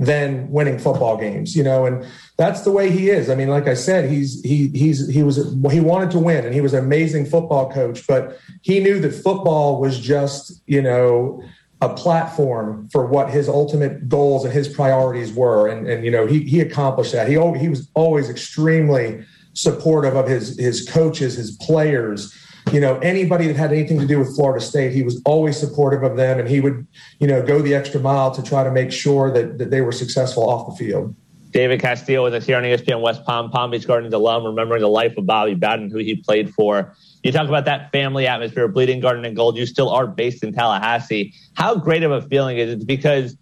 than 0.00 0.50
winning 0.50 0.78
football 0.78 1.18
games, 1.18 1.54
you 1.54 1.62
know, 1.62 1.84
and 1.84 2.06
that's 2.38 2.62
the 2.62 2.70
way 2.70 2.90
he 2.90 3.10
is. 3.10 3.28
I 3.28 3.34
mean, 3.34 3.48
like 3.48 3.68
I 3.68 3.74
said, 3.74 4.08
he's 4.08 4.40
he 4.40 4.68
he's 4.68 5.06
he 5.08 5.22
was 5.22 5.36
he 5.70 5.80
wanted 5.80 6.10
to 6.12 6.18
win 6.18 6.46
and 6.46 6.54
he 6.54 6.62
was 6.62 6.72
an 6.72 6.82
amazing 6.82 7.26
football 7.26 7.70
coach, 7.70 8.06
but 8.06 8.38
he 8.62 8.80
knew 8.80 8.98
that 9.00 9.12
football 9.12 9.78
was 9.78 10.00
just, 10.00 10.62
you 10.66 10.80
know, 10.80 11.42
a 11.82 11.90
platform 11.90 12.88
for 12.90 13.04
what 13.06 13.28
his 13.28 13.46
ultimate 13.46 14.08
goals 14.08 14.42
and 14.46 14.54
his 14.54 14.68
priorities 14.68 15.34
were. 15.34 15.68
And, 15.68 15.86
and 15.86 16.02
you 16.02 16.10
know, 16.10 16.26
he, 16.26 16.44
he 16.44 16.60
accomplished 16.60 17.12
that. 17.12 17.28
He, 17.28 17.34
he 17.58 17.68
was 17.68 17.90
always 17.92 18.30
extremely 18.30 19.22
supportive 19.52 20.16
of 20.16 20.26
his, 20.26 20.58
his 20.58 20.88
coaches, 20.88 21.34
his 21.36 21.52
players, 21.58 22.34
you 22.72 22.80
know, 22.80 22.98
anybody 22.98 23.46
that 23.46 23.56
had 23.56 23.72
anything 23.72 23.98
to 24.00 24.06
do 24.06 24.18
with 24.18 24.34
Florida 24.34 24.64
State, 24.64 24.92
he 24.92 25.02
was 25.02 25.20
always 25.24 25.58
supportive 25.58 26.02
of 26.02 26.16
them. 26.16 26.38
And 26.38 26.48
he 26.48 26.60
would, 26.60 26.86
you 27.18 27.26
know, 27.26 27.42
go 27.42 27.60
the 27.60 27.74
extra 27.74 28.00
mile 28.00 28.30
to 28.32 28.42
try 28.42 28.64
to 28.64 28.70
make 28.70 28.92
sure 28.92 29.30
that, 29.32 29.58
that 29.58 29.70
they 29.70 29.80
were 29.80 29.92
successful 29.92 30.48
off 30.48 30.68
the 30.68 30.76
field. 30.84 31.14
David 31.50 31.80
Castillo 31.80 32.22
with 32.22 32.34
us 32.34 32.46
here 32.46 32.56
on 32.56 32.62
ESPN 32.62 33.00
West 33.00 33.24
Palm, 33.24 33.50
Palm 33.50 33.72
Beach 33.72 33.86
Gardens 33.86 34.14
alum, 34.14 34.44
remembering 34.44 34.82
the 34.82 34.88
life 34.88 35.16
of 35.16 35.26
Bobby 35.26 35.54
Bowden, 35.54 35.90
who 35.90 35.98
he 35.98 36.14
played 36.14 36.54
for. 36.54 36.94
You 37.24 37.32
talk 37.32 37.48
about 37.48 37.64
that 37.64 37.90
family 37.90 38.26
atmosphere, 38.26 38.66
of 38.66 38.74
Bleeding 38.74 39.00
Garnet 39.00 39.26
and 39.26 39.34
Gold. 39.34 39.56
You 39.56 39.66
still 39.66 39.90
are 39.90 40.06
based 40.06 40.44
in 40.44 40.52
Tallahassee. 40.52 41.34
How 41.54 41.74
great 41.74 42.04
of 42.04 42.12
a 42.12 42.22
feeling 42.22 42.58
is 42.58 42.70
it? 42.70 42.86
Because 42.86 43.36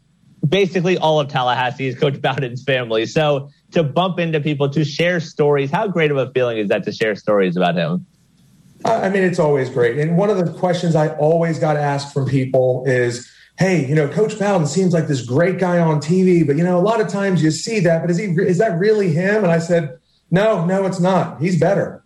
basically 0.49 0.97
all 0.97 1.21
of 1.21 1.29
Tallahassee 1.29 1.87
is 1.87 1.99
Coach 1.99 2.21
Bowden's 2.21 2.65
family. 2.65 3.05
So 3.05 3.51
to 3.73 3.83
bump 3.83 4.19
into 4.19 4.41
people, 4.41 4.71
to 4.71 4.85
share 4.85 5.21
stories, 5.21 5.71
how 5.71 5.87
great 5.87 6.11
of 6.11 6.17
a 6.17 6.31
feeling 6.33 6.59
is 6.59 6.69
that 6.69 6.85
to 6.85 6.93
share 6.93 7.15
stories 7.15 7.57
about 7.57 7.75
him? 7.75 8.07
I 8.85 9.09
mean, 9.09 9.23
it's 9.23 9.39
always 9.39 9.71
great. 9.71 9.99
And 9.99 10.17
one 10.17 10.31
of 10.31 10.39
the 10.39 10.53
questions 10.53 10.95
I 10.95 11.09
always 11.17 11.59
got 11.59 11.77
asked 11.77 12.15
from 12.15 12.27
people 12.27 12.85
is, 12.87 13.31
hey, 13.59 13.87
you 13.87 13.95
know, 13.95 14.09
Coach 14.09 14.39
Bowden 14.39 14.67
seems 14.67 14.93
like 14.93 15.09
this 15.09 15.25
great 15.25 15.59
guy 15.59 15.79
on 15.79 16.01
TV, 16.01 16.47
but 16.47 16.57
you 16.57 16.63
know, 16.63 16.79
a 16.79 16.81
lot 16.81 17.01
of 17.01 17.09
times 17.09 17.43
you 17.43 17.51
see 17.51 17.81
that, 17.81 18.03
but 18.03 18.11
is 18.11 18.19
he 18.19 18.27
is 18.27 18.59
that 18.59 18.79
really 18.79 19.13
him? 19.13 19.43
And 19.43 19.53
I 19.53 19.59
said, 19.59 19.99
no, 20.31 20.65
no, 20.65 20.87
it's 20.87 21.01
not. 21.01 21.41
He's 21.41 21.59
better. 21.59 22.05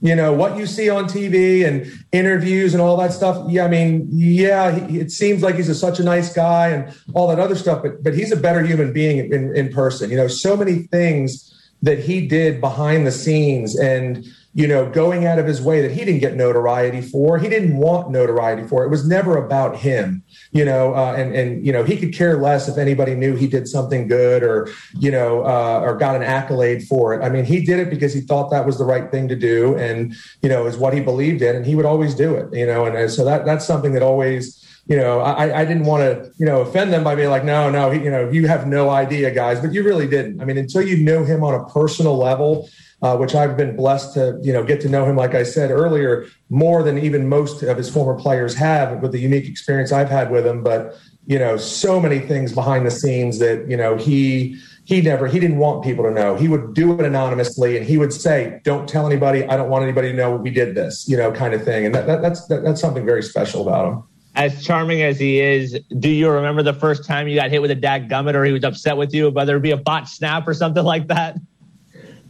You 0.00 0.14
know 0.14 0.34
what 0.34 0.58
you 0.58 0.66
see 0.66 0.90
on 0.90 1.06
TV 1.06 1.66
and 1.66 1.90
interviews 2.12 2.74
and 2.74 2.82
all 2.82 2.98
that 2.98 3.14
stuff. 3.14 3.50
Yeah, 3.50 3.64
I 3.64 3.68
mean, 3.68 4.06
yeah, 4.12 4.70
he, 4.70 5.00
it 5.00 5.10
seems 5.10 5.42
like 5.42 5.54
he's 5.54 5.70
a, 5.70 5.74
such 5.74 5.98
a 5.98 6.04
nice 6.04 6.30
guy 6.30 6.68
and 6.68 6.94
all 7.14 7.26
that 7.28 7.40
other 7.40 7.54
stuff, 7.54 7.82
but 7.82 8.02
but 8.02 8.14
he's 8.14 8.30
a 8.30 8.36
better 8.36 8.60
human 8.60 8.92
being 8.92 9.32
in, 9.32 9.56
in 9.56 9.72
person. 9.72 10.10
You 10.10 10.18
know, 10.18 10.28
so 10.28 10.58
many 10.58 10.80
things 10.82 11.50
that 11.80 11.98
he 11.98 12.26
did 12.26 12.60
behind 12.60 13.06
the 13.06 13.12
scenes 13.12 13.78
and 13.78 14.26
you 14.56 14.68
know, 14.68 14.88
going 14.88 15.26
out 15.26 15.40
of 15.40 15.46
his 15.46 15.60
way 15.60 15.80
that 15.80 15.90
he 15.90 16.04
didn't 16.04 16.20
get 16.20 16.36
notoriety 16.36 17.00
for. 17.00 17.38
He 17.38 17.48
didn't 17.48 17.76
want 17.76 18.10
notoriety 18.10 18.62
for. 18.68 18.84
It 18.84 18.88
was 18.88 19.06
never 19.06 19.36
about 19.36 19.76
him, 19.76 20.22
you 20.52 20.64
know, 20.64 20.94
uh, 20.94 21.12
and 21.16 21.34
and 21.34 21.66
you 21.66 21.72
know 21.72 21.82
he 21.82 21.96
could 21.96 22.14
care 22.14 22.40
less 22.40 22.68
if 22.68 22.78
anybody 22.78 23.16
knew 23.16 23.34
he 23.34 23.48
did 23.48 23.66
something 23.66 24.06
good 24.06 24.44
or 24.44 24.68
you 24.96 25.10
know 25.10 25.44
uh, 25.44 25.80
or 25.82 25.96
got 25.96 26.14
an 26.14 26.22
accolade 26.22 26.84
for 26.84 27.14
it. 27.14 27.24
I 27.24 27.30
mean, 27.30 27.44
he 27.44 27.64
did 27.64 27.80
it 27.80 27.90
because 27.90 28.14
he 28.14 28.20
thought 28.20 28.50
that 28.52 28.64
was 28.64 28.78
the 28.78 28.84
right 28.84 29.10
thing 29.10 29.26
to 29.26 29.36
do, 29.36 29.76
and 29.76 30.14
you 30.40 30.48
know, 30.48 30.66
is 30.66 30.76
what 30.76 30.94
he 30.94 31.00
believed 31.00 31.42
in, 31.42 31.56
and 31.56 31.66
he 31.66 31.74
would 31.74 31.86
always 31.86 32.14
do 32.14 32.36
it, 32.36 32.54
you 32.56 32.66
know, 32.66 32.86
and, 32.86 32.96
and 32.96 33.10
so 33.10 33.24
that 33.24 33.44
that's 33.44 33.66
something 33.66 33.92
that 33.92 34.02
always 34.02 34.60
you 34.86 34.98
know, 34.98 35.20
I, 35.20 35.60
I 35.60 35.64
didn't 35.64 35.84
want 35.84 36.02
to, 36.02 36.30
you 36.36 36.44
know, 36.44 36.60
offend 36.60 36.92
them 36.92 37.02
by 37.02 37.14
being 37.14 37.30
like, 37.30 37.42
no, 37.42 37.70
no, 37.70 37.90
he, 37.90 38.04
you 38.04 38.10
know, 38.10 38.28
you 38.28 38.46
have 38.48 38.66
no 38.66 38.90
idea, 38.90 39.30
guys, 39.30 39.58
but 39.58 39.72
you 39.72 39.82
really 39.82 40.06
didn't. 40.06 40.42
I 40.42 40.44
mean, 40.44 40.58
until 40.58 40.82
you 40.82 41.02
know 41.02 41.24
him 41.24 41.42
on 41.42 41.54
a 41.54 41.64
personal 41.70 42.18
level, 42.18 42.68
uh, 43.04 43.14
which 43.18 43.34
I've 43.34 43.54
been 43.54 43.76
blessed 43.76 44.14
to 44.14 44.38
you 44.42 44.50
know 44.50 44.64
get 44.64 44.80
to 44.80 44.88
know 44.88 45.04
him, 45.04 45.14
like 45.14 45.34
I 45.34 45.42
said 45.42 45.70
earlier, 45.70 46.26
more 46.48 46.82
than 46.82 46.96
even 46.98 47.28
most 47.28 47.62
of 47.62 47.76
his 47.76 47.90
former 47.90 48.18
players 48.18 48.54
have 48.54 49.02
with 49.02 49.12
the 49.12 49.18
unique 49.18 49.46
experience 49.46 49.92
I've 49.92 50.08
had 50.08 50.30
with 50.30 50.46
him. 50.46 50.62
But 50.62 50.96
you 51.26 51.38
know, 51.38 51.58
so 51.58 52.00
many 52.00 52.18
things 52.18 52.54
behind 52.54 52.86
the 52.86 52.90
scenes 52.90 53.38
that 53.40 53.68
you 53.68 53.76
know 53.76 53.98
he 53.98 54.58
he 54.86 55.02
never 55.02 55.26
he 55.26 55.38
didn't 55.38 55.58
want 55.58 55.84
people 55.84 56.02
to 56.04 56.10
know. 56.10 56.34
He 56.34 56.48
would 56.48 56.72
do 56.72 56.98
it 56.98 57.04
anonymously, 57.04 57.76
and 57.76 57.84
he 57.84 57.98
would 57.98 58.12
say, 58.12 58.60
"Don't 58.64 58.88
tell 58.88 59.06
anybody. 59.06 59.44
I 59.44 59.58
don't 59.58 59.68
want 59.68 59.82
anybody 59.82 60.10
to 60.10 60.16
know 60.16 60.34
we 60.36 60.50
did 60.50 60.74
this," 60.74 61.06
you 61.06 61.18
know, 61.18 61.30
kind 61.30 61.52
of 61.52 61.62
thing. 61.62 61.84
And 61.84 61.94
that, 61.94 62.06
that, 62.06 62.22
that's 62.22 62.46
that, 62.46 62.64
that's 62.64 62.80
something 62.80 63.04
very 63.04 63.22
special 63.22 63.68
about 63.68 63.92
him 63.92 64.02
as 64.36 64.64
charming 64.64 65.00
as 65.02 65.18
he 65.18 65.38
is, 65.38 65.78
do 66.00 66.08
you 66.08 66.28
remember 66.28 66.60
the 66.60 66.72
first 66.72 67.04
time 67.04 67.28
you 67.28 67.36
got 67.36 67.50
hit 67.50 67.62
with 67.62 67.70
a 67.70 67.76
dag 67.76 68.08
gummit 68.08 68.34
or 68.34 68.44
he 68.44 68.50
was 68.50 68.64
upset 68.64 68.96
with 68.96 69.14
you, 69.14 69.30
whether 69.30 69.56
it 69.56 69.60
be 69.60 69.70
a 69.70 69.76
botch 69.76 70.08
snap 70.08 70.48
or 70.48 70.54
something 70.54 70.82
like 70.82 71.06
that? 71.06 71.36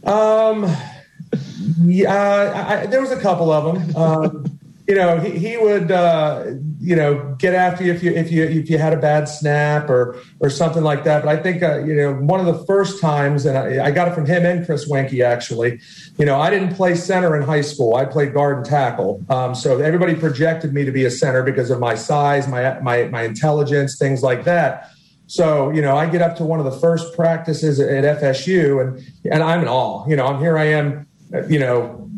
Um, 0.05 0.71
yeah, 1.83 2.67
I, 2.69 2.85
there 2.85 3.01
was 3.01 3.11
a 3.11 3.19
couple 3.19 3.51
of 3.51 3.73
them. 3.73 3.95
Um, 3.95 4.59
you 4.87 4.93
know, 4.93 5.17
he, 5.17 5.31
he 5.31 5.57
would, 5.57 5.91
uh, 5.91 6.45
you 6.79 6.95
know, 6.95 7.35
get 7.39 7.55
after 7.55 7.83
you 7.83 7.91
if 7.91 8.03
you 8.03 8.11
if 8.11 8.31
you 8.31 8.43
if 8.43 8.69
you 8.69 8.77
had 8.77 8.93
a 8.93 8.97
bad 8.97 9.27
snap 9.27 9.89
or 9.89 10.21
or 10.39 10.49
something 10.51 10.83
like 10.83 11.03
that. 11.05 11.23
But 11.23 11.39
I 11.39 11.41
think, 11.41 11.63
uh, 11.63 11.79
you 11.79 11.95
know, 11.95 12.13
one 12.13 12.39
of 12.39 12.45
the 12.45 12.63
first 12.65 13.01
times, 13.01 13.47
and 13.47 13.57
I, 13.57 13.87
I, 13.87 13.91
got 13.91 14.07
it 14.07 14.13
from 14.13 14.27
him 14.27 14.45
and 14.45 14.63
Chris 14.63 14.87
Weinke 14.87 15.25
actually. 15.25 15.79
You 16.19 16.25
know, 16.25 16.39
I 16.39 16.51
didn't 16.51 16.75
play 16.75 16.93
center 16.93 17.35
in 17.35 17.41
high 17.41 17.61
school. 17.61 17.95
I 17.95 18.05
played 18.05 18.35
guard 18.35 18.57
and 18.57 18.65
tackle. 18.65 19.23
Um, 19.29 19.55
so 19.55 19.79
everybody 19.79 20.13
projected 20.13 20.71
me 20.71 20.85
to 20.85 20.91
be 20.91 21.05
a 21.05 21.11
center 21.11 21.41
because 21.41 21.71
of 21.71 21.79
my 21.79 21.95
size, 21.95 22.47
my 22.47 22.79
my 22.81 23.05
my 23.05 23.23
intelligence, 23.23 23.97
things 23.97 24.21
like 24.21 24.43
that. 24.43 24.91
So, 25.27 25.71
you 25.71 25.81
know, 25.81 25.95
I 25.97 26.07
get 26.07 26.21
up 26.21 26.35
to 26.37 26.43
one 26.43 26.59
of 26.59 26.65
the 26.65 26.79
first 26.79 27.15
practices 27.15 27.79
at 27.79 28.21
FSU 28.21 28.81
and, 28.81 29.11
and 29.31 29.41
I'm 29.43 29.61
in 29.61 29.67
awe. 29.67 30.07
You 30.07 30.15
know, 30.15 30.27
I'm 30.27 30.39
here 30.39 30.57
I 30.57 30.65
am, 30.65 31.07
you 31.49 31.59
know, 31.59 32.09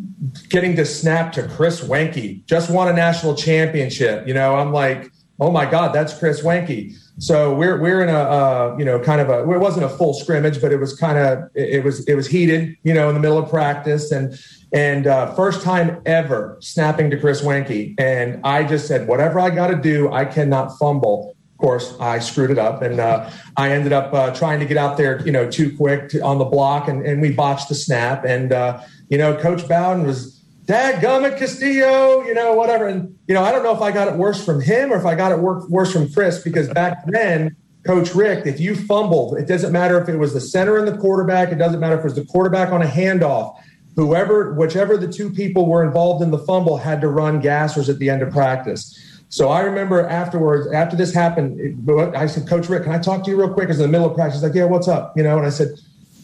getting 0.50 0.76
to 0.76 0.86
snap 0.86 1.32
to 1.34 1.48
Chris 1.48 1.82
Weinke, 1.82 2.46
just 2.46 2.70
won 2.70 2.88
a 2.88 2.94
national 2.94 3.36
championship. 3.36 4.28
You 4.28 4.34
know, 4.34 4.56
I'm 4.56 4.74
like, 4.74 5.12
oh 5.40 5.52
my 5.52 5.70
God, 5.70 5.94
that's 5.94 6.18
Chris 6.18 6.42
Weinke. 6.42 6.96
So 7.20 7.56
we're 7.56 7.80
we're 7.82 8.04
in 8.04 8.10
a 8.10 8.20
uh, 8.20 8.76
you 8.78 8.86
know 8.86 9.00
kind 9.00 9.20
of 9.20 9.30
a 9.30 9.40
it 9.40 9.60
wasn't 9.60 9.86
a 9.86 9.90
full 9.90 10.14
scrimmage, 10.14 10.62
but 10.62 10.72
it 10.72 10.78
was 10.78 10.96
kind 10.96 11.18
of 11.18 11.50
it 11.56 11.84
was 11.84 12.08
it 12.08 12.14
was 12.14 12.28
heated, 12.28 12.78
you 12.84 12.94
know, 12.94 13.10
in 13.10 13.16
the 13.16 13.22
middle 13.22 13.40
of 13.40 13.50
practice 13.50 14.12
and 14.12 14.40
and 14.72 15.08
uh, 15.08 15.34
first 15.34 15.64
time 15.64 16.02
ever 16.06 16.58
snapping 16.62 17.10
to 17.10 17.20
Chris 17.20 17.42
Weinke, 17.42 17.96
and 17.98 18.40
I 18.44 18.64
just 18.64 18.88
said 18.88 19.08
whatever 19.08 19.40
I 19.40 19.50
got 19.50 19.68
to 19.68 19.76
do, 19.76 20.12
I 20.12 20.26
cannot 20.26 20.78
fumble 20.78 21.37
of 21.58 21.62
course, 21.62 21.96
I 22.00 22.20
screwed 22.20 22.52
it 22.52 22.60
up, 22.60 22.84
and 22.84 23.00
uh, 23.00 23.32
I 23.56 23.72
ended 23.72 23.92
up 23.92 24.14
uh, 24.14 24.32
trying 24.32 24.60
to 24.60 24.66
get 24.68 24.78
out 24.78 24.96
there, 24.96 25.26
you 25.26 25.32
know, 25.32 25.50
too 25.50 25.76
quick 25.76 26.10
to, 26.10 26.20
on 26.20 26.38
the 26.38 26.46
block, 26.46 26.88
and, 26.88 27.04
and 27.04 27.20
we 27.20 27.32
botched 27.32 27.68
the 27.68 27.74
snap. 27.74 28.24
And 28.24 28.54
uh, 28.54 28.84
you 29.10 29.18
know, 29.18 29.36
Coach 29.36 29.68
Bowden 29.68 30.06
was, 30.06 30.34
"Dad, 30.66 31.02
gummit 31.02 31.40
Castillo," 31.40 32.22
you 32.22 32.36
know, 32.36 32.54
whatever. 32.54 32.88
And 32.88 33.18
you 33.28 33.34
know, 33.34 33.44
I 33.44 33.52
don't 33.52 33.64
know 33.64 33.76
if 33.76 33.82
I 33.82 33.92
got 33.92 34.08
it 34.08 34.14
worse 34.14 34.46
from 34.46 34.62
him 34.62 34.94
or 34.94 34.98
if 34.98 35.06
I 35.08 35.16
got 35.16 35.32
it 35.32 35.40
worse 35.40 35.92
from 35.92 36.14
Chris 36.14 36.44
because 36.44 36.70
back 36.70 37.08
then, 37.08 37.56
Coach 37.88 38.14
Richt, 38.14 38.46
if 38.46 38.60
you 38.60 38.76
fumbled, 38.76 39.40
it 39.40 39.48
doesn't 39.48 39.72
matter 39.72 40.00
if 40.00 40.08
it 40.08 40.18
was 40.18 40.36
the 40.36 40.42
center 40.42 40.78
and 40.78 40.88
the 40.88 40.96
quarterback. 40.96 41.52
It 41.52 41.58
doesn't 41.58 41.80
matter 41.80 41.96
if 41.96 42.02
it 42.02 42.04
was 42.04 42.16
the 42.16 42.26
quarterback 42.26 42.72
on 42.72 42.84
a 42.84 42.88
handoff. 42.88 43.60
Whoever, 43.96 44.54
whichever 44.54 44.96
the 44.96 45.12
two 45.12 45.32
people 45.32 45.66
were 45.66 45.84
involved 45.84 46.22
in 46.22 46.30
the 46.30 46.38
fumble, 46.38 46.78
had 46.78 47.02
to 47.02 47.08
run 47.08 47.42
gassers 47.42 47.90
at 47.90 47.98
the 47.98 48.12
end 48.12 48.22
of 48.22 48.32
practice. 48.32 48.96
So 49.30 49.50
I 49.50 49.62
remember 49.62 50.08
afterwards, 50.08 50.72
after 50.72 50.96
this 50.96 51.14
happened, 51.14 51.90
I 52.16 52.28
said, 52.28 52.48
Coach 52.48 52.70
Richt, 52.70 52.86
can 52.86 52.94
I 52.94 53.00
talk 53.00 53.24
to 53.26 53.32
you 53.32 53.38
real 53.38 53.54
quick? 53.54 53.68
Because 53.68 53.80
in 53.80 53.84
the 53.84 53.92
middle 53.92 54.08
of 54.08 54.16
practice, 54.16 54.36
he's 54.36 54.44
like, 54.44 54.56
Yeah, 54.56 54.66
what's 54.66 54.88
up? 54.88 55.18
You 55.18 55.24
know, 55.24 55.38
and 55.38 55.46
I 55.46 55.50
said, 55.50 55.80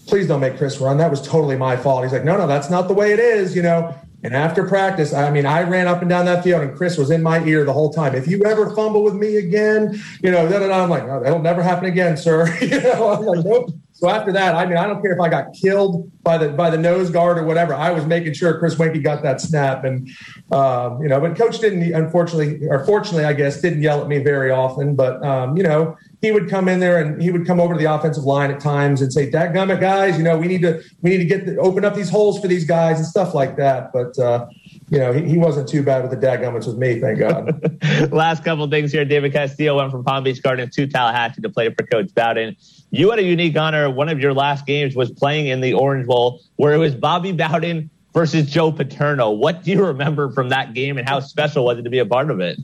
Please 0.08 0.28
don't 0.28 0.40
make 0.40 0.58
Chris 0.58 0.80
run. 0.80 0.98
That 0.98 1.12
was 1.12 1.22
totally 1.22 1.58
my 1.58 1.76
fault. 1.76 2.04
He's 2.04 2.14
like, 2.14 2.24
No, 2.24 2.38
no, 2.38 2.48
that's 2.48 2.70
not 2.70 2.88
the 2.88 2.94
way 2.94 3.12
it 3.12 3.20
is, 3.20 3.56
you 3.56 3.62
know. 3.62 3.94
And 4.24 4.34
after 4.34 4.66
practice, 4.66 5.14
I 5.14 5.30
mean, 5.32 5.46
I 5.46 5.64
ran 5.64 5.86
up 5.86 6.00
and 6.00 6.10
down 6.10 6.26
that 6.26 6.46
field, 6.46 6.62
and 6.62 6.76
Chris 6.78 6.98
was 6.98 7.12
in 7.12 7.22
my 7.22 7.44
ear 7.44 7.66
the 7.66 7.74
whole 7.74 7.92
time. 7.92 8.16
If 8.16 8.26
you 8.26 8.42
ever 8.46 8.74
fumble 8.74 9.04
with 9.04 9.16
me 9.16 9.36
again, 9.36 10.02
you 10.22 10.32
know, 10.32 10.48
da, 10.48 10.60
da, 10.60 10.68
da. 10.70 10.82
I'm 10.82 10.90
like, 10.90 11.06
that'll 11.06 11.40
never 11.40 11.62
happen 11.62 11.86
again, 11.86 12.16
sir. 12.16 12.48
you 12.62 12.80
know, 12.82 13.12
I'm 13.12 13.26
like, 13.26 13.46
nope. 13.46 13.72
So 14.04 14.10
after 14.10 14.34
that, 14.34 14.54
I 14.54 14.66
mean, 14.66 14.76
I 14.76 14.86
don't 14.86 15.02
care 15.02 15.14
if 15.14 15.22
I 15.22 15.30
got 15.30 15.54
killed 15.54 16.12
by 16.24 16.38
the 16.38 16.50
by 16.50 16.70
the 16.70 16.78
nose 16.78 17.10
guard 17.10 17.38
or 17.38 17.46
whatever. 17.46 17.74
I 17.74 17.92
was 17.92 18.06
making 18.06 18.34
sure 18.34 18.60
Chris 18.60 18.76
Weinke 18.76 19.02
got 19.02 19.24
that 19.24 19.40
snap, 19.40 19.86
and 19.86 20.10
um, 20.52 21.02
you 21.02 21.08
know, 21.08 21.22
but 21.22 21.38
coach 21.38 21.60
didn't, 21.60 21.94
unfortunately, 21.94 22.68
or 22.68 22.86
fortunately, 22.86 23.24
I 23.24 23.32
guess, 23.32 23.62
didn't 23.62 23.82
yell 23.82 24.02
at 24.02 24.10
me 24.10 24.18
very 24.18 24.52
often. 24.52 24.98
But 24.98 25.26
um, 25.26 25.56
you 25.56 25.64
know, 25.64 25.96
he 26.22 26.34
would 26.34 26.50
come 26.50 26.68
in 26.68 26.82
there 26.82 27.02
and 27.02 27.22
he 27.22 27.32
would 27.32 27.48
come 27.48 27.62
over 27.62 27.76
to 27.76 27.80
the 27.80 27.94
offensive 27.94 28.26
line 28.26 28.52
at 28.52 28.60
times 28.60 29.02
and 29.02 29.14
say, 29.14 29.30
"That 29.30 29.54
gummit, 29.54 29.80
guys, 29.80 30.18
you 30.18 30.24
know, 30.26 30.38
we 30.38 30.48
need 30.48 30.64
to 30.64 30.84
we 31.02 31.12
need 31.12 31.20
to 31.20 31.26
get 31.26 31.46
the, 31.46 31.56
open 31.60 31.86
up 31.86 31.96
these 31.96 32.10
holes 32.10 32.42
for 32.42 32.50
these 32.50 32.66
guys 32.66 32.98
and 32.98 33.08
stuff 33.08 33.34
like 33.34 33.56
that." 33.56 33.94
But 33.94 34.20
uh, 34.20 34.48
you 34.94 35.00
know, 35.00 35.12
he, 35.12 35.28
he 35.28 35.38
wasn't 35.40 35.68
too 35.68 35.82
bad 35.82 36.04
with 36.04 36.12
the 36.12 36.28
dadgummits 36.28 36.68
with 36.68 36.78
me, 36.78 37.00
thank 37.00 37.18
God. 37.18 38.12
Last 38.14 38.44
couple 38.44 38.70
things 38.70 38.92
here. 38.92 39.04
David 39.04 39.34
Castillo 39.34 39.76
went 39.76 39.90
from 39.90 40.04
Palm 40.04 40.24
Beach 40.24 40.44
Gardens 40.44 40.76
to 40.76 40.86
Tallahassee 40.86 41.42
to 41.42 41.50
play 41.50 41.74
for 41.74 41.84
Coach 41.84 42.14
Bowden. 42.14 42.56
You 42.92 43.10
had 43.10 43.18
a 43.18 43.24
unique 43.24 43.58
honor. 43.58 43.90
One 43.90 44.08
of 44.08 44.20
your 44.20 44.36
last 44.36 44.68
games 44.68 44.96
was 44.96 45.10
playing 45.10 45.48
in 45.48 45.62
the 45.62 45.74
Orange 45.74 46.06
Bowl, 46.06 46.42
where 46.58 46.74
it 46.74 46.78
was 46.78 46.94
Bobby 46.94 47.32
Bowden 47.32 47.90
versus 48.14 48.48
Joe 48.48 48.72
Paterno. 48.72 49.32
What 49.32 49.64
do 49.64 49.72
you 49.72 49.84
remember 49.84 50.30
from 50.30 50.50
that 50.50 50.76
game, 50.76 51.00
and 51.00 51.10
how 51.10 51.22
special 51.22 51.66
was 51.66 51.80
it 51.80 51.82
to 51.82 51.90
be 51.90 51.98
a 51.98 52.06
part 52.06 52.30
of 52.30 52.40
it? 52.40 52.60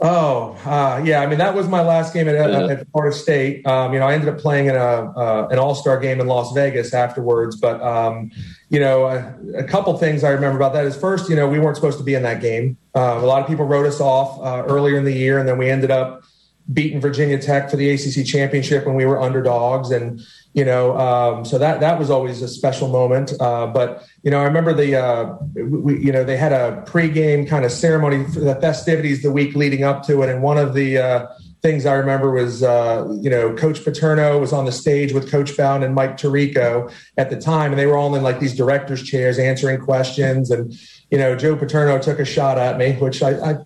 Oh, 0.00 0.56
uh, 0.64 1.02
yeah. 1.04 1.20
I 1.20 1.26
mean, 1.26 1.38
that 1.38 1.54
was 1.54 1.68
my 1.68 1.82
last 1.82 2.12
game 2.12 2.28
at, 2.28 2.34
yeah. 2.34 2.66
at 2.66 2.86
Florida 2.90 3.16
State. 3.16 3.66
Um, 3.66 3.92
you 3.92 3.98
know, 3.98 4.06
I 4.06 4.14
ended 4.14 4.28
up 4.28 4.38
playing 4.38 4.66
in 4.66 4.76
a 4.76 4.78
uh, 4.78 5.48
an 5.50 5.58
All 5.58 5.74
Star 5.74 5.98
game 5.98 6.20
in 6.20 6.26
Las 6.26 6.52
Vegas 6.52 6.92
afterwards. 6.92 7.56
But 7.56 7.80
um, 7.82 8.30
you 8.68 8.80
know, 8.80 9.06
a, 9.06 9.34
a, 9.58 9.64
couple 9.64 9.96
things 9.96 10.24
I 10.24 10.30
remember 10.30 10.56
about 10.56 10.72
that 10.74 10.84
is 10.84 10.96
first, 10.96 11.30
you 11.30 11.36
know, 11.36 11.48
we 11.48 11.58
weren't 11.58 11.76
supposed 11.76 11.98
to 11.98 12.04
be 12.04 12.14
in 12.14 12.22
that 12.24 12.40
game. 12.40 12.76
Uh, 12.94 13.20
a 13.22 13.26
lot 13.26 13.40
of 13.40 13.46
people 13.46 13.64
wrote 13.64 13.86
us 13.86 14.00
off 14.00 14.40
uh, 14.40 14.66
earlier 14.66 14.98
in 14.98 15.04
the 15.04 15.12
year, 15.12 15.38
and 15.38 15.48
then 15.48 15.56
we 15.56 15.70
ended 15.70 15.90
up 15.90 16.24
beating 16.72 17.00
Virginia 17.00 17.38
Tech 17.38 17.70
for 17.70 17.76
the 17.76 17.90
ACC 17.90 18.26
championship 18.26 18.86
when 18.86 18.96
we 18.96 19.04
were 19.04 19.20
underdogs, 19.20 19.90
and 19.90 20.20
you 20.52 20.64
know, 20.64 20.96
um, 20.98 21.44
so 21.44 21.58
that 21.58 21.80
that 21.80 21.98
was 21.98 22.10
always 22.10 22.42
a 22.42 22.48
special 22.48 22.88
moment. 22.88 23.32
Uh, 23.40 23.66
but 23.66 24.04
you 24.22 24.30
know, 24.30 24.40
I 24.40 24.44
remember 24.44 24.72
the 24.72 24.96
uh, 24.96 25.36
we, 25.54 26.04
you 26.04 26.12
know 26.12 26.24
they 26.24 26.36
had 26.36 26.52
a 26.52 26.82
pregame 26.86 27.48
kind 27.48 27.64
of 27.64 27.72
ceremony 27.72 28.24
for 28.24 28.40
the 28.40 28.56
festivities 28.56 29.22
the 29.22 29.30
week 29.30 29.54
leading 29.54 29.84
up 29.84 30.04
to 30.06 30.22
it, 30.22 30.28
and 30.28 30.42
one 30.42 30.58
of 30.58 30.74
the 30.74 30.98
uh, 30.98 31.26
things 31.62 31.86
I 31.86 31.94
remember 31.94 32.32
was 32.32 32.62
uh, 32.62 33.06
you 33.20 33.30
know 33.30 33.54
Coach 33.54 33.84
Paterno 33.84 34.38
was 34.40 34.52
on 34.52 34.64
the 34.64 34.72
stage 34.72 35.12
with 35.12 35.30
Coach 35.30 35.56
Bowden 35.56 35.84
and 35.84 35.94
Mike 35.94 36.16
Tirico 36.16 36.92
at 37.16 37.30
the 37.30 37.40
time, 37.40 37.70
and 37.70 37.78
they 37.78 37.86
were 37.86 37.96
all 37.96 38.14
in 38.14 38.22
like 38.22 38.40
these 38.40 38.56
directors' 38.56 39.02
chairs 39.02 39.38
answering 39.38 39.80
questions, 39.80 40.50
and 40.50 40.74
you 41.10 41.18
know 41.18 41.36
Joe 41.36 41.54
Paterno 41.54 41.98
took 42.00 42.18
a 42.18 42.24
shot 42.24 42.58
at 42.58 42.76
me, 42.76 42.94
which 42.94 43.22
I, 43.22 43.52
I 43.52 43.56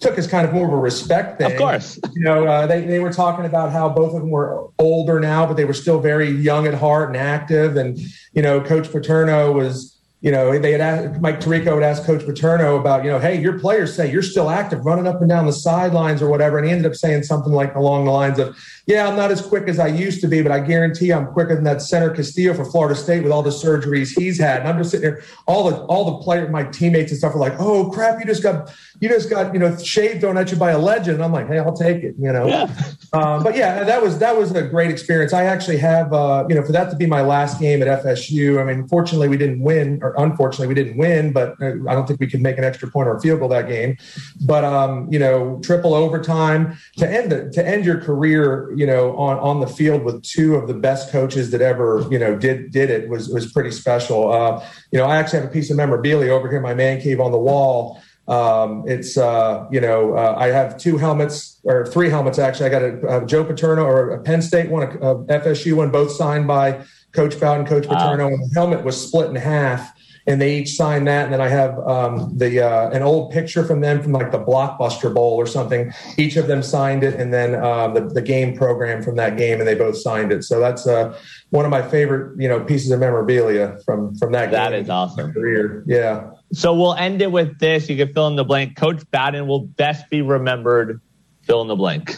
took 0.00 0.18
as 0.18 0.26
kind 0.26 0.46
of 0.46 0.54
more 0.54 0.66
of 0.66 0.72
a 0.72 0.76
respect 0.76 1.38
thing. 1.38 1.52
Of 1.52 1.58
course. 1.58 1.98
You 2.12 2.22
know, 2.22 2.46
uh, 2.46 2.66
they, 2.66 2.84
they 2.84 2.98
were 2.98 3.12
talking 3.12 3.44
about 3.44 3.70
how 3.70 3.88
both 3.88 4.14
of 4.14 4.20
them 4.20 4.30
were 4.30 4.68
older 4.78 5.20
now, 5.20 5.46
but 5.46 5.56
they 5.56 5.64
were 5.64 5.74
still 5.74 6.00
very 6.00 6.30
young 6.30 6.66
at 6.66 6.74
heart 6.74 7.08
and 7.08 7.16
active. 7.16 7.76
And, 7.76 7.98
you 8.32 8.42
know, 8.42 8.60
Coach 8.60 8.90
Paterno 8.90 9.52
was, 9.52 9.98
you 10.22 10.30
know, 10.30 10.58
they 10.58 10.72
had 10.72 10.80
asked, 10.80 11.20
Mike 11.20 11.40
Tirico 11.40 11.74
would 11.74 11.82
ask 11.82 12.04
Coach 12.04 12.24
Paterno 12.26 12.78
about, 12.78 13.04
you 13.04 13.10
know, 13.10 13.18
hey, 13.18 13.40
your 13.40 13.58
players 13.58 13.94
say 13.94 14.10
you're 14.10 14.22
still 14.22 14.50
active, 14.50 14.84
running 14.84 15.06
up 15.06 15.20
and 15.20 15.28
down 15.28 15.46
the 15.46 15.52
sidelines 15.52 16.20
or 16.20 16.28
whatever. 16.28 16.58
And 16.58 16.66
he 16.66 16.72
ended 16.72 16.86
up 16.86 16.94
saying 16.94 17.22
something 17.22 17.52
like 17.52 17.74
along 17.74 18.04
the 18.04 18.10
lines 18.10 18.38
of, 18.38 18.56
yeah, 18.90 19.06
I'm 19.06 19.14
not 19.14 19.30
as 19.30 19.40
quick 19.40 19.68
as 19.68 19.78
I 19.78 19.86
used 19.86 20.20
to 20.22 20.26
be, 20.26 20.42
but 20.42 20.50
I 20.50 20.58
guarantee 20.58 21.12
I'm 21.12 21.26
quicker 21.26 21.54
than 21.54 21.62
that 21.62 21.80
center 21.80 22.10
Castillo 22.10 22.54
for 22.54 22.64
Florida 22.64 22.96
State 22.96 23.22
with 23.22 23.30
all 23.30 23.40
the 23.40 23.50
surgeries 23.50 24.18
he's 24.18 24.36
had. 24.36 24.60
And 24.60 24.68
I'm 24.68 24.78
just 24.78 24.90
sitting 24.90 25.08
there, 25.08 25.22
all 25.46 25.70
the 25.70 25.76
all 25.84 26.18
the 26.18 26.24
player, 26.24 26.48
my 26.48 26.64
teammates 26.64 27.12
and 27.12 27.18
stuff 27.18 27.36
are 27.36 27.38
like, 27.38 27.54
oh 27.60 27.88
crap, 27.90 28.18
you 28.18 28.26
just 28.26 28.42
got 28.42 28.74
you 29.00 29.08
just 29.08 29.30
got 29.30 29.54
you 29.54 29.60
know 29.60 29.76
shaved 29.76 30.22
thrown 30.22 30.36
at 30.36 30.50
you 30.50 30.56
by 30.56 30.72
a 30.72 30.78
legend. 30.78 31.14
And 31.14 31.24
I'm 31.24 31.32
like, 31.32 31.46
hey, 31.46 31.58
I'll 31.58 31.76
take 31.76 32.02
it, 32.02 32.16
you 32.18 32.32
know. 32.32 32.46
Yeah. 32.46 32.74
Um, 33.12 33.42
but 33.42 33.56
yeah, 33.56 33.82
that 33.82 34.00
was 34.00 34.20
that 34.20 34.36
was 34.36 34.52
a 34.52 34.62
great 34.62 34.88
experience. 34.88 35.32
I 35.32 35.42
actually 35.42 35.78
have 35.78 36.12
uh, 36.12 36.46
you 36.48 36.54
know 36.54 36.62
for 36.62 36.70
that 36.70 36.90
to 36.90 36.96
be 36.96 37.06
my 37.06 37.22
last 37.22 37.58
game 37.58 37.82
at 37.82 38.04
FSU. 38.04 38.60
I 38.60 38.64
mean, 38.64 38.86
fortunately 38.86 39.26
we 39.26 39.36
didn't 39.36 39.62
win, 39.62 39.98
or 40.00 40.14
unfortunately 40.16 40.68
we 40.68 40.74
didn't 40.74 40.96
win, 40.96 41.32
but 41.32 41.60
uh, 41.60 41.72
I 41.88 41.94
don't 41.94 42.06
think 42.06 42.20
we 42.20 42.28
could 42.28 42.40
make 42.40 42.56
an 42.56 42.62
extra 42.62 42.88
point 42.88 43.08
or 43.08 43.16
a 43.16 43.20
field 43.20 43.40
goal 43.40 43.48
that 43.48 43.66
game. 43.66 43.96
But 44.42 44.62
um, 44.62 45.12
you 45.12 45.18
know, 45.18 45.58
triple 45.64 45.92
overtime 45.92 46.78
to 46.98 47.10
end 47.10 47.32
the, 47.32 47.50
to 47.50 47.66
end 47.66 47.84
your 47.84 48.00
career 48.00 48.72
you 48.80 48.86
know, 48.86 49.14
on 49.18 49.38
on 49.40 49.60
the 49.60 49.66
field 49.66 50.04
with 50.04 50.22
two 50.22 50.54
of 50.54 50.66
the 50.66 50.72
best 50.72 51.12
coaches 51.12 51.50
that 51.50 51.60
ever, 51.60 52.06
you 52.10 52.18
know, 52.18 52.34
did 52.34 52.72
did 52.72 52.88
it 52.88 53.10
was 53.10 53.28
was 53.28 53.52
pretty 53.52 53.70
special. 53.70 54.32
Uh, 54.32 54.66
you 54.90 54.98
know, 54.98 55.04
I 55.04 55.16
actually 55.16 55.40
have 55.40 55.50
a 55.50 55.52
piece 55.52 55.70
of 55.70 55.76
memorabilia 55.76 56.30
over 56.30 56.48
here 56.48 56.56
in 56.56 56.62
my 56.62 56.72
man 56.72 56.98
cave 56.98 57.20
on 57.20 57.30
the 57.30 57.38
wall. 57.38 58.00
Um, 58.26 58.84
it's 58.86 59.18
uh, 59.18 59.66
you 59.70 59.82
know, 59.82 60.14
uh, 60.14 60.34
I 60.38 60.46
have 60.46 60.78
two 60.78 60.96
helmets 60.96 61.60
or 61.64 61.84
three 61.84 62.08
helmets 62.08 62.38
actually. 62.38 62.66
I 62.66 62.68
got 62.70 62.82
a, 62.82 63.18
a 63.18 63.26
Joe 63.26 63.44
Paterno 63.44 63.84
or 63.84 64.12
a 64.12 64.22
Penn 64.22 64.40
State 64.40 64.70
one, 64.70 64.84
a, 64.84 65.10
a 65.10 65.24
FSU 65.26 65.74
one, 65.74 65.90
both 65.90 66.12
signed 66.12 66.46
by 66.46 66.82
Coach 67.12 67.38
Bowden, 67.38 67.66
Coach 67.66 67.86
Paterno, 67.86 68.28
wow. 68.28 68.32
and 68.32 68.42
the 68.42 68.54
helmet 68.54 68.82
was 68.82 68.96
split 68.98 69.28
in 69.28 69.36
half 69.36 69.92
and 70.30 70.40
they 70.40 70.58
each 70.58 70.76
signed 70.76 71.08
that. 71.08 71.24
And 71.24 71.32
then 71.32 71.40
I 71.40 71.48
have 71.48 71.76
um, 71.80 72.32
the 72.38 72.60
uh, 72.60 72.90
an 72.90 73.02
old 73.02 73.32
picture 73.32 73.64
from 73.64 73.80
them 73.80 74.00
from 74.00 74.12
like 74.12 74.30
the 74.30 74.38
Blockbuster 74.38 75.12
Bowl 75.12 75.34
or 75.34 75.46
something. 75.46 75.92
Each 76.16 76.36
of 76.36 76.46
them 76.46 76.62
signed 76.62 77.02
it, 77.02 77.14
and 77.18 77.32
then 77.34 77.56
uh, 77.56 77.88
the 77.88 78.02
the 78.02 78.22
game 78.22 78.56
program 78.56 79.02
from 79.02 79.16
that 79.16 79.36
game, 79.36 79.58
and 79.58 79.66
they 79.66 79.74
both 79.74 79.96
signed 79.96 80.30
it. 80.30 80.44
So 80.44 80.60
that's 80.60 80.86
uh, 80.86 81.18
one 81.50 81.64
of 81.64 81.70
my 81.70 81.82
favorite 81.82 82.40
you 82.40 82.48
know 82.48 82.60
pieces 82.60 82.92
of 82.92 83.00
memorabilia 83.00 83.78
from 83.84 84.14
from 84.14 84.32
that. 84.32 84.46
Game. 84.46 84.52
That 84.52 84.72
is 84.72 84.88
awesome. 84.88 85.32
Career, 85.32 85.82
yeah. 85.86 86.30
So 86.52 86.74
we'll 86.74 86.94
end 86.94 87.22
it 87.22 87.32
with 87.32 87.58
this. 87.58 87.88
You 87.88 87.96
can 87.96 88.14
fill 88.14 88.28
in 88.28 88.36
the 88.36 88.44
blank. 88.44 88.76
Coach 88.76 89.02
Bowden 89.10 89.48
will 89.48 89.66
best 89.66 90.08
be 90.10 90.22
remembered. 90.22 91.00
Fill 91.42 91.62
in 91.62 91.68
the 91.68 91.76
blank. 91.76 92.14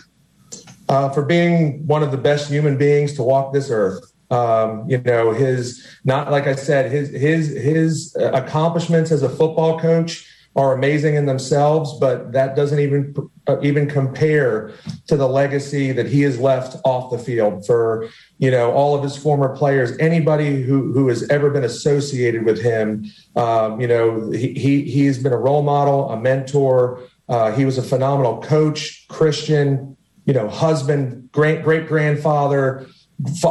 Uh, 0.88 1.08
for 1.08 1.22
being 1.22 1.86
one 1.86 2.02
of 2.02 2.10
the 2.10 2.18
best 2.18 2.50
human 2.50 2.76
beings 2.76 3.14
to 3.14 3.22
walk 3.22 3.54
this 3.54 3.70
earth. 3.70 4.11
Um, 4.32 4.88
you 4.88 4.96
know, 4.96 5.32
his 5.32 5.86
not 6.04 6.30
like 6.30 6.46
I 6.46 6.54
said, 6.54 6.90
his 6.90 7.10
his 7.10 7.48
his 7.48 8.16
accomplishments 8.18 9.12
as 9.12 9.22
a 9.22 9.28
football 9.28 9.78
coach 9.78 10.26
are 10.56 10.74
amazing 10.74 11.16
in 11.16 11.26
themselves, 11.26 11.98
but 11.98 12.32
that 12.32 12.56
doesn't 12.56 12.78
even 12.78 13.14
uh, 13.46 13.60
even 13.60 13.86
compare 13.86 14.72
to 15.06 15.18
the 15.18 15.28
legacy 15.28 15.92
that 15.92 16.06
he 16.06 16.22
has 16.22 16.38
left 16.38 16.76
off 16.84 17.10
the 17.10 17.18
field 17.18 17.66
for 17.66 18.08
you 18.38 18.50
know 18.50 18.72
all 18.72 18.94
of 18.94 19.02
his 19.02 19.18
former 19.18 19.54
players, 19.54 19.96
anybody 19.98 20.62
who 20.62 20.94
who 20.94 21.08
has 21.08 21.28
ever 21.28 21.50
been 21.50 21.64
associated 21.64 22.46
with 22.46 22.58
him. 22.62 23.04
Um, 23.36 23.82
you 23.82 23.86
know, 23.86 24.30
he, 24.30 24.54
he 24.54 24.82
he's 24.84 25.22
been 25.22 25.34
a 25.34 25.38
role 25.38 25.62
model, 25.62 26.10
a 26.10 26.18
mentor. 26.18 27.02
Uh, 27.28 27.52
he 27.52 27.66
was 27.66 27.76
a 27.76 27.82
phenomenal 27.82 28.40
coach, 28.40 29.06
Christian, 29.08 29.94
you 30.24 30.32
know, 30.32 30.48
husband, 30.48 31.30
great 31.32 31.62
great 31.62 31.86
grandfather 31.86 32.86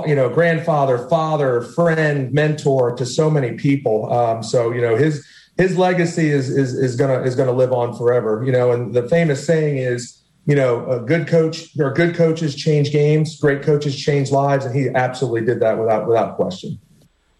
you 0.05 0.15
know, 0.15 0.29
grandfather, 0.29 0.97
father, 1.09 1.61
friend, 1.61 2.31
mentor 2.31 2.95
to 2.95 3.05
so 3.05 3.29
many 3.29 3.53
people. 3.53 4.11
Um, 4.11 4.43
so 4.43 4.71
you 4.71 4.81
know, 4.81 4.95
his 4.95 5.25
his 5.57 5.77
legacy 5.77 6.29
is 6.29 6.49
is 6.49 6.73
is 6.73 6.95
gonna 6.95 7.21
is 7.21 7.35
gonna 7.35 7.51
live 7.51 7.71
on 7.71 7.95
forever. 7.95 8.43
You 8.45 8.51
know, 8.51 8.71
and 8.71 8.93
the 8.93 9.07
famous 9.07 9.45
saying 9.45 9.77
is, 9.77 10.23
you 10.45 10.55
know, 10.55 10.89
a 10.89 10.99
good 10.99 11.27
coach 11.27 11.77
or 11.79 11.93
good 11.93 12.15
coaches 12.15 12.55
change 12.55 12.91
games, 12.91 13.39
great 13.39 13.61
coaches 13.61 13.97
change 13.97 14.31
lives, 14.31 14.65
and 14.65 14.75
he 14.75 14.89
absolutely 14.89 15.45
did 15.45 15.59
that 15.61 15.77
without 15.77 16.07
without 16.07 16.35
question. 16.35 16.79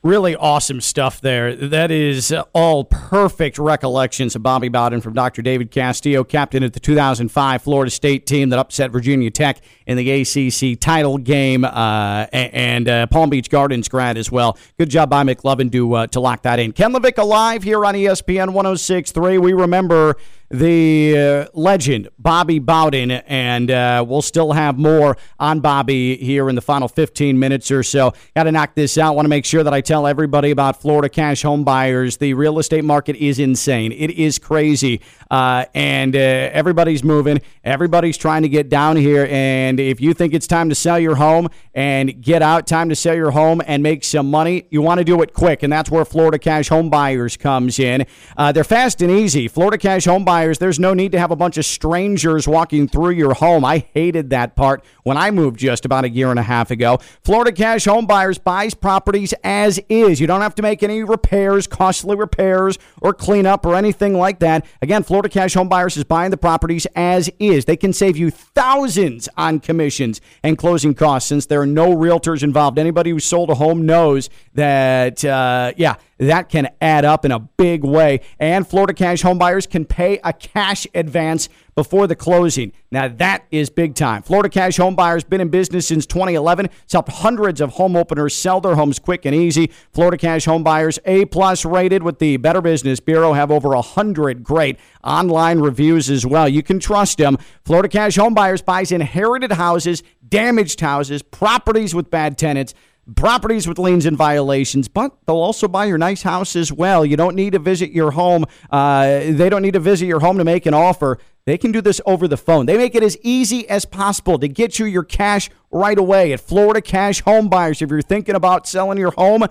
Really 0.03 0.35
awesome 0.35 0.81
stuff 0.81 1.21
there. 1.21 1.55
That 1.55 1.91
is 1.91 2.33
all 2.53 2.85
perfect 2.85 3.59
recollections 3.59 4.35
of 4.35 4.41
Bobby 4.41 4.67
Bowden 4.67 4.99
from 4.99 5.13
Dr. 5.13 5.43
David 5.43 5.69
Castillo, 5.69 6.23
captain 6.23 6.63
of 6.63 6.71
the 6.71 6.79
2005 6.79 7.61
Florida 7.61 7.91
State 7.91 8.25
team 8.25 8.49
that 8.49 8.57
upset 8.57 8.89
Virginia 8.89 9.29
Tech 9.29 9.61
in 9.85 9.97
the 9.97 10.09
ACC 10.09 10.79
title 10.79 11.19
game, 11.19 11.63
uh, 11.63 12.25
and 12.33 12.89
uh, 12.89 13.05
Palm 13.07 13.29
Beach 13.29 13.51
Gardens 13.51 13.87
grad 13.87 14.17
as 14.17 14.31
well. 14.31 14.57
Good 14.79 14.89
job 14.89 15.11
by 15.11 15.23
McLovin 15.23 15.71
to 15.71 15.93
uh, 15.93 16.07
to 16.07 16.19
lock 16.19 16.41
that 16.41 16.57
in. 16.57 16.71
Ken 16.71 16.93
LaVicka 16.93 17.23
live 17.23 17.61
here 17.61 17.85
on 17.85 17.93
ESPN 17.93 18.55
106.3. 18.55 19.39
We 19.39 19.53
remember 19.53 20.17
the 20.51 21.17
uh, 21.17 21.49
legend, 21.53 22.09
Bobby 22.19 22.59
Bowden, 22.59 23.11
and 23.11 23.71
uh, 23.71 24.03
we'll 24.07 24.21
still 24.21 24.51
have 24.51 24.77
more 24.77 25.17
on 25.39 25.61
Bobby 25.61 26.17
here 26.17 26.49
in 26.49 26.55
the 26.55 26.61
final 26.61 26.87
15 26.87 27.39
minutes 27.39 27.71
or 27.71 27.83
so. 27.83 28.13
Got 28.35 28.43
to 28.43 28.51
knock 28.51 28.75
this 28.75 28.97
out. 28.97 29.15
Want 29.15 29.25
to 29.25 29.29
make 29.29 29.45
sure 29.45 29.63
that 29.63 29.73
I 29.73 29.79
tell 29.79 30.05
everybody 30.05 30.51
about 30.51 30.81
Florida 30.81 31.07
cash 31.07 31.41
home 31.41 31.63
buyers. 31.63 32.17
The 32.17 32.33
real 32.33 32.59
estate 32.59 32.83
market 32.83 33.15
is 33.15 33.39
insane. 33.39 33.93
It 33.93 34.11
is 34.11 34.39
crazy, 34.39 35.01
uh, 35.29 35.65
and 35.73 36.15
uh, 36.15 36.19
everybody's 36.19 37.03
moving. 37.03 37.39
Everybody's 37.63 38.17
trying 38.17 38.41
to 38.41 38.49
get 38.49 38.67
down 38.67 38.97
here. 38.97 39.27
And 39.29 39.79
if 39.79 40.01
you 40.01 40.13
think 40.13 40.33
it's 40.33 40.47
time 40.47 40.67
to 40.69 40.75
sell 40.75 40.99
your 40.99 41.15
home 41.15 41.47
and 41.73 42.21
get 42.21 42.41
out, 42.41 42.67
time 42.67 42.89
to 42.89 42.95
sell 42.95 43.15
your 43.15 43.31
home 43.31 43.61
and 43.65 43.81
make 43.81 44.03
some 44.03 44.29
money, 44.29 44.67
you 44.69 44.81
want 44.81 44.97
to 44.97 45.05
do 45.05 45.21
it 45.21 45.33
quick, 45.33 45.63
and 45.63 45.71
that's 45.71 45.89
where 45.89 46.03
Florida 46.03 46.37
cash 46.37 46.67
home 46.67 46.89
buyers 46.89 47.37
comes 47.37 47.79
in. 47.79 48.05
Uh, 48.35 48.51
they're 48.51 48.65
fast 48.65 49.01
and 49.01 49.11
easy. 49.11 49.47
Florida 49.47 49.77
cash 49.77 50.03
home 50.05 50.25
buyers 50.25 50.40
there's 50.45 50.79
no 50.79 50.93
need 50.93 51.11
to 51.13 51.19
have 51.19 51.31
a 51.31 51.35
bunch 51.35 51.57
of 51.57 51.65
strangers 51.65 52.47
walking 52.47 52.87
through 52.87 53.11
your 53.11 53.33
home. 53.33 53.63
I 53.65 53.79
hated 53.93 54.29
that 54.31 54.55
part 54.55 54.83
when 55.03 55.17
I 55.17 55.31
moved 55.31 55.59
just 55.59 55.85
about 55.85 56.05
a 56.05 56.09
year 56.09 56.29
and 56.29 56.39
a 56.39 56.43
half 56.43 56.71
ago. 56.71 56.99
Florida 57.23 57.51
Cash 57.51 57.85
Home 57.85 58.05
Buyers 58.05 58.37
buys 58.37 58.73
properties 58.73 59.33
as 59.43 59.79
is. 59.89 60.19
You 60.19 60.27
don't 60.27 60.41
have 60.41 60.55
to 60.55 60.61
make 60.61 60.83
any 60.83 61.03
repairs, 61.03 61.67
costly 61.67 62.15
repairs, 62.15 62.77
or 63.01 63.13
cleanup 63.13 63.65
or 63.65 63.75
anything 63.75 64.13
like 64.13 64.39
that. 64.39 64.65
Again, 64.81 65.03
Florida 65.03 65.29
Cash 65.29 65.53
Home 65.53 65.69
Buyers 65.69 65.97
is 65.97 66.03
buying 66.03 66.31
the 66.31 66.37
properties 66.37 66.85
as 66.95 67.29
is. 67.39 67.65
They 67.65 67.77
can 67.77 67.93
save 67.93 68.17
you 68.17 68.31
thousands 68.31 69.29
on 69.37 69.59
commissions 69.59 70.21
and 70.43 70.57
closing 70.57 70.93
costs 70.93 71.29
since 71.29 71.45
there 71.45 71.61
are 71.61 71.65
no 71.67 71.95
realtors 71.95 72.43
involved. 72.43 72.77
Anybody 72.77 73.11
who 73.11 73.19
sold 73.19 73.49
a 73.49 73.55
home 73.55 73.85
knows 73.85 74.29
that, 74.53 75.23
uh, 75.23 75.73
yeah, 75.77 75.95
that 76.21 76.49
can 76.49 76.69
add 76.79 77.03
up 77.03 77.25
in 77.25 77.31
a 77.31 77.39
big 77.39 77.83
way. 77.83 78.21
And 78.39 78.67
Florida 78.67 78.93
cash 78.93 79.23
homebuyers 79.23 79.67
can 79.67 79.85
pay 79.85 80.19
a 80.23 80.31
cash 80.31 80.85
advance 80.93 81.49
before 81.75 82.05
the 82.05 82.15
closing. 82.15 82.71
Now, 82.91 83.07
that 83.07 83.45
is 83.49 83.69
big 83.69 83.95
time. 83.95 84.21
Florida 84.21 84.49
Cash 84.49 84.77
Home 84.77 84.95
Buyers 84.95 85.23
been 85.23 85.41
in 85.41 85.49
business 85.49 85.87
since 85.87 86.05
2011. 86.05 86.67
It's 86.83 86.93
helped 86.93 87.11
hundreds 87.11 87.61
of 87.61 87.71
home 87.71 87.95
openers 87.95 88.35
sell 88.35 88.61
their 88.61 88.75
homes 88.75 88.99
quick 88.99 89.25
and 89.25 89.33
easy. 89.33 89.71
Florida 89.93 90.17
Cash 90.17 90.45
Home 90.45 90.63
Buyers 90.63 90.99
A 91.05 91.25
plus 91.25 91.65
rated 91.65 92.03
with 92.03 92.19
the 92.19 92.37
Better 92.37 92.61
Business 92.61 92.99
Bureau 92.99 93.33
have 93.33 93.49
over 93.49 93.69
100 93.69 94.43
great 94.43 94.77
online 95.03 95.59
reviews 95.59 96.09
as 96.09 96.25
well. 96.25 96.47
You 96.47 96.61
can 96.61 96.79
trust 96.79 97.17
them. 97.17 97.37
Florida 97.63 97.89
Cash 97.89 98.17
Home 98.17 98.33
Buyers 98.33 98.61
buys 98.61 98.91
inherited 98.91 99.53
houses, 99.53 100.03
damaged 100.27 100.81
houses, 100.81 101.21
properties 101.21 101.95
with 101.95 102.09
bad 102.09 102.37
tenants 102.37 102.73
properties 103.15 103.67
with 103.67 103.79
liens 103.79 104.05
and 104.05 104.17
violations, 104.17 104.87
but 104.87 105.15
they'll 105.25 105.37
also 105.37 105.67
buy 105.67 105.85
your 105.85 105.97
nice 105.97 106.23
house 106.23 106.55
as 106.55 106.71
well. 106.71 107.05
You 107.05 107.17
don't 107.17 107.35
need 107.35 107.53
to 107.53 107.59
visit 107.59 107.91
your 107.91 108.11
home. 108.11 108.45
Uh, 108.69 109.19
they 109.31 109.49
don't 109.49 109.61
need 109.61 109.73
to 109.73 109.79
visit 109.79 110.05
your 110.05 110.19
home 110.19 110.37
to 110.37 110.43
make 110.43 110.65
an 110.65 110.73
offer. 110.73 111.17
They 111.45 111.57
can 111.57 111.71
do 111.71 111.81
this 111.81 111.99
over 112.05 112.27
the 112.27 112.37
phone. 112.37 112.65
They 112.67 112.77
make 112.77 112.93
it 112.93 113.03
as 113.03 113.17
easy 113.23 113.67
as 113.67 113.85
possible 113.85 114.37
to 114.39 114.47
get 114.47 114.77
you 114.77 114.85
your 114.85 115.03
cash 115.03 115.49
right 115.71 115.97
away 115.97 116.33
at 116.33 116.39
Florida 116.39 116.81
Cash 116.81 117.21
Home 117.21 117.49
Buyers. 117.49 117.81
If 117.81 117.89
you're 117.89 118.01
thinking 118.01 118.35
about 118.35 118.67
selling 118.67 118.99
your 118.99 119.11
home, 119.11 119.45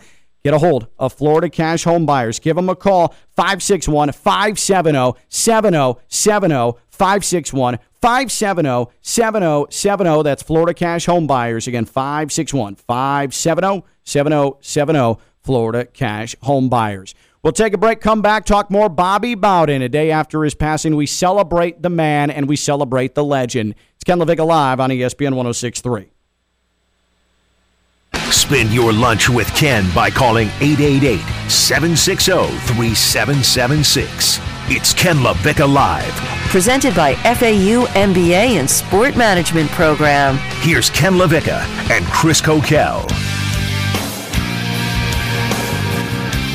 get 0.44 0.54
a 0.54 0.58
hold 0.58 0.86
of 0.98 1.12
Florida 1.12 1.50
Cash 1.50 1.84
Home 1.84 2.06
Buyers. 2.06 2.38
Give 2.38 2.54
them 2.54 2.68
a 2.68 2.76
call 2.76 3.08
561 3.34 4.12
570 4.12 5.18
7070 5.28 6.78
561 6.88 7.78
570 8.00 8.92
7070. 9.00 10.22
That's 10.22 10.42
Florida 10.42 10.74
Cash 10.74 11.06
Home 11.06 11.26
Buyers. 11.26 11.66
Again, 11.66 11.84
561 11.84 12.76
570 12.76 13.84
7070. 14.02 15.20
Florida 15.42 15.86
Cash 15.86 16.36
Home 16.42 16.68
Buyers. 16.68 17.14
We'll 17.42 17.54
take 17.54 17.72
a 17.72 17.78
break, 17.78 18.02
come 18.02 18.20
back, 18.20 18.44
talk 18.44 18.70
more 18.70 18.90
Bobby 18.90 19.34
Bowden. 19.34 19.80
A 19.80 19.88
day 19.88 20.10
after 20.10 20.44
his 20.44 20.54
passing, 20.54 20.94
we 20.94 21.06
celebrate 21.06 21.80
the 21.80 21.88
man 21.88 22.30
and 22.30 22.46
we 22.46 22.56
celebrate 22.56 23.14
the 23.14 23.24
legend. 23.24 23.74
It's 23.94 24.04
Ken 24.04 24.18
LaVicka 24.18 24.46
Live 24.46 24.78
on 24.78 24.90
ESPN 24.90 25.34
1063. 25.34 26.10
Spend 28.32 28.72
your 28.72 28.92
lunch 28.92 29.28
with 29.28 29.52
Ken 29.54 29.84
by 29.94 30.10
calling 30.10 30.48
888 30.60 31.18
760 31.50 32.32
3776. 32.32 34.38
It's 34.68 34.94
Ken 34.94 35.16
LaVicka 35.16 35.72
Live. 35.72 36.12
Presented 36.50 36.94
by 36.94 37.14
FAU 37.16 37.86
MBA 37.86 38.58
and 38.58 38.70
Sport 38.70 39.16
Management 39.16 39.70
Program. 39.70 40.36
Here's 40.60 40.90
Ken 40.90 41.14
LaVicka 41.14 41.60
and 41.90 42.04
Chris 42.06 42.40
Coquel. 42.40 43.06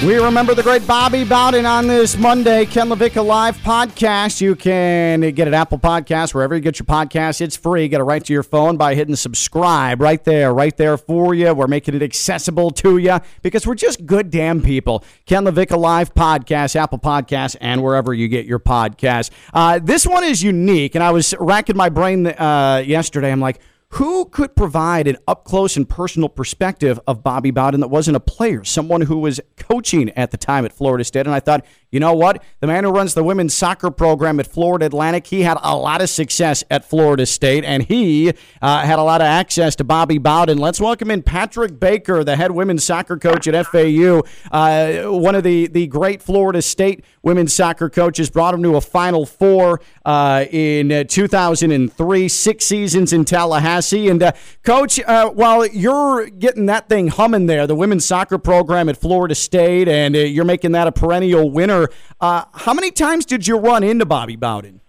We 0.03 0.17
remember 0.17 0.53
the 0.53 0.61
great 0.61 0.85
Bobby 0.85 1.23
Bowden 1.23 1.65
on 1.65 1.87
this 1.87 2.15
Monday, 2.15 2.67
Ken 2.67 2.89
LaVicka 2.89 3.25
Live 3.25 3.57
podcast. 3.59 4.39
You 4.39 4.55
can 4.55 5.21
get 5.31 5.47
it 5.47 5.53
Apple 5.55 5.79
Podcasts, 5.79 6.31
wherever 6.31 6.53
you 6.53 6.61
get 6.61 6.77
your 6.77 6.85
podcast. 6.85 7.41
It's 7.41 7.55
free. 7.55 7.87
Get 7.87 8.01
it 8.01 8.03
right 8.03 8.23
to 8.23 8.31
your 8.31 8.43
phone 8.43 8.77
by 8.77 8.93
hitting 8.93 9.15
subscribe 9.15 10.01
right 10.01 10.23
there, 10.23 10.53
right 10.53 10.75
there 10.77 10.97
for 10.97 11.33
you. 11.33 11.51
We're 11.55 11.65
making 11.65 11.95
it 11.95 12.03
accessible 12.03 12.69
to 12.71 12.97
you 12.97 13.19
because 13.41 13.65
we're 13.65 13.73
just 13.73 14.05
good 14.05 14.29
damn 14.29 14.61
people. 14.61 15.03
Ken 15.25 15.43
LaVicka 15.43 15.77
Live 15.77 16.13
podcast, 16.13 16.75
Apple 16.75 16.99
Podcasts, 16.99 17.55
and 17.59 17.81
wherever 17.81 18.13
you 18.13 18.27
get 18.27 18.45
your 18.45 18.59
podcast. 18.59 19.31
Uh, 19.55 19.79
this 19.81 20.05
one 20.05 20.23
is 20.23 20.43
unique, 20.43 20.93
and 20.93 21.03
I 21.03 21.11
was 21.11 21.33
racking 21.39 21.77
my 21.77 21.89
brain 21.89 22.27
uh, 22.27 22.83
yesterday. 22.85 23.31
I'm 23.31 23.39
like, 23.39 23.59
who 23.89 24.25
could 24.25 24.55
provide 24.55 25.07
an 25.07 25.17
up 25.27 25.45
close 25.45 25.77
and 25.77 25.87
personal 25.87 26.27
perspective 26.27 26.99
of 27.07 27.23
Bobby 27.23 27.51
Bowden 27.51 27.79
that 27.79 27.87
wasn't 27.87 28.17
a 28.17 28.19
player, 28.19 28.63
someone 28.63 29.01
who 29.01 29.19
was 29.19 29.39
coaching 29.57 30.09
at 30.11 30.31
the 30.31 30.37
time 30.37 30.65
at 30.65 30.73
Florida 30.73 31.03
State? 31.03 31.27
And 31.27 31.35
I 31.35 31.39
thought, 31.39 31.65
you 31.91 31.99
know 31.99 32.13
what? 32.13 32.43
The 32.59 32.67
man 32.67 32.83
who 32.83 32.89
runs 32.89 33.13
the 33.13 33.23
women's 33.23 33.53
soccer 33.53 33.91
program 33.91 34.39
at 34.39 34.47
Florida 34.47 34.87
Atlantic, 34.87 35.27
he 35.27 35.43
had 35.43 35.57
a 35.61 35.77
lot 35.77 36.01
of 36.01 36.09
success 36.09 36.63
at 36.69 36.83
Florida 36.83 37.25
State, 37.25 37.63
and 37.63 37.83
he 37.83 38.33
uh, 38.61 38.81
had 38.81 38.99
a 38.99 39.03
lot 39.03 39.21
of 39.21 39.27
access 39.27 39.75
to 39.77 39.83
Bobby 39.83 40.17
Bowden. 40.17 40.57
Let's 40.57 40.81
welcome 40.81 41.09
in 41.09 41.21
Patrick 41.21 41.79
Baker, 41.79 42.23
the 42.23 42.35
head 42.35 42.51
women's 42.51 42.83
soccer 42.83 43.17
coach 43.17 43.47
at 43.47 43.65
FAU, 43.67 44.23
uh, 44.51 45.03
one 45.03 45.35
of 45.35 45.43
the, 45.43 45.67
the 45.67 45.87
great 45.87 46.21
Florida 46.21 46.61
State 46.61 47.05
women's 47.21 47.53
soccer 47.53 47.89
coaches, 47.89 48.29
brought 48.29 48.53
him 48.53 48.63
to 48.63 48.75
a 48.75 48.81
Final 48.81 49.25
Four 49.25 49.79
uh, 50.03 50.43
in 50.51 50.91
uh, 50.91 51.03
2003, 51.05 52.27
six 52.27 52.65
seasons 52.65 53.13
in 53.13 53.23
Tallahassee. 53.23 53.74
And, 53.75 54.23
uh, 54.23 54.31
Coach, 54.63 54.99
uh, 55.05 55.29
while 55.29 55.65
you're 55.65 56.27
getting 56.27 56.65
that 56.67 56.87
thing 56.87 57.07
humming 57.07 57.45
there, 57.45 57.67
the 57.67 57.75
women's 57.75 58.05
soccer 58.05 58.37
program 58.37 58.89
at 58.89 58.97
Florida 58.97 59.35
State, 59.35 59.87
and 59.87 60.15
you're 60.15 60.45
making 60.45 60.71
that 60.71 60.87
a 60.87 60.91
perennial 60.91 61.49
winner, 61.49 61.89
uh, 62.21 62.45
how 62.53 62.73
many 62.73 62.89
times 62.89 63.25
did 63.25 63.47
you 63.47 63.57
run 63.57 63.83
into 63.83 64.05
Bobby 64.05 64.35
Bowden? 64.35 64.81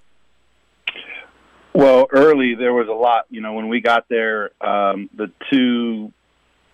Well, 1.74 2.06
early 2.10 2.54
there 2.54 2.72
was 2.72 2.88
a 2.88 2.92
lot. 2.92 3.26
You 3.28 3.40
know, 3.40 3.52
when 3.52 3.68
we 3.68 3.80
got 3.80 4.08
there, 4.08 4.50
um, 4.60 5.10
the 5.14 5.30
two 5.50 6.12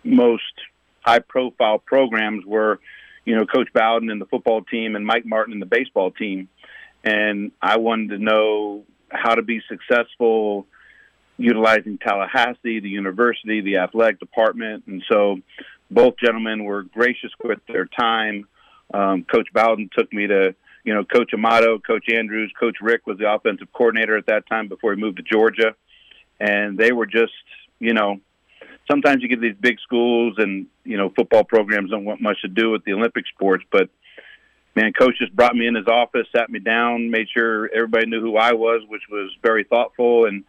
most 0.04 0.42
high-profile 1.00 1.78
programs 1.78 2.44
were, 2.46 2.78
you 3.24 3.34
know, 3.34 3.44
Coach 3.46 3.68
Bowden 3.72 4.10
and 4.10 4.20
the 4.20 4.26
football 4.26 4.62
team, 4.62 4.94
and 4.94 5.04
Mike 5.04 5.26
Martin 5.26 5.52
and 5.54 5.62
the 5.62 5.66
baseball 5.66 6.10
team. 6.12 6.48
And 7.02 7.50
I 7.60 7.78
wanted 7.78 8.10
to 8.10 8.18
know 8.18 8.84
how 9.10 9.34
to 9.34 9.42
be 9.42 9.60
successful 9.68 10.66
utilizing 11.38 11.98
Tallahassee, 11.98 12.80
the 12.80 12.88
university, 12.88 13.60
the 13.60 13.78
athletic 13.78 14.20
department, 14.20 14.84
and 14.86 15.02
so 15.10 15.38
both 15.90 16.14
gentlemen 16.22 16.64
were 16.64 16.82
gracious 16.82 17.30
with 17.42 17.58
their 17.68 17.86
time. 17.86 18.46
Um, 18.94 19.24
Coach 19.24 19.48
Bowden 19.52 19.90
took 19.96 20.12
me 20.12 20.26
to, 20.26 20.54
you 20.84 20.94
know, 20.94 21.04
Coach 21.04 21.32
Amato, 21.34 21.78
Coach 21.78 22.06
Andrews, 22.12 22.52
Coach 22.58 22.76
Richt 22.80 23.06
was 23.06 23.18
the 23.18 23.32
offensive 23.32 23.68
coordinator 23.72 24.16
at 24.16 24.26
that 24.26 24.46
time 24.48 24.68
before 24.68 24.94
he 24.94 25.00
moved 25.00 25.18
to 25.18 25.22
Georgia, 25.22 25.74
and 26.40 26.78
they 26.78 26.92
were 26.92 27.06
just, 27.06 27.32
you 27.78 27.94
know, 27.94 28.20
sometimes 28.90 29.22
you 29.22 29.28
get 29.28 29.40
these 29.40 29.56
big 29.60 29.78
schools 29.80 30.34
and 30.38 30.66
you 30.84 30.96
know 30.96 31.10
football 31.10 31.44
programs 31.44 31.90
don't 31.90 32.04
want 32.04 32.20
much 32.20 32.40
to 32.42 32.48
do 32.48 32.70
with 32.70 32.84
the 32.84 32.92
Olympic 32.92 33.26
sports, 33.26 33.64
but 33.70 33.88
man, 34.74 34.92
coach 34.92 35.18
just 35.18 35.34
brought 35.34 35.54
me 35.54 35.66
in 35.66 35.74
his 35.74 35.86
office, 35.86 36.26
sat 36.34 36.50
me 36.50 36.58
down, 36.58 37.10
made 37.10 37.28
sure 37.32 37.68
everybody 37.74 38.06
knew 38.06 38.20
who 38.20 38.36
I 38.36 38.52
was, 38.52 38.82
which 38.88 39.02
was 39.10 39.30
very 39.42 39.64
thoughtful. 39.64 40.26
And, 40.26 40.44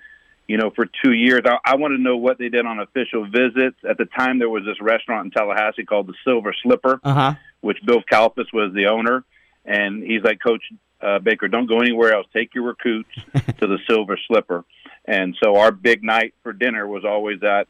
you 0.48 0.58
know, 0.58 0.72
for 0.72 0.86
two 1.04 1.14
years, 1.14 1.42
I, 1.46 1.58
I 1.64 1.76
wanted 1.76 1.98
to 1.98 2.04
know 2.04 2.18
what 2.18 2.38
they 2.38 2.50
did 2.50 2.66
on 2.66 2.80
official 2.80 3.26
visits. 3.26 3.78
At 3.88 3.98
the 3.98 4.06
time, 4.06 4.40
there 4.40 4.50
was 4.50 4.64
this 4.66 4.82
restaurant 4.82 5.26
in 5.26 5.32
Tallahassee 5.32 5.86
called 5.86 6.08
the 6.08 6.14
Silver 6.26 6.54
Slipper, 6.64 7.00
uh-huh. 7.04 7.36
which 7.62 7.78
Bill 7.86 8.04
Kalfas 8.12 8.52
was 8.54 8.74
the 8.74 8.88
owner. 8.88 9.24
And 9.66 10.04
he's 10.04 10.22
like, 10.24 10.40
Coach 10.46 10.64
uh, 11.02 11.20
Baker, 11.20 11.48
don't 11.48 11.68
go 11.68 11.80
anywhere 11.80 12.14
else. 12.14 12.28
Take 12.34 12.54
your 12.56 12.66
recruits 12.66 13.10
to 13.34 13.68
the 13.68 13.78
Silver 13.88 14.18
Slipper. 14.28 14.66
And 15.06 15.36
so 15.42 15.56
our 15.58 15.72
big 15.72 16.04
night 16.04 16.34
for 16.44 16.54
dinner 16.54 16.88
was 16.88 17.06
always 17.06 17.42
at, 17.44 17.68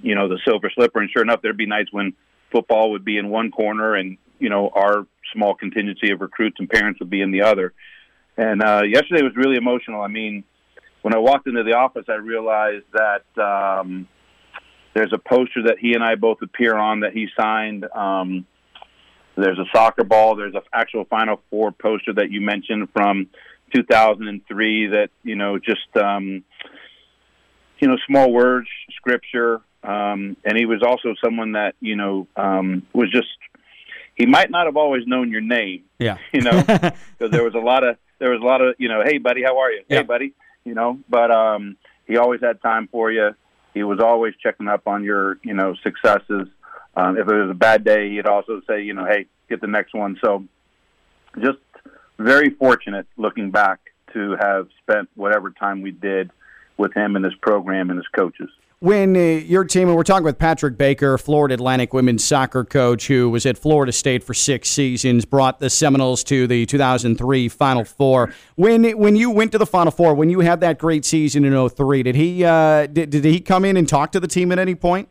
you 0.00 0.14
know, 0.14 0.28
the 0.28 0.38
Silver 0.44 0.70
Slipper. 0.74 1.00
And 1.00 1.10
sure 1.10 1.22
enough, 1.22 1.42
there'd 1.42 1.56
be 1.56 1.66
nights 1.66 1.92
when 1.92 2.14
football 2.50 2.92
would 2.92 3.04
be 3.04 3.16
in 3.16 3.28
one 3.30 3.50
corner 3.50 3.94
and 3.94 4.18
you 4.38 4.48
know 4.48 4.70
our 4.74 5.06
small 5.32 5.54
contingency 5.54 6.10
of 6.10 6.20
recruits 6.20 6.56
and 6.58 6.68
parents 6.68 6.98
would 7.00 7.10
be 7.10 7.20
in 7.20 7.30
the 7.30 7.42
other. 7.42 7.72
And 8.36 8.62
uh, 8.62 8.82
yesterday 8.84 9.22
was 9.22 9.36
really 9.36 9.56
emotional. 9.56 10.00
I 10.00 10.08
mean, 10.08 10.44
when 11.02 11.14
I 11.14 11.18
walked 11.18 11.46
into 11.46 11.62
the 11.62 11.74
office, 11.74 12.04
I 12.08 12.14
realized 12.14 12.84
that 12.92 13.42
um, 13.42 14.08
there's 14.94 15.12
a 15.12 15.18
poster 15.18 15.62
that 15.64 15.78
he 15.78 15.94
and 15.94 16.02
I 16.02 16.14
both 16.14 16.38
appear 16.42 16.76
on 16.76 17.00
that 17.00 17.12
he 17.12 17.28
signed. 17.38 17.84
Um, 17.94 18.46
there's 19.36 19.58
a 19.58 19.64
soccer 19.72 20.04
ball. 20.04 20.36
There's 20.36 20.54
an 20.54 20.62
actual 20.72 21.04
Final 21.04 21.40
Four 21.50 21.72
poster 21.72 22.12
that 22.14 22.30
you 22.30 22.40
mentioned 22.40 22.88
from 22.92 23.28
2003. 23.74 24.88
That 24.88 25.08
you 25.22 25.36
know, 25.36 25.58
just 25.58 25.96
um, 25.96 26.44
you 27.78 27.88
know, 27.88 27.96
small 28.06 28.32
words, 28.32 28.68
scripture, 28.96 29.60
um, 29.82 30.36
and 30.44 30.56
he 30.56 30.66
was 30.66 30.82
also 30.82 31.14
someone 31.24 31.52
that 31.52 31.74
you 31.80 31.96
know 31.96 32.26
um, 32.36 32.86
was 32.92 33.10
just 33.10 33.28
he 34.16 34.26
might 34.26 34.50
not 34.50 34.66
have 34.66 34.76
always 34.76 35.06
known 35.06 35.30
your 35.30 35.40
name. 35.40 35.84
Yeah. 35.98 36.18
You 36.32 36.42
know, 36.42 36.62
because 36.66 37.30
there 37.30 37.44
was 37.44 37.54
a 37.54 37.58
lot 37.58 37.84
of 37.84 37.96
there 38.18 38.30
was 38.30 38.40
a 38.42 38.44
lot 38.44 38.60
of 38.60 38.74
you 38.78 38.88
know, 38.88 39.02
hey 39.04 39.18
buddy, 39.18 39.42
how 39.42 39.58
are 39.58 39.70
you? 39.70 39.82
Yeah. 39.88 39.98
Hey 39.98 40.02
buddy, 40.02 40.34
you 40.64 40.74
know. 40.74 40.98
But 41.08 41.30
um, 41.30 41.76
he 42.06 42.16
always 42.16 42.40
had 42.40 42.60
time 42.62 42.88
for 42.90 43.10
you. 43.10 43.30
He 43.74 43.82
was 43.82 44.00
always 44.00 44.34
checking 44.42 44.68
up 44.68 44.86
on 44.86 45.04
your 45.04 45.38
you 45.42 45.54
know 45.54 45.74
successes. 45.82 46.48
Um, 46.96 47.16
if 47.16 47.28
it 47.28 47.34
was 47.34 47.50
a 47.50 47.54
bad 47.54 47.84
day, 47.84 48.10
he'd 48.10 48.26
also 48.26 48.60
say 48.68 48.82
you 48.82 48.94
know, 48.94 49.04
hey, 49.04 49.26
get 49.48 49.60
the 49.60 49.66
next 49.66 49.94
one. 49.94 50.18
So 50.22 50.44
just 51.40 51.58
very 52.18 52.50
fortunate 52.50 53.06
looking 53.16 53.50
back 53.50 53.80
to 54.12 54.36
have 54.40 54.68
spent 54.82 55.08
whatever 55.14 55.50
time 55.50 55.82
we 55.82 55.92
did 55.92 56.30
with 56.76 56.92
him 56.94 57.16
and 57.16 57.24
his 57.24 57.34
program 57.36 57.90
and 57.90 57.98
his 57.98 58.08
coaches 58.08 58.50
when 58.80 59.14
uh, 59.14 59.20
your 59.20 59.64
team, 59.64 59.88
and 59.88 59.96
we're 59.96 60.02
talking 60.02 60.24
with 60.24 60.38
Patrick 60.38 60.78
Baker, 60.78 61.18
Florida 61.18 61.54
Atlantic 61.54 61.92
women's 61.92 62.24
soccer 62.24 62.64
coach, 62.64 63.08
who 63.08 63.28
was 63.28 63.44
at 63.44 63.58
Florida 63.58 63.92
State 63.92 64.24
for 64.24 64.32
six 64.32 64.70
seasons, 64.70 65.26
brought 65.26 65.60
the 65.60 65.68
Seminoles 65.68 66.24
to 66.24 66.46
the 66.46 66.64
2003 66.64 67.48
Final 67.50 67.84
Four. 67.84 68.32
When 68.56 68.84
when 68.98 69.16
you 69.16 69.30
went 69.30 69.52
to 69.52 69.58
the 69.58 69.66
Final 69.66 69.92
Four, 69.92 70.14
when 70.14 70.30
you 70.30 70.40
had 70.40 70.60
that 70.60 70.78
great 70.78 71.04
season 71.04 71.44
in 71.44 71.68
03, 71.68 72.02
did 72.02 72.14
he 72.14 72.42
uh, 72.42 72.86
did, 72.86 73.10
did 73.10 73.24
he 73.26 73.40
come 73.40 73.66
in 73.66 73.76
and 73.76 73.86
talk 73.86 74.12
to 74.12 74.20
the 74.20 74.28
team 74.28 74.50
at 74.50 74.58
any 74.58 74.74
point? 74.74 75.08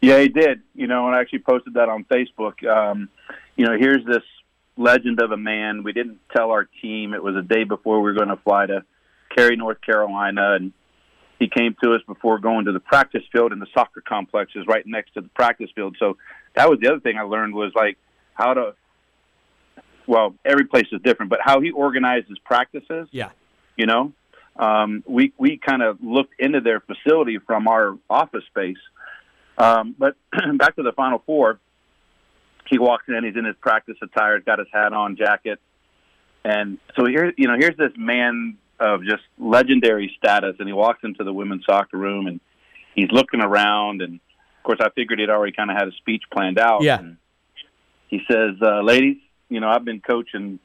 Yeah, 0.00 0.20
he 0.20 0.28
did. 0.28 0.62
You 0.74 0.86
know, 0.86 1.08
and 1.08 1.16
I 1.16 1.20
actually 1.20 1.40
posted 1.40 1.74
that 1.74 1.88
on 1.88 2.04
Facebook. 2.04 2.64
Um, 2.64 3.08
you 3.56 3.66
know, 3.66 3.76
here's 3.76 4.04
this 4.06 4.22
legend 4.76 5.20
of 5.20 5.32
a 5.32 5.36
man. 5.36 5.82
We 5.82 5.92
didn't 5.92 6.20
tell 6.36 6.52
our 6.52 6.68
team. 6.80 7.14
It 7.14 7.22
was 7.22 7.34
a 7.34 7.42
day 7.42 7.64
before 7.64 7.96
we 7.96 8.12
were 8.12 8.16
going 8.16 8.28
to 8.28 8.36
fly 8.36 8.66
to 8.66 8.84
Cary, 9.34 9.56
North 9.56 9.80
Carolina, 9.80 10.54
and 10.54 10.72
he 11.44 11.50
came 11.50 11.76
to 11.82 11.94
us 11.94 12.00
before 12.06 12.38
going 12.38 12.64
to 12.64 12.72
the 12.72 12.80
practice 12.80 13.22
field, 13.30 13.52
and 13.52 13.60
the 13.60 13.66
soccer 13.74 14.00
complex 14.00 14.52
is 14.54 14.66
right 14.66 14.86
next 14.86 15.12
to 15.12 15.20
the 15.20 15.28
practice 15.28 15.68
field. 15.74 15.94
So 15.98 16.16
that 16.54 16.70
was 16.70 16.78
the 16.80 16.88
other 16.88 17.00
thing 17.00 17.18
I 17.18 17.22
learned 17.22 17.54
was 17.54 17.72
like 17.74 17.98
how 18.32 18.54
to. 18.54 18.74
Well, 20.06 20.34
every 20.44 20.66
place 20.66 20.86
is 20.92 21.00
different, 21.02 21.30
but 21.30 21.40
how 21.42 21.60
he 21.60 21.70
organizes 21.70 22.38
practices. 22.44 23.08
Yeah. 23.10 23.30
You 23.76 23.86
know, 23.86 24.12
um, 24.56 25.02
we 25.06 25.32
we 25.36 25.58
kind 25.58 25.82
of 25.82 25.98
looked 26.02 26.34
into 26.38 26.60
their 26.60 26.80
facility 26.80 27.38
from 27.38 27.68
our 27.68 27.98
office 28.08 28.44
space. 28.46 28.78
Um, 29.58 29.94
but 29.98 30.16
back 30.56 30.76
to 30.76 30.82
the 30.82 30.92
Final 30.92 31.22
Four, 31.26 31.60
he 32.68 32.78
walks 32.78 33.04
in. 33.08 33.22
He's 33.22 33.36
in 33.36 33.44
his 33.44 33.56
practice 33.60 33.96
attire. 34.02 34.40
Got 34.40 34.60
his 34.60 34.68
hat 34.72 34.94
on, 34.94 35.16
jacket, 35.16 35.60
and 36.42 36.78
so 36.96 37.04
here, 37.04 37.34
you 37.36 37.48
know, 37.48 37.56
here's 37.58 37.76
this 37.76 37.92
man 37.96 38.56
of 38.80 39.02
just 39.02 39.22
legendary 39.38 40.14
status, 40.18 40.56
and 40.58 40.68
he 40.68 40.72
walks 40.72 41.00
into 41.04 41.24
the 41.24 41.32
women's 41.32 41.64
soccer 41.64 41.96
room 41.96 42.26
and 42.26 42.40
he's 42.94 43.10
looking 43.10 43.40
around, 43.40 44.02
and 44.02 44.14
of 44.14 44.62
course, 44.62 44.78
I 44.80 44.90
figured 44.90 45.18
he'd 45.18 45.30
already 45.30 45.52
kind 45.52 45.70
of 45.70 45.76
had 45.76 45.88
a 45.88 45.92
speech 45.92 46.22
planned 46.32 46.58
out. 46.58 46.82
Yeah. 46.82 46.98
And 46.98 47.16
he 48.08 48.20
says, 48.30 48.56
uh, 48.62 48.80
"Ladies, 48.82 49.18
you 49.48 49.60
know, 49.60 49.68
I've 49.68 49.84
been 49.84 50.00
coaching 50.00 50.58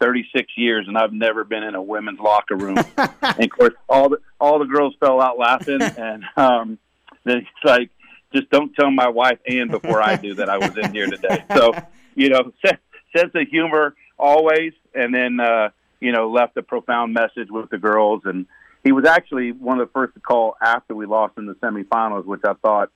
36 0.00 0.52
years, 0.56 0.86
and 0.88 0.98
I've 0.98 1.12
never 1.12 1.44
been 1.44 1.62
in 1.62 1.74
a 1.74 1.82
women's 1.82 2.20
locker 2.20 2.56
room." 2.56 2.76
and 2.96 3.44
of 3.44 3.50
course, 3.50 3.74
all 3.88 4.08
the 4.10 4.18
all 4.40 4.58
the 4.58 4.66
girls 4.66 4.94
fell 5.00 5.20
out 5.20 5.38
laughing, 5.38 5.80
and 5.82 6.24
um, 6.36 6.78
then 7.24 7.40
he's 7.40 7.64
like, 7.64 7.90
"Just 8.34 8.50
don't 8.50 8.74
tell 8.74 8.90
my 8.90 9.08
wife 9.08 9.38
Ann 9.48 9.68
before 9.68 10.02
I 10.02 10.16
do 10.16 10.34
that 10.34 10.48
I 10.48 10.58
was 10.58 10.76
in 10.76 10.92
here 10.92 11.06
today." 11.06 11.44
So, 11.54 11.72
you 12.14 12.28
know, 12.28 12.52
sense 12.64 13.30
of 13.34 13.48
humor 13.48 13.94
always, 14.18 14.72
and 14.94 15.14
then. 15.14 15.40
uh 15.40 15.70
you 16.00 16.12
know, 16.12 16.30
left 16.30 16.56
a 16.56 16.62
profound 16.62 17.14
message 17.14 17.48
with 17.50 17.70
the 17.70 17.78
girls. 17.78 18.22
And 18.24 18.46
he 18.84 18.92
was 18.92 19.06
actually 19.06 19.52
one 19.52 19.80
of 19.80 19.88
the 19.88 19.92
first 19.92 20.14
to 20.14 20.20
call 20.20 20.56
after 20.62 20.94
we 20.94 21.06
lost 21.06 21.38
in 21.38 21.46
the 21.46 21.54
semifinals, 21.54 22.24
which 22.24 22.42
I 22.44 22.54
thought 22.54 22.90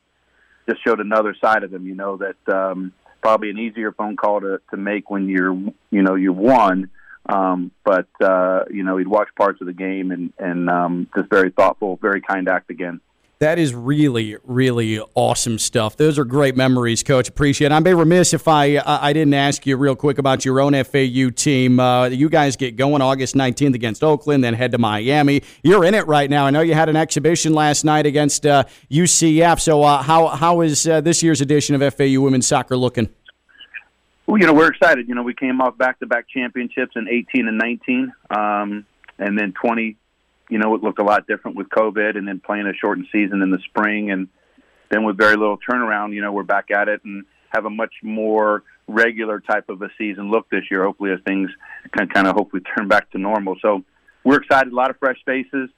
just 0.69 0.85
showed 0.85 1.01
another 1.01 1.35
side 1.43 1.65
of 1.65 1.73
him. 1.73 1.87
You 1.87 1.95
know 1.95 2.19
that 2.19 2.55
um, 2.55 2.93
probably 3.23 3.51
an 3.51 3.59
easier 3.59 3.93
phone 3.93 4.17
call 4.17 4.41
to 4.41 4.61
to 4.71 4.77
make 4.77 5.11
when 5.11 5.29
you're 5.29 5.55
you 5.91 6.03
know 6.03 6.15
you 6.15 6.33
won, 6.33 6.91
Um, 7.27 7.71
but 7.85 8.09
uh, 8.21 8.65
you 8.71 8.83
know, 8.83 8.97
he'd 8.97 9.09
watch 9.09 9.29
parts 9.37 9.61
of 9.61 9.67
the 9.67 9.73
game 9.73 10.11
and 10.11 10.33
and 10.39 10.71
um, 10.71 11.09
just 11.17 11.29
very 11.31 11.51
thoughtful, 11.51 11.99
very 12.01 12.21
kind 12.21 12.49
act 12.49 12.71
again. 12.71 13.01
That 13.41 13.59
is 13.59 13.75
really, 13.75 14.37
really 14.45 15.01
awesome 15.15 15.59
stuff. 15.59 15.97
Those 15.97 16.19
are 16.19 16.27
great 16.27 16.57
memories, 16.57 17.03
Coach. 17.03 17.27
Appreciate 17.27 17.69
it. 17.69 17.73
I'd 17.73 17.83
be 17.83 17.95
remiss 17.95 18.35
if 18.35 18.47
I 18.47 18.77
I 18.85 19.15
didn't 19.15 19.33
ask 19.33 19.65
you 19.65 19.79
real 19.79 19.97
quick 19.97 20.19
about 20.19 20.45
your 20.45 20.61
own 20.61 20.75
FAU 20.85 21.31
team. 21.31 21.81
Uh, 21.81 22.09
you 22.09 22.29
guys 22.29 22.57
get 22.57 22.77
going 22.77 23.01
August 23.01 23.35
19th 23.35 23.75
against 23.75 24.05
Oakland, 24.05 24.45
then 24.45 24.53
head 24.53 24.73
to 24.73 24.79
Miami. 24.79 25.41
You're 25.63 25.87
in 25.87 25.95
it 25.95 26.07
right 26.07 26.29
now. 26.29 26.45
I 26.45 26.51
know 26.51 26.61
you 26.61 26.75
had 26.75 26.91
an 26.91 26.97
exhibition 26.97 27.55
last 27.55 27.83
night 27.83 28.05
against 28.05 28.45
uh, 28.45 28.65
UCF. 28.91 29.59
So 29.59 29.85
uh, 29.85 30.03
how 30.03 30.27
how 30.27 30.61
is 30.61 30.87
uh, 30.87 31.01
this 31.01 31.23
year's 31.23 31.41
edition 31.41 31.81
of 31.81 31.95
FAU 31.95 32.21
women's 32.21 32.47
soccer 32.47 32.77
looking? 32.77 33.09
Well, 34.27 34.37
you 34.37 34.47
know, 34.47 34.53
we're 34.53 34.69
excited. 34.69 35.09
You 35.09 35.15
know, 35.15 35.23
we 35.23 35.33
came 35.33 35.63
off 35.63 35.79
back-to-back 35.79 36.29
championships 36.29 36.93
in 36.95 37.09
18 37.09 37.49
and 37.49 37.57
19, 37.57 38.13
um, 38.37 38.85
and 39.19 39.39
then 39.39 39.55
20 39.55 39.97
you 40.51 40.59
know, 40.59 40.75
it 40.75 40.83
looked 40.83 40.99
a 40.99 41.05
lot 41.05 41.27
different 41.27 41.57
with 41.57 41.69
COVID 41.69 42.19
and 42.19 42.29
then 42.29 42.41
playing 42.41 42.67
a 42.67 42.75
shortened 42.75 43.07
season 43.11 43.41
in 43.41 43.51
the 43.51 43.61
spring. 43.65 44.11
And 44.11 44.29
then 44.91 45.05
with 45.05 45.17
very 45.17 45.37
little 45.37 45.59
turnaround, 45.59 46.15
you 46.15 46.21
know, 46.21 46.33
we're 46.33 46.43
back 46.43 46.71
at 46.71 46.89
it 46.89 47.01
and 47.05 47.25
have 47.51 47.65
a 47.65 47.71
much 47.71 47.95
more 48.03 48.65
regular 48.89 49.41
type 49.41 49.69
of 49.69 49.81
a 49.83 49.89
season 49.97 50.31
look 50.31 50.51
this 50.51 50.65
year, 50.71 50.85
hopefully, 50.85 51.13
as 51.13 51.21
things 51.27 51.51
can 51.97 52.09
kind 52.09 52.27
of 52.27 52.35
hopefully 52.35 52.63
turn 52.77 52.89
back 52.89 53.11
to 53.13 53.19
normal. 53.19 53.57
So 53.63 53.85
we're 54.25 54.39
excited. 54.39 54.73
A 54.73 54.77
lot 54.77 54.91
of 54.91 54.99
fresh 54.99 55.19
faces, 55.25 55.71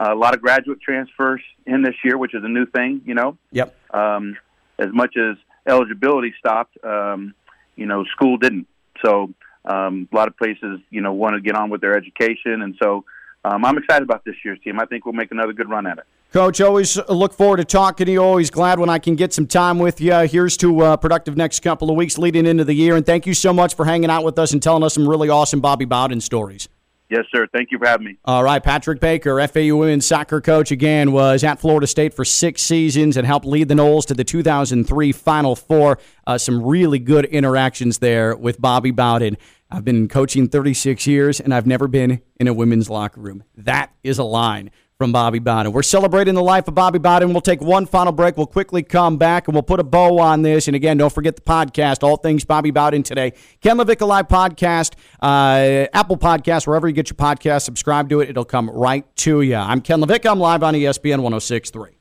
uh, 0.00 0.12
a 0.12 0.14
lot 0.14 0.34
of 0.34 0.42
graduate 0.42 0.80
transfers 0.80 1.40
in 1.64 1.82
this 1.82 1.94
year, 2.04 2.18
which 2.18 2.34
is 2.34 2.42
a 2.44 2.48
new 2.48 2.66
thing, 2.66 3.02
you 3.06 3.14
know. 3.14 3.38
Yep. 3.52 3.74
Um, 3.94 4.36
as 4.78 4.88
much 4.92 5.16
as 5.16 5.36
eligibility 5.66 6.34
stopped, 6.38 6.76
um, 6.84 7.34
you 7.76 7.86
know, 7.86 8.04
school 8.04 8.36
didn't. 8.36 8.66
So 9.04 9.32
um, 9.64 10.08
a 10.12 10.16
lot 10.16 10.28
of 10.28 10.36
places, 10.36 10.80
you 10.90 11.00
know, 11.00 11.12
want 11.12 11.34
to 11.34 11.40
get 11.40 11.54
on 11.54 11.70
with 11.70 11.80
their 11.80 11.96
education. 11.96 12.62
And 12.62 12.76
so 12.82 13.04
um, 13.46 13.64
I'm 13.64 13.78
excited 13.78 14.02
about 14.02 14.24
this 14.24 14.34
year's 14.44 14.58
team. 14.60 14.80
I 14.80 14.86
think 14.86 15.06
we'll 15.06 15.12
make 15.12 15.30
another 15.30 15.52
good 15.52 15.70
run 15.70 15.86
at 15.86 15.98
it. 15.98 16.04
Coach, 16.32 16.60
always 16.60 16.98
look 17.08 17.32
forward 17.32 17.58
to 17.58 17.64
talking 17.64 18.06
to 18.06 18.12
you. 18.12 18.22
Always 18.22 18.50
glad 18.50 18.80
when 18.80 18.90
I 18.90 18.98
can 18.98 19.14
get 19.14 19.32
some 19.32 19.46
time 19.46 19.78
with 19.78 20.00
you. 20.00 20.12
Here's 20.26 20.56
to 20.58 20.82
a 20.82 20.92
uh, 20.92 20.96
productive 20.96 21.36
next 21.36 21.60
couple 21.60 21.88
of 21.88 21.96
weeks 21.96 22.18
leading 22.18 22.44
into 22.44 22.64
the 22.64 22.74
year. 22.74 22.96
And 22.96 23.06
thank 23.06 23.26
you 23.26 23.34
so 23.34 23.52
much 23.52 23.74
for 23.74 23.84
hanging 23.84 24.10
out 24.10 24.24
with 24.24 24.38
us 24.38 24.52
and 24.52 24.62
telling 24.62 24.82
us 24.82 24.94
some 24.94 25.08
really 25.08 25.28
awesome 25.28 25.60
Bobby 25.60 25.84
Bowden 25.84 26.20
stories. 26.20 26.68
Yes, 27.08 27.24
sir. 27.32 27.46
Thank 27.52 27.70
you 27.70 27.78
for 27.78 27.86
having 27.86 28.06
me. 28.06 28.18
All 28.24 28.42
right. 28.42 28.60
Patrick 28.62 28.98
Baker, 28.98 29.46
FAU 29.46 29.76
women's 29.76 30.04
soccer 30.04 30.40
coach, 30.40 30.72
again, 30.72 31.12
was 31.12 31.44
at 31.44 31.60
Florida 31.60 31.86
State 31.86 32.12
for 32.12 32.24
six 32.24 32.62
seasons 32.62 33.16
and 33.16 33.24
helped 33.24 33.46
lead 33.46 33.68
the 33.68 33.74
Noles 33.74 34.06
to 34.06 34.14
the 34.14 34.24
2003 34.24 35.12
Final 35.12 35.54
Four. 35.54 36.00
Uh, 36.26 36.36
some 36.36 36.64
really 36.64 36.98
good 36.98 37.24
interactions 37.26 37.98
there 37.98 38.34
with 38.34 38.60
Bobby 38.60 38.90
Bowden. 38.90 39.36
I've 39.70 39.84
been 39.84 40.08
coaching 40.08 40.48
36 40.48 41.06
years 41.06 41.40
and 41.40 41.52
I've 41.52 41.66
never 41.66 41.88
been 41.88 42.20
in 42.38 42.48
a 42.48 42.54
women's 42.54 42.88
locker 42.88 43.20
room. 43.20 43.44
That 43.56 43.90
is 44.04 44.18
a 44.18 44.24
line 44.24 44.70
from 44.98 45.12
Bobby 45.12 45.38
Bowden. 45.38 45.72
We're 45.72 45.82
celebrating 45.82 46.34
the 46.34 46.42
life 46.42 46.68
of 46.68 46.74
Bobby 46.74 46.98
Bowden. 46.98 47.32
We'll 47.32 47.40
take 47.40 47.60
one 47.60 47.84
final 47.84 48.12
break. 48.12 48.36
We'll 48.36 48.46
quickly 48.46 48.82
come 48.82 49.18
back 49.18 49.46
and 49.46 49.54
we'll 49.54 49.62
put 49.62 49.80
a 49.80 49.84
bow 49.84 50.18
on 50.18 50.42
this. 50.42 50.68
And 50.68 50.76
again, 50.76 50.96
don't 50.96 51.12
forget 51.12 51.36
the 51.36 51.42
podcast, 51.42 52.02
All 52.02 52.16
Things 52.16 52.44
Bobby 52.44 52.70
Bowden 52.70 53.02
today. 53.02 53.32
Ken 53.60 53.76
LaVicka 53.76 54.06
Live 54.06 54.28
Podcast, 54.28 54.94
uh, 55.20 55.86
Apple 55.92 56.16
Podcast, 56.16 56.66
wherever 56.66 56.88
you 56.88 56.94
get 56.94 57.10
your 57.10 57.16
podcast, 57.16 57.62
subscribe 57.62 58.08
to 58.10 58.20
it. 58.20 58.30
It'll 58.30 58.44
come 58.44 58.70
right 58.70 59.04
to 59.16 59.42
you. 59.42 59.56
I'm 59.56 59.80
Ken 59.80 60.00
LaVicka. 60.00 60.30
I'm 60.30 60.40
live 60.40 60.62
on 60.62 60.74
ESPN 60.74 61.20
1063. 61.20 61.95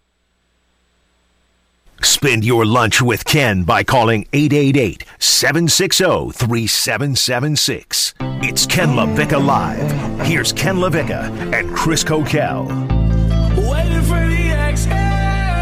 Spend 2.01 2.43
your 2.43 2.65
lunch 2.65 3.01
with 3.01 3.25
Ken 3.25 3.63
by 3.63 3.83
calling 3.83 4.27
888 4.33 5.03
760 5.19 6.31
3776. 6.31 8.13
It's 8.19 8.65
Ken 8.65 8.89
LaVicka 8.89 9.43
Live. 9.43 10.25
Here's 10.27 10.51
Ken 10.51 10.75
LaVicka 10.77 11.53
and 11.53 11.75
Chris 11.75 12.03
Coquel. 12.03 12.67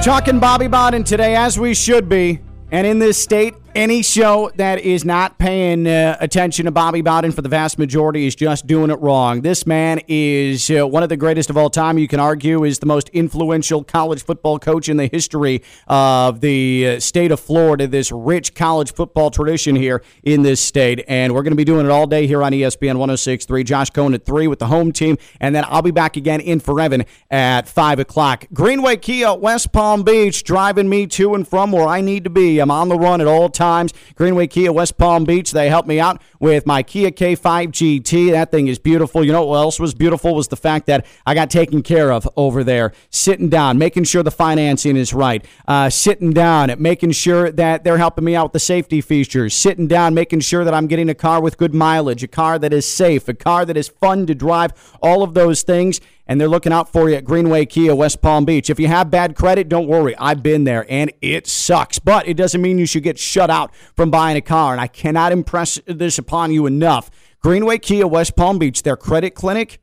Talking 0.03 0.39
Bobby 0.39 0.67
Bowden 0.67 1.03
today, 1.03 1.35
as 1.35 1.57
we 1.57 1.73
should 1.73 2.09
be. 2.09 2.39
And 2.71 2.85
in 2.85 2.99
this 2.99 3.21
state, 3.21 3.53
any 3.75 4.03
show 4.03 4.51
that 4.55 4.79
is 4.79 5.03
not 5.03 5.37
paying 5.39 5.87
uh, 5.87 6.17
attention 6.19 6.65
to 6.65 6.71
Bobby 6.71 7.01
Bowden 7.01 7.31
for 7.31 7.41
the 7.41 7.49
vast 7.49 7.79
majority 7.79 8.27
is 8.27 8.35
just 8.35 8.67
doing 8.67 8.91
it 8.91 8.99
wrong. 8.99 9.41
This 9.41 9.65
man 9.65 9.99
is 10.07 10.69
uh, 10.69 10.87
one 10.87 11.01
of 11.01 11.09
the 11.09 11.17
greatest 11.17 11.49
of 11.49 11.57
all 11.57 11.69
time. 11.69 11.97
You 11.97 12.07
can 12.07 12.19
argue 12.19 12.63
is 12.63 12.79
the 12.79 12.85
most 12.85 13.09
influential 13.09 13.83
college 13.83 14.23
football 14.23 14.59
coach 14.59 14.89
in 14.89 14.97
the 14.97 15.07
history 15.07 15.63
of 15.87 16.41
the 16.41 16.87
uh, 16.87 16.99
state 16.99 17.31
of 17.31 17.39
Florida. 17.39 17.87
This 17.87 18.11
rich 18.11 18.53
college 18.53 18.93
football 18.93 19.31
tradition 19.31 19.75
here 19.75 20.03
in 20.21 20.43
this 20.43 20.61
state, 20.61 21.03
and 21.07 21.33
we're 21.33 21.43
going 21.43 21.51
to 21.51 21.57
be 21.57 21.65
doing 21.65 21.85
it 21.85 21.91
all 21.91 22.05
day 22.05 22.27
here 22.27 22.43
on 22.43 22.51
ESPN 22.51 22.97
106.3. 22.97 23.65
Josh 23.65 23.89
Cohen 23.89 24.13
at 24.13 24.25
three 24.25 24.47
with 24.47 24.59
the 24.59 24.67
home 24.67 24.91
team, 24.91 25.17
and 25.39 25.55
then 25.55 25.65
I'll 25.67 25.81
be 25.81 25.91
back 25.91 26.15
again 26.17 26.41
in 26.41 26.59
for 26.59 26.79
Evan 26.79 27.05
at 27.31 27.67
five 27.67 27.97
o'clock. 27.97 28.45
Greenway 28.53 28.97
Kia, 28.97 29.33
West 29.33 29.71
Palm 29.71 30.03
Beach, 30.03 30.43
driving 30.43 30.89
me 30.89 31.07
to 31.07 31.33
and 31.33 31.47
from 31.47 31.71
where 31.71 31.87
I 31.87 32.01
need 32.01 32.23
to 32.25 32.29
be. 32.29 32.59
I'm 32.59 32.69
on 32.69 32.89
the 32.89 32.97
run 32.97 33.19
at 33.19 33.27
all 33.27 33.49
times 33.49 33.62
times. 33.63 33.93
Greenway 34.15 34.47
Kia, 34.47 34.71
West 34.73 34.97
Palm 34.97 35.23
Beach, 35.23 35.51
they 35.51 35.69
helped 35.69 35.87
me 35.87 35.99
out 35.99 36.21
with 36.43 36.65
my 36.65 36.83
Kia 36.83 37.09
K5 37.09 37.71
GT. 37.71 38.31
That 38.31 38.51
thing 38.51 38.67
is 38.67 38.77
beautiful. 38.77 39.23
You 39.23 39.31
know 39.31 39.45
what 39.45 39.55
else 39.55 39.79
was 39.79 39.93
beautiful 39.93 40.35
was 40.35 40.49
the 40.49 40.57
fact 40.57 40.87
that 40.87 41.05
I 41.25 41.35
got 41.35 41.49
taken 41.49 41.81
care 41.81 42.11
of 42.11 42.27
over 42.35 42.65
there, 42.65 42.91
sitting 43.09 43.47
down, 43.47 43.77
making 43.77 44.03
sure 44.03 44.23
the 44.23 44.29
financing 44.29 44.97
is 44.97 45.13
right, 45.13 45.45
uh, 45.69 45.89
sitting 45.89 46.33
down, 46.33 46.75
making 46.79 47.11
sure 47.11 47.49
that 47.49 47.85
they're 47.85 47.97
helping 47.97 48.25
me 48.25 48.35
out 48.35 48.47
with 48.47 48.53
the 48.53 48.59
safety 48.59 48.99
features, 48.99 49.53
sitting 49.53 49.87
down, 49.87 50.13
making 50.13 50.41
sure 50.41 50.65
that 50.65 50.73
I'm 50.73 50.87
getting 50.87 51.07
a 51.07 51.15
car 51.15 51.41
with 51.41 51.57
good 51.57 51.73
mileage, 51.73 52.23
a 52.23 52.27
car 52.27 52.59
that 52.59 52.73
is 52.73 52.85
safe, 52.85 53.29
a 53.29 53.33
car 53.33 53.63
that 53.63 53.77
is 53.77 53.87
fun 53.87 54.25
to 54.25 54.35
drive, 54.35 54.73
all 55.01 55.23
of 55.23 55.35
those 55.35 55.63
things 55.63 56.01
and 56.25 56.39
they're 56.39 56.47
looking 56.47 56.71
out 56.71 56.91
for 56.91 57.09
you 57.09 57.15
at 57.15 57.25
Greenway 57.25 57.65
Kia, 57.65 57.93
West 57.93 58.21
Palm 58.21 58.45
Beach. 58.45 58.69
If 58.69 58.79
you 58.79 58.87
have 58.87 59.11
bad 59.11 59.35
credit, 59.35 59.67
don't 59.67 59.87
worry. 59.87 60.15
I've 60.17 60.41
been 60.41 60.63
there 60.63 60.85
and 60.89 61.11
it 61.21 61.47
sucks, 61.47 61.99
but 61.99 62.27
it 62.27 62.35
doesn't 62.35 62.61
mean 62.61 62.79
you 62.79 62.85
should 62.85 63.03
get 63.03 63.19
shut 63.19 63.49
out 63.49 63.75
from 63.95 64.09
buying 64.09 64.37
a 64.37 64.41
car. 64.41 64.71
And 64.71 64.79
I 64.79 64.87
cannot 64.87 65.31
impress 65.31 65.79
this 65.85 66.17
upon 66.17 66.32
you 66.33 66.65
enough. 66.65 67.11
Greenway 67.41 67.77
Kia, 67.77 68.07
West 68.07 68.35
Palm 68.35 68.57
Beach, 68.57 68.83
their 68.83 68.97
credit 68.97 69.35
clinic, 69.35 69.79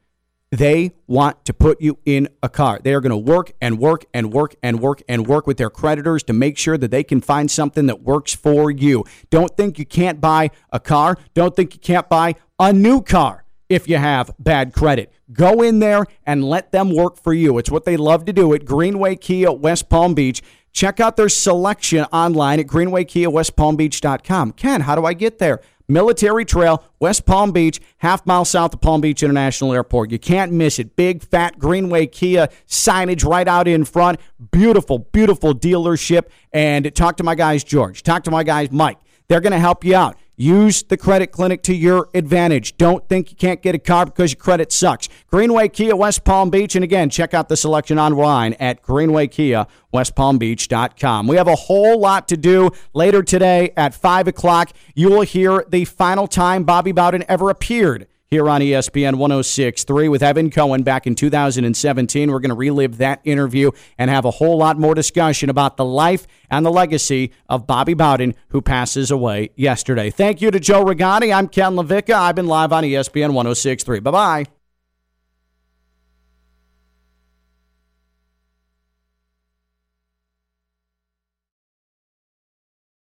they 0.51 0.92
want 1.07 1.44
to 1.44 1.55
put 1.55 1.80
you 1.80 1.98
in 2.05 2.28
a 2.42 2.48
car. 2.48 2.80
They 2.82 2.92
are 2.92 3.01
going 3.01 3.11
to 3.11 3.16
work 3.16 3.53
and 3.61 3.78
work 3.78 4.05
and 4.12 4.32
work 4.32 4.55
and 4.62 4.80
work 4.80 5.03
and 5.09 5.26
work 5.26 5.46
with 5.46 5.59
their 5.59 5.70
creditors 5.70 6.24
to 6.24 6.32
make 6.32 6.59
sure 6.59 6.76
that 6.76 6.90
they 6.90 7.05
can 7.05 7.20
find 7.20 7.48
something 7.51 7.86
that 7.86 8.03
works 8.03 8.34
for 8.34 8.70
you. 8.70 9.05
Don't 9.30 9.57
think 9.57 9.78
you 9.78 9.86
can't 9.86 10.20
buy 10.20 10.51
a 10.72 10.80
car. 10.80 11.16
Don't 11.34 11.55
think 11.55 11.74
you 11.74 11.80
can't 11.80 12.09
buy 12.09 12.34
a 12.59 12.72
new 12.72 13.01
car 13.01 13.44
if 13.68 13.88
you 13.88 13.98
have 13.98 14.32
bad 14.40 14.72
credit. 14.72 15.12
Go 15.32 15.62
in 15.62 15.78
there 15.78 16.07
and 16.26 16.42
let 16.42 16.72
them 16.72 16.92
work 16.92 17.16
for 17.16 17.32
you. 17.32 17.57
It's 17.59 17.70
what 17.70 17.84
they 17.84 17.96
love 17.96 18.24
to 18.24 18.32
do 18.32 18.53
at 18.53 18.64
Greenway 18.64 19.16
Kia 19.16 19.53
West 19.53 19.88
Palm 19.88 20.14
Beach. 20.14 20.42
Check 20.72 20.98
out 20.98 21.16
their 21.16 21.28
selection 21.28 22.05
online 22.12 22.59
at 22.61 22.66
greenwaykiawestpalmbeach.com. 22.66 24.53
Ken, 24.53 24.80
how 24.82 24.94
do 24.96 25.05
I 25.05 25.14
get 25.14 25.38
there? 25.38 25.61
Military 25.91 26.45
Trail, 26.45 26.84
West 27.01 27.26
Palm 27.26 27.51
Beach, 27.51 27.80
half 27.99 28.24
mile 28.24 28.45
south 28.45 28.74
of 28.74 28.80
Palm 28.80 29.01
Beach 29.01 29.22
International 29.22 29.72
Airport. 29.72 30.11
You 30.11 30.18
can't 30.18 30.53
miss 30.53 30.78
it. 30.78 30.95
Big, 30.95 31.22
fat 31.22 31.59
Greenway 31.59 32.07
Kia 32.07 32.49
signage 32.66 33.28
right 33.28 33.49
out 33.49 33.66
in 33.66 33.84
front. 33.84 34.20
Beautiful, 34.53 35.01
beautiful 35.01 35.53
dealership. 35.53 36.26
And 36.53 36.95
talk 36.95 37.16
to 37.16 37.24
my 37.24 37.34
guys, 37.34 37.64
George. 37.64 38.03
Talk 38.05 38.22
to 38.24 38.30
my 38.30 38.45
guys, 38.45 38.70
Mike. 38.70 38.99
They're 39.28 39.41
going 39.41 39.53
to 39.53 39.59
help 39.59 39.84
you 39.84 39.97
out. 39.97 40.16
Use 40.41 40.82
the 40.84 40.97
credit 40.97 41.32
clinic 41.32 41.62
to 41.64 41.74
your 41.74 42.09
advantage. 42.14 42.78
Don't 42.78 43.07
think 43.11 43.30
you 43.30 43.36
can't 43.36 43.61
get 43.61 43.74
a 43.74 43.78
car 43.78 44.07
because 44.07 44.32
your 44.32 44.41
credit 44.41 44.72
sucks. 44.72 45.07
Greenway 45.26 45.68
Kia 45.68 45.95
West 45.95 46.24
Palm 46.24 46.49
Beach. 46.49 46.74
And 46.74 46.82
again, 46.82 47.11
check 47.11 47.34
out 47.34 47.51
the 47.51 47.59
selection 47.59 47.99
online 47.99 48.55
at 48.55 48.80
Greenway 48.80 49.26
Kia 49.26 49.66
westpalmbeach.com. 49.93 51.26
We 51.26 51.36
have 51.36 51.47
a 51.47 51.57
whole 51.57 52.01
lot 52.01 52.26
to 52.28 52.38
do 52.38 52.70
later 52.95 53.22
today 53.22 53.74
at 53.76 53.93
5 53.93 54.28
o'clock. 54.28 54.72
You 54.95 55.11
will 55.11 55.20
hear 55.20 55.66
the 55.68 55.84
final 55.84 56.26
time 56.26 56.64
Bobby 56.64 56.93
Bowden 56.93 57.22
ever 57.28 57.51
appeared 57.51 58.07
here 58.30 58.48
on 58.48 58.60
ESPN 58.60 59.16
106.3 59.16 60.08
with 60.08 60.22
Evan 60.22 60.50
Cohen 60.50 60.84
back 60.84 61.04
in 61.04 61.16
2017. 61.16 62.30
We're 62.30 62.38
going 62.38 62.50
to 62.50 62.54
relive 62.54 62.98
that 62.98 63.20
interview 63.24 63.72
and 63.98 64.08
have 64.08 64.24
a 64.24 64.30
whole 64.30 64.56
lot 64.56 64.78
more 64.78 64.94
discussion 64.94 65.50
about 65.50 65.76
the 65.76 65.84
life 65.84 66.28
and 66.48 66.64
the 66.64 66.70
legacy 66.70 67.32
of 67.48 67.66
Bobby 67.66 67.94
Bowden, 67.94 68.36
who 68.50 68.62
passes 68.62 69.10
away 69.10 69.50
yesterday. 69.56 70.10
Thank 70.10 70.40
you 70.40 70.52
to 70.52 70.60
Joe 70.60 70.84
Rigotti. 70.84 71.34
I'm 71.34 71.48
Ken 71.48 71.72
LaVicka. 71.72 72.14
I've 72.14 72.36
been 72.36 72.46
live 72.46 72.72
on 72.72 72.84
ESPN 72.84 73.32
106.3. 73.32 74.00
Bye 74.00 74.10
bye. 74.12 74.59